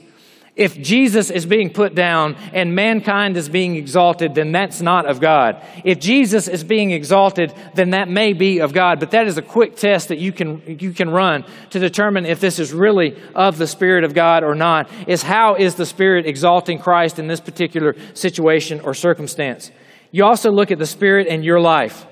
If 0.59 0.77
Jesus 0.77 1.29
is 1.29 1.45
being 1.45 1.69
put 1.69 1.95
down 1.95 2.35
and 2.51 2.75
mankind 2.75 3.37
is 3.37 3.47
being 3.47 3.77
exalted, 3.77 4.35
then 4.35 4.51
that's 4.51 4.81
not 4.81 5.05
of 5.05 5.21
God. 5.21 5.65
If 5.85 6.01
Jesus 6.01 6.49
is 6.49 6.65
being 6.65 6.91
exalted, 6.91 7.53
then 7.75 7.91
that 7.91 8.09
may 8.09 8.33
be 8.33 8.59
of 8.59 8.73
God. 8.73 8.99
But 8.99 9.11
that 9.11 9.25
is 9.25 9.37
a 9.37 9.41
quick 9.41 9.77
test 9.77 10.09
that 10.09 10.17
you 10.17 10.33
can, 10.33 10.61
you 10.77 10.91
can 10.91 11.11
run 11.11 11.45
to 11.69 11.79
determine 11.79 12.25
if 12.25 12.41
this 12.41 12.59
is 12.59 12.73
really 12.73 13.17
of 13.33 13.57
the 13.57 13.67
Spirit 13.67 14.03
of 14.03 14.13
God 14.13 14.43
or 14.43 14.53
not, 14.53 14.89
is 15.07 15.23
how 15.23 15.55
is 15.55 15.75
the 15.75 15.85
Spirit 15.85 16.25
exalting 16.25 16.77
Christ 16.77 17.19
in 17.19 17.27
this 17.27 17.39
particular 17.39 17.95
situation 18.13 18.81
or 18.81 18.93
circumstance. 18.93 19.71
You 20.11 20.25
also 20.25 20.51
look 20.51 20.71
at 20.71 20.77
the 20.77 20.85
Spirit 20.85 21.27
in 21.27 21.41
your 21.41 21.61
life. 21.61 22.05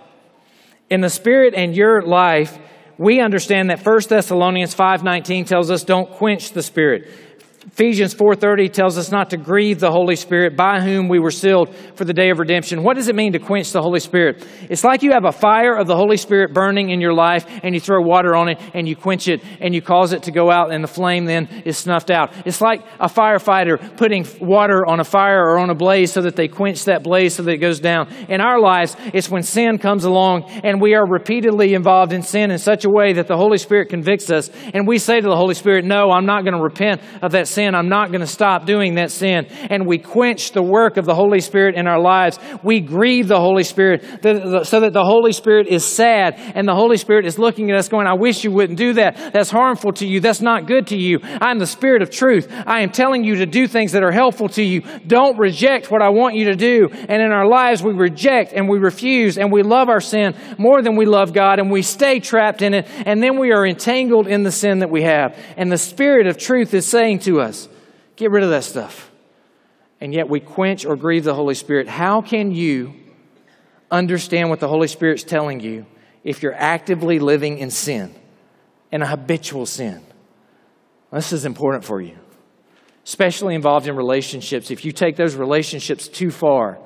In 0.89 1.01
the 1.01 1.09
Spirit 1.09 1.53
in 1.53 1.73
your 1.73 2.01
life, 2.01 2.57
we 2.97 3.19
understand 3.19 3.69
that 3.71 3.79
1 3.79 4.09
Thessalonians 4.09 4.73
5:19 4.73 5.45
tells 5.45 5.69
us 5.69 5.83
don't 5.83 6.09
quench 6.09 6.53
the 6.53 6.63
spirit. 6.63 7.07
Ephesians 7.67 8.15
4:30 8.15 8.71
tells 8.71 8.97
us 8.97 9.11
not 9.11 9.29
to 9.31 9.37
grieve 9.37 9.81
the 9.81 9.91
Holy 9.91 10.15
Spirit 10.15 10.55
by 10.55 10.79
whom 10.79 11.09
we 11.09 11.19
were 11.19 11.31
sealed 11.31 11.75
for 11.95 12.05
the 12.05 12.13
day 12.13 12.29
of 12.29 12.39
redemption. 12.39 12.81
What 12.81 12.95
does 12.95 13.09
it 13.09 13.15
mean 13.15 13.33
to 13.33 13.39
quench 13.39 13.73
the 13.73 13.81
Holy 13.81 13.99
Spirit? 13.99 14.47
It's 14.69 14.85
like 14.85 15.03
you 15.03 15.11
have 15.11 15.25
a 15.25 15.33
fire 15.33 15.75
of 15.75 15.85
the 15.85 15.95
Holy 15.95 16.15
Spirit 16.15 16.53
burning 16.53 16.91
in 16.91 17.01
your 17.01 17.13
life 17.13 17.45
and 17.63 17.75
you 17.75 17.81
throw 17.81 18.01
water 18.01 18.35
on 18.37 18.47
it 18.47 18.59
and 18.73 18.87
you 18.87 18.95
quench 18.95 19.27
it 19.27 19.43
and 19.59 19.75
you 19.75 19.81
cause 19.81 20.13
it 20.13 20.23
to 20.23 20.31
go 20.31 20.49
out 20.49 20.71
and 20.71 20.81
the 20.81 20.87
flame 20.87 21.25
then 21.25 21.47
is 21.65 21.77
snuffed 21.77 22.09
out. 22.09 22.31
It's 22.45 22.61
like 22.61 22.83
a 23.01 23.07
firefighter 23.07 23.97
putting 23.97 24.25
water 24.39 24.85
on 24.87 25.01
a 25.01 25.03
fire 25.03 25.43
or 25.43 25.59
on 25.59 25.69
a 25.69 25.75
blaze 25.75 26.13
so 26.13 26.21
that 26.21 26.37
they 26.37 26.47
quench 26.47 26.85
that 26.85 27.03
blaze 27.03 27.35
so 27.35 27.43
that 27.43 27.51
it 27.51 27.57
goes 27.57 27.81
down. 27.81 28.07
In 28.29 28.39
our 28.39 28.61
lives, 28.61 28.95
it's 29.13 29.29
when 29.29 29.43
sin 29.43 29.77
comes 29.77 30.05
along 30.05 30.45
and 30.63 30.79
we 30.79 30.95
are 30.95 31.05
repeatedly 31.05 31.73
involved 31.73 32.13
in 32.13 32.21
sin 32.21 32.49
in 32.49 32.59
such 32.59 32.85
a 32.85 32.89
way 32.89 33.11
that 33.11 33.27
the 33.27 33.35
Holy 33.35 33.57
Spirit 33.57 33.89
convicts 33.89 34.31
us 34.31 34.49
and 34.73 34.87
we 34.87 34.97
say 34.97 35.19
to 35.19 35.27
the 35.27 35.35
Holy 35.35 35.53
Spirit, 35.53 35.83
"No, 35.83 36.11
I'm 36.11 36.25
not 36.25 36.45
going 36.45 36.55
to 36.55 36.63
repent 36.63 37.01
of 37.21 37.33
that 37.33 37.47
sin. 37.57 37.73
I'm 37.73 37.89
not 37.89 38.11
going 38.11 38.21
to 38.21 38.27
stop 38.27 38.67
doing 38.67 38.95
that 38.95 39.11
sin. 39.11 39.47
And 39.71 39.87
we 39.87 39.97
quench 39.97 40.51
the 40.51 40.61
work 40.61 40.97
of 40.97 41.05
the 41.05 41.15
Holy 41.15 41.39
Spirit 41.39 41.73
in 41.75 41.87
our 41.87 41.99
lives. 41.99 42.37
We 42.61 42.79
grieve 42.81 43.27
the 43.27 43.39
Holy 43.39 43.63
Spirit 43.63 44.03
so 44.21 44.79
that 44.79 44.93
the 44.93 45.03
Holy 45.03 45.33
Spirit 45.33 45.67
is 45.67 45.83
sad 45.83 46.35
and 46.37 46.67
the 46.67 46.75
Holy 46.75 46.97
Spirit 46.97 47.25
is 47.25 47.39
looking 47.39 47.71
at 47.71 47.77
us 47.77 47.89
going, 47.89 48.05
I 48.05 48.13
wish 48.13 48.43
you 48.43 48.51
wouldn't 48.51 48.77
do 48.77 48.93
that. 48.93 49.33
That's 49.33 49.49
harmful 49.49 49.91
to 49.93 50.05
you. 50.05 50.19
That's 50.19 50.41
not 50.41 50.67
good 50.67 50.85
to 50.87 50.97
you. 50.97 51.19
I'm 51.23 51.57
the 51.57 51.65
Spirit 51.65 52.03
of 52.03 52.11
truth. 52.11 52.47
I 52.67 52.81
am 52.81 52.91
telling 52.91 53.23
you 53.23 53.37
to 53.37 53.47
do 53.47 53.67
things 53.67 53.91
that 53.93 54.03
are 54.03 54.11
helpful 54.11 54.49
to 54.49 54.63
you. 54.63 54.81
Don't 55.07 55.37
reject 55.39 55.89
what 55.89 56.03
I 56.03 56.09
want 56.09 56.35
you 56.35 56.45
to 56.45 56.55
do. 56.55 56.89
And 57.09 57.21
in 57.21 57.31
our 57.31 57.47
lives, 57.47 57.81
we 57.81 57.93
reject 57.93 58.53
and 58.53 58.69
we 58.69 58.77
refuse 58.77 59.39
and 59.39 59.51
we 59.51 59.63
love 59.63 59.89
our 59.89 60.01
sin 60.01 60.35
more 60.59 60.83
than 60.83 60.95
we 60.95 61.05
love 61.07 61.33
God 61.33 61.57
and 61.59 61.71
we 61.71 61.81
stay 61.81 62.19
trapped 62.19 62.61
in 62.61 62.75
it. 62.75 62.85
And 63.07 63.23
then 63.23 63.39
we 63.39 63.51
are 63.51 63.65
entangled 63.65 64.27
in 64.27 64.43
the 64.43 64.51
sin 64.51 64.79
that 64.79 64.91
we 64.91 65.01
have. 65.03 65.35
And 65.57 65.71
the 65.71 65.77
Spirit 65.77 66.27
of 66.27 66.37
truth 66.37 66.75
is 66.75 66.85
saying 66.85 67.19
to 67.19 67.39
us, 67.41 67.46
get 68.15 68.31
rid 68.31 68.43
of 68.43 68.49
that 68.49 68.63
stuff. 68.63 69.11
And 69.99 70.13
yet 70.13 70.29
we 70.29 70.39
quench 70.39 70.85
or 70.85 70.95
grieve 70.95 71.23
the 71.23 71.33
Holy 71.33 71.55
Spirit. 71.55 71.87
How 71.87 72.21
can 72.21 72.51
you 72.51 72.93
understand 73.89 74.49
what 74.49 74.59
the 74.59 74.67
Holy 74.67 74.87
Spirit's 74.87 75.23
telling 75.23 75.59
you 75.59 75.85
if 76.23 76.43
you're 76.43 76.53
actively 76.53 77.19
living 77.19 77.57
in 77.57 77.71
sin, 77.71 78.13
in 78.91 79.01
a 79.01 79.07
habitual 79.07 79.65
sin? 79.65 80.03
This 81.11 81.33
is 81.33 81.45
important 81.45 81.85
for 81.85 82.01
you, 82.01 82.17
especially 83.05 83.55
involved 83.55 83.87
in 83.87 83.95
relationships. 83.95 84.69
If 84.69 84.85
you 84.85 84.91
take 84.91 85.15
those 85.15 85.35
relationships 85.35 86.07
too 86.07 86.31
far, 86.31 86.77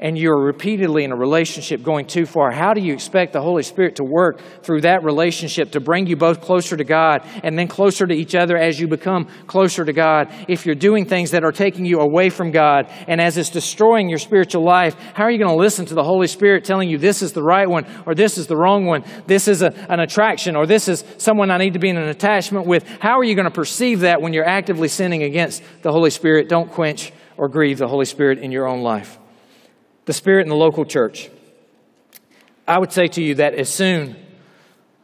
and 0.00 0.16
you're 0.16 0.42
repeatedly 0.42 1.04
in 1.04 1.12
a 1.12 1.16
relationship 1.16 1.82
going 1.82 2.06
too 2.06 2.24
far, 2.24 2.50
how 2.50 2.72
do 2.72 2.80
you 2.80 2.92
expect 2.92 3.34
the 3.34 3.40
Holy 3.40 3.62
Spirit 3.62 3.96
to 3.96 4.04
work 4.04 4.40
through 4.62 4.80
that 4.80 5.04
relationship 5.04 5.72
to 5.72 5.80
bring 5.80 6.06
you 6.06 6.16
both 6.16 6.40
closer 6.40 6.76
to 6.76 6.84
God 6.84 7.22
and 7.44 7.58
then 7.58 7.68
closer 7.68 8.06
to 8.06 8.14
each 8.14 8.34
other 8.34 8.56
as 8.56 8.80
you 8.80 8.88
become 8.88 9.28
closer 9.46 9.84
to 9.84 9.92
God? 9.92 10.32
If 10.48 10.64
you're 10.64 10.74
doing 10.74 11.04
things 11.04 11.30
that 11.32 11.44
are 11.44 11.52
taking 11.52 11.84
you 11.84 12.00
away 12.00 12.30
from 12.30 12.50
God 12.50 12.90
and 13.06 13.20
as 13.20 13.36
it's 13.36 13.50
destroying 13.50 14.08
your 14.08 14.18
spiritual 14.18 14.64
life, 14.64 14.96
how 15.14 15.24
are 15.24 15.30
you 15.30 15.38
going 15.38 15.50
to 15.50 15.62
listen 15.62 15.84
to 15.86 15.94
the 15.94 16.04
Holy 16.04 16.26
Spirit 16.26 16.64
telling 16.64 16.88
you 16.88 16.96
this 16.96 17.20
is 17.20 17.32
the 17.32 17.42
right 17.42 17.68
one 17.68 17.86
or 18.06 18.14
this 18.14 18.38
is 18.38 18.46
the 18.46 18.56
wrong 18.56 18.86
one? 18.86 19.04
This 19.26 19.48
is 19.48 19.60
a, 19.60 19.72
an 19.90 20.00
attraction 20.00 20.56
or 20.56 20.66
this 20.66 20.88
is 20.88 21.04
someone 21.18 21.50
I 21.50 21.58
need 21.58 21.74
to 21.74 21.78
be 21.78 21.90
in 21.90 21.98
an 21.98 22.08
attachment 22.08 22.66
with. 22.66 22.88
How 23.00 23.18
are 23.18 23.24
you 23.24 23.34
going 23.34 23.44
to 23.44 23.50
perceive 23.50 24.00
that 24.00 24.22
when 24.22 24.32
you're 24.32 24.48
actively 24.48 24.88
sinning 24.88 25.22
against 25.22 25.62
the 25.82 25.92
Holy 25.92 26.10
Spirit? 26.10 26.48
Don't 26.48 26.70
quench 26.70 27.12
or 27.36 27.48
grieve 27.48 27.78
the 27.78 27.88
Holy 27.88 28.06
Spirit 28.06 28.38
in 28.38 28.50
your 28.50 28.66
own 28.66 28.82
life 28.82 29.19
the 30.04 30.12
Spirit 30.12 30.42
in 30.42 30.48
the 30.48 30.56
local 30.56 30.84
church. 30.84 31.30
I 32.66 32.78
would 32.78 32.92
say 32.92 33.08
to 33.08 33.22
you 33.22 33.34
that 33.36 33.54
as 33.54 33.68
soon, 33.68 34.16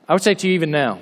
I 0.08 0.12
would 0.12 0.22
say 0.22 0.34
to 0.34 0.46
you 0.46 0.54
even 0.54 0.70
now, 0.70 1.00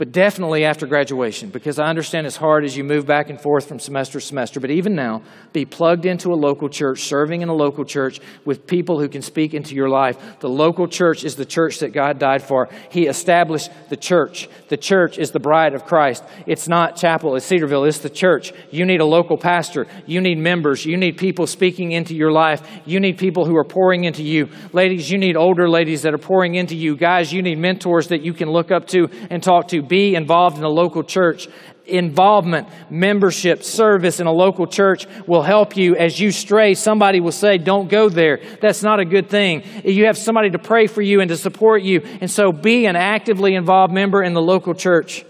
but 0.00 0.12
definitely 0.12 0.64
after 0.64 0.86
graduation, 0.86 1.50
because 1.50 1.78
I 1.78 1.84
understand 1.84 2.26
it's 2.26 2.34
hard 2.34 2.64
as 2.64 2.74
you 2.74 2.82
move 2.82 3.04
back 3.04 3.28
and 3.28 3.38
forth 3.38 3.68
from 3.68 3.78
semester 3.78 4.18
to 4.18 4.24
semester. 4.24 4.58
But 4.58 4.70
even 4.70 4.94
now, 4.94 5.20
be 5.52 5.66
plugged 5.66 6.06
into 6.06 6.30
a 6.30 6.40
local 6.40 6.70
church, 6.70 7.02
serving 7.02 7.42
in 7.42 7.50
a 7.50 7.54
local 7.54 7.84
church 7.84 8.18
with 8.46 8.66
people 8.66 8.98
who 8.98 9.10
can 9.10 9.20
speak 9.20 9.52
into 9.52 9.74
your 9.74 9.90
life. 9.90 10.16
The 10.40 10.48
local 10.48 10.88
church 10.88 11.22
is 11.22 11.36
the 11.36 11.44
church 11.44 11.80
that 11.80 11.92
God 11.92 12.18
died 12.18 12.42
for. 12.42 12.70
He 12.90 13.08
established 13.08 13.68
the 13.90 13.96
church. 13.98 14.48
The 14.68 14.78
church 14.78 15.18
is 15.18 15.32
the 15.32 15.38
bride 15.38 15.74
of 15.74 15.84
Christ. 15.84 16.24
It's 16.46 16.66
not 16.66 16.96
chapel, 16.96 17.36
it's 17.36 17.44
Cedarville, 17.44 17.84
it's 17.84 17.98
the 17.98 18.08
church. 18.08 18.54
You 18.70 18.86
need 18.86 19.02
a 19.02 19.04
local 19.04 19.36
pastor. 19.36 19.86
You 20.06 20.22
need 20.22 20.38
members. 20.38 20.86
You 20.86 20.96
need 20.96 21.18
people 21.18 21.46
speaking 21.46 21.92
into 21.92 22.14
your 22.14 22.32
life. 22.32 22.66
You 22.86 23.00
need 23.00 23.18
people 23.18 23.44
who 23.44 23.54
are 23.54 23.64
pouring 23.64 24.04
into 24.04 24.22
you. 24.22 24.48
Ladies, 24.72 25.10
you 25.10 25.18
need 25.18 25.36
older 25.36 25.68
ladies 25.68 26.00
that 26.02 26.14
are 26.14 26.24
pouring 26.30 26.54
into 26.54 26.74
you. 26.74 26.96
Guys, 26.96 27.34
you 27.34 27.42
need 27.42 27.58
mentors 27.58 28.08
that 28.08 28.22
you 28.22 28.32
can 28.32 28.48
look 28.48 28.70
up 28.70 28.86
to 28.86 29.10
and 29.28 29.42
talk 29.42 29.68
to 29.68 29.89
be 29.90 30.14
involved 30.14 30.56
in 30.56 30.64
a 30.64 30.70
local 30.70 31.02
church. 31.02 31.48
Involvement, 31.84 32.68
membership, 32.88 33.64
service 33.64 34.20
in 34.20 34.28
a 34.28 34.32
local 34.32 34.68
church 34.68 35.06
will 35.26 35.42
help 35.42 35.76
you 35.76 35.96
as 35.96 36.18
you 36.20 36.30
stray. 36.30 36.74
Somebody 36.74 37.18
will 37.18 37.32
say, 37.32 37.58
Don't 37.58 37.90
go 37.90 38.08
there. 38.08 38.38
That's 38.62 38.82
not 38.82 39.00
a 39.00 39.04
good 39.04 39.28
thing. 39.28 39.64
You 39.84 40.06
have 40.06 40.16
somebody 40.16 40.50
to 40.50 40.58
pray 40.58 40.86
for 40.86 41.02
you 41.02 41.20
and 41.20 41.28
to 41.28 41.36
support 41.36 41.82
you. 41.82 42.00
And 42.20 42.30
so 42.30 42.52
be 42.52 42.86
an 42.86 42.94
actively 42.94 43.54
involved 43.56 43.92
member 43.92 44.22
in 44.22 44.32
the 44.32 44.40
local 44.40 44.72
church. 44.72 45.26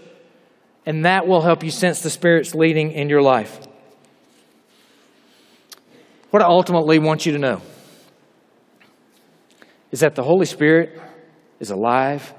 And 0.85 1.05
that 1.05 1.27
will 1.27 1.41
help 1.41 1.63
you 1.63 1.71
sense 1.71 2.01
the 2.01 2.09
Spirit's 2.11 2.53
leading 2.53 2.91
in 2.91 3.09
your 3.09 3.23
life. 3.23 3.59
What 6.29 6.43
I 6.43 6.45
ultimately 6.45 6.99
want 6.99 7.25
you 7.25 7.33
to 7.33 7.39
know 7.39 7.61
is 9.91 10.01
that 10.01 10.15
the 10.15 10.23
Holy 10.23 10.45
Spirit 10.45 11.01
is 11.59 11.71
alive 11.71 12.33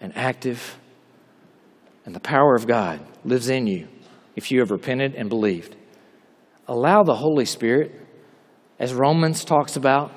and 0.00 0.16
active 0.16 0.78
and 2.06 2.14
the 2.14 2.20
power 2.20 2.54
of 2.54 2.66
God 2.66 3.00
lives 3.24 3.50
in 3.50 3.66
you 3.66 3.88
if 4.36 4.50
you 4.50 4.60
have 4.60 4.70
repented 4.70 5.14
and 5.14 5.28
believed. 5.28 5.76
Allow 6.68 7.02
the 7.02 7.16
Holy 7.16 7.44
Spirit, 7.44 7.92
as 8.78 8.94
Romans 8.94 9.44
talks 9.44 9.76
about, 9.76 10.12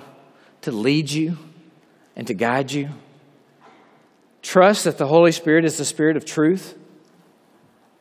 to 0.62 0.72
lead 0.72 1.12
you 1.12 1.38
and 2.16 2.28
to 2.28 2.34
guide 2.34 2.72
you. 2.72 2.90
Trust 4.42 4.86
that 4.86 4.98
the 4.98 5.08
Holy 5.08 5.32
Spirit 5.32 5.66
is 5.66 5.78
the 5.78 5.86
Spirit 5.86 6.16
of 6.16 6.26
truth. 6.26 6.78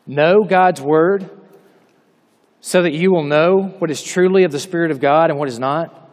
Know 0.07 0.45
God's 0.45 0.81
Word 0.81 1.31
so 2.61 2.83
that 2.83 2.93
you 2.93 3.11
will 3.11 3.25
know 3.25 3.75
what 3.79 3.91
is 3.91 4.03
truly 4.03 4.45
of 4.45 4.53
the 4.53 4.59
Spirit 4.59 4.91
of 4.91 5.01
God 5.01 5.31
and 5.31 5.39
what 5.39 5.49
is 5.49 5.59
not, 5.59 6.11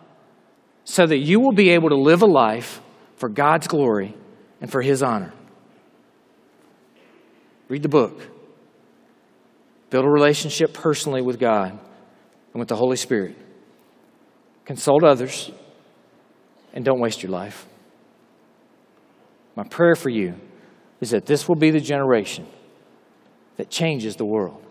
so 0.83 1.05
that 1.05 1.17
you 1.17 1.39
will 1.39 1.51
be 1.51 1.71
able 1.71 1.89
to 1.89 1.95
live 1.95 2.21
a 2.21 2.27
life 2.27 2.81
for 3.15 3.29
God's 3.29 3.67
glory 3.67 4.15
and 4.61 4.71
for 4.71 4.81
His 4.81 5.01
honor. 5.01 5.33
Read 7.67 7.81
the 7.81 7.89
book. 7.89 8.19
Build 9.89 10.05
a 10.05 10.09
relationship 10.09 10.73
personally 10.73 11.21
with 11.21 11.39
God 11.39 11.71
and 11.71 12.59
with 12.59 12.67
the 12.67 12.75
Holy 12.75 12.97
Spirit. 12.97 13.35
Consult 14.65 15.03
others 15.03 15.51
and 16.73 16.83
don't 16.83 16.99
waste 16.99 17.23
your 17.23 17.31
life. 17.31 17.65
My 19.55 19.63
prayer 19.63 19.95
for 19.95 20.09
you 20.09 20.35
is 20.99 21.11
that 21.11 21.25
this 21.25 21.47
will 21.47 21.55
be 21.55 21.71
the 21.71 21.79
generation 21.79 22.47
that 23.57 23.69
changes 23.69 24.15
the 24.15 24.25
world. 24.25 24.61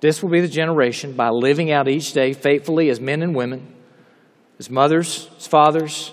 This 0.00 0.20
will 0.22 0.30
be 0.30 0.40
the 0.40 0.48
generation 0.48 1.12
by 1.12 1.28
living 1.28 1.70
out 1.70 1.86
each 1.86 2.12
day 2.12 2.32
faithfully 2.32 2.90
as 2.90 3.00
men 3.00 3.22
and 3.22 3.36
women, 3.36 3.72
as 4.58 4.68
mothers, 4.68 5.30
as 5.36 5.46
fathers, 5.46 6.12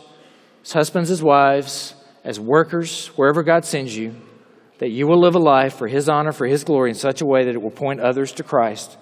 as 0.63 0.73
husbands, 0.73 1.09
as 1.09 1.23
wives, 1.23 1.95
as 2.23 2.39
workers, 2.39 3.07
wherever 3.15 3.41
God 3.41 3.65
sends 3.65 3.97
you 3.97 4.15
that 4.79 4.89
you 4.89 5.07
will 5.07 5.19
live 5.19 5.35
a 5.35 5.39
life 5.39 5.75
for 5.75 5.87
His 5.87 6.09
honor, 6.09 6.31
for 6.31 6.47
His 6.47 6.63
glory, 6.63 6.89
in 6.89 6.95
such 6.95 7.21
a 7.21 7.25
way 7.25 7.45
that 7.45 7.53
it 7.53 7.61
will 7.61 7.69
point 7.69 7.99
others 7.99 8.31
to 8.33 8.43
Christ 8.43 8.97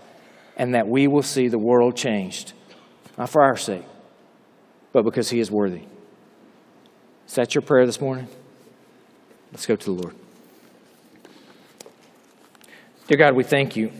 and 0.57 0.73
that 0.73 0.87
we 0.87 1.07
will 1.07 1.21
see 1.21 1.47
the 1.47 1.59
world 1.59 1.95
changed, 1.95 2.53
not 3.17 3.29
for 3.29 3.43
our 3.43 3.55
sake, 3.55 3.85
but 4.91 5.03
because 5.03 5.29
He 5.29 5.39
is 5.39 5.51
worthy. 5.51 5.83
Is 7.27 7.35
that 7.35 7.53
your 7.53 7.61
prayer 7.61 7.85
this 7.85 8.01
morning? 8.01 8.27
Let's 9.51 9.65
go 9.65 9.75
to 9.75 9.85
the 9.85 9.91
Lord. 9.91 10.15
Dear 13.07 13.17
God, 13.17 13.35
we 13.35 13.43
thank 13.43 13.75
you 13.75 13.91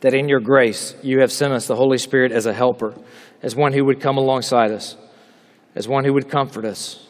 that 0.00 0.14
in 0.14 0.28
your 0.28 0.40
grace 0.40 0.94
you 1.02 1.20
have 1.20 1.32
sent 1.32 1.52
us 1.52 1.66
the 1.66 1.76
Holy 1.76 1.98
Spirit 1.98 2.30
as 2.30 2.46
a 2.46 2.54
helper, 2.54 2.94
as 3.42 3.56
one 3.56 3.72
who 3.72 3.84
would 3.84 4.00
come 4.00 4.16
alongside 4.16 4.70
us, 4.70 4.96
as 5.74 5.88
one 5.88 6.04
who 6.04 6.12
would 6.12 6.28
comfort 6.30 6.64
us, 6.64 7.06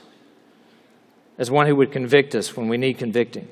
as 1.36 1.50
one 1.50 1.66
who 1.66 1.76
would 1.76 1.92
convict 1.92 2.34
us 2.34 2.56
when 2.56 2.68
we 2.68 2.78
need 2.78 2.96
convicting. 2.98 3.46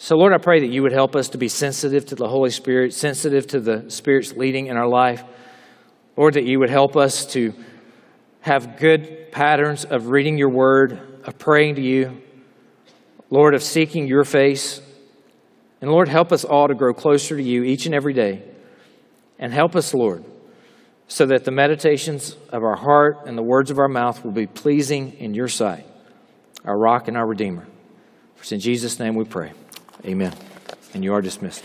So, 0.00 0.14
Lord, 0.16 0.32
I 0.32 0.38
pray 0.38 0.60
that 0.60 0.70
you 0.70 0.84
would 0.84 0.92
help 0.92 1.16
us 1.16 1.30
to 1.30 1.38
be 1.38 1.48
sensitive 1.48 2.06
to 2.06 2.14
the 2.14 2.28
Holy 2.28 2.50
Spirit, 2.50 2.94
sensitive 2.94 3.48
to 3.48 3.58
the 3.58 3.90
Spirit's 3.90 4.32
leading 4.32 4.68
in 4.68 4.76
our 4.76 4.86
life. 4.86 5.24
Lord, 6.16 6.34
that 6.34 6.44
you 6.44 6.60
would 6.60 6.70
help 6.70 6.96
us 6.96 7.26
to 7.32 7.52
have 8.40 8.78
good 8.78 9.32
patterns 9.32 9.84
of 9.84 10.06
reading 10.06 10.38
your 10.38 10.50
word, 10.50 11.20
of 11.24 11.36
praying 11.36 11.74
to 11.74 11.82
you, 11.82 12.22
Lord, 13.28 13.54
of 13.54 13.62
seeking 13.64 14.06
your 14.06 14.22
face. 14.22 14.80
And 15.80 15.90
Lord, 15.90 16.06
help 16.08 16.30
us 16.30 16.44
all 16.44 16.68
to 16.68 16.76
grow 16.76 16.94
closer 16.94 17.36
to 17.36 17.42
you 17.42 17.64
each 17.64 17.84
and 17.86 17.94
every 17.94 18.12
day. 18.12 18.44
And 19.36 19.52
help 19.52 19.74
us, 19.74 19.92
Lord, 19.92 20.24
so 21.08 21.26
that 21.26 21.44
the 21.44 21.50
meditations 21.50 22.36
of 22.50 22.62
our 22.62 22.76
heart 22.76 23.26
and 23.26 23.36
the 23.36 23.42
words 23.42 23.72
of 23.72 23.80
our 23.80 23.88
mouth 23.88 24.24
will 24.24 24.30
be 24.30 24.46
pleasing 24.46 25.14
in 25.14 25.34
your 25.34 25.48
sight, 25.48 25.86
our 26.64 26.78
rock 26.78 27.08
and 27.08 27.16
our 27.16 27.26
redeemer. 27.26 27.66
For 28.36 28.54
in 28.54 28.60
Jesus' 28.60 29.00
name 29.00 29.16
we 29.16 29.24
pray. 29.24 29.54
Amen. 30.04 30.34
And 30.94 31.04
you 31.04 31.12
are 31.14 31.22
dismissed. 31.22 31.64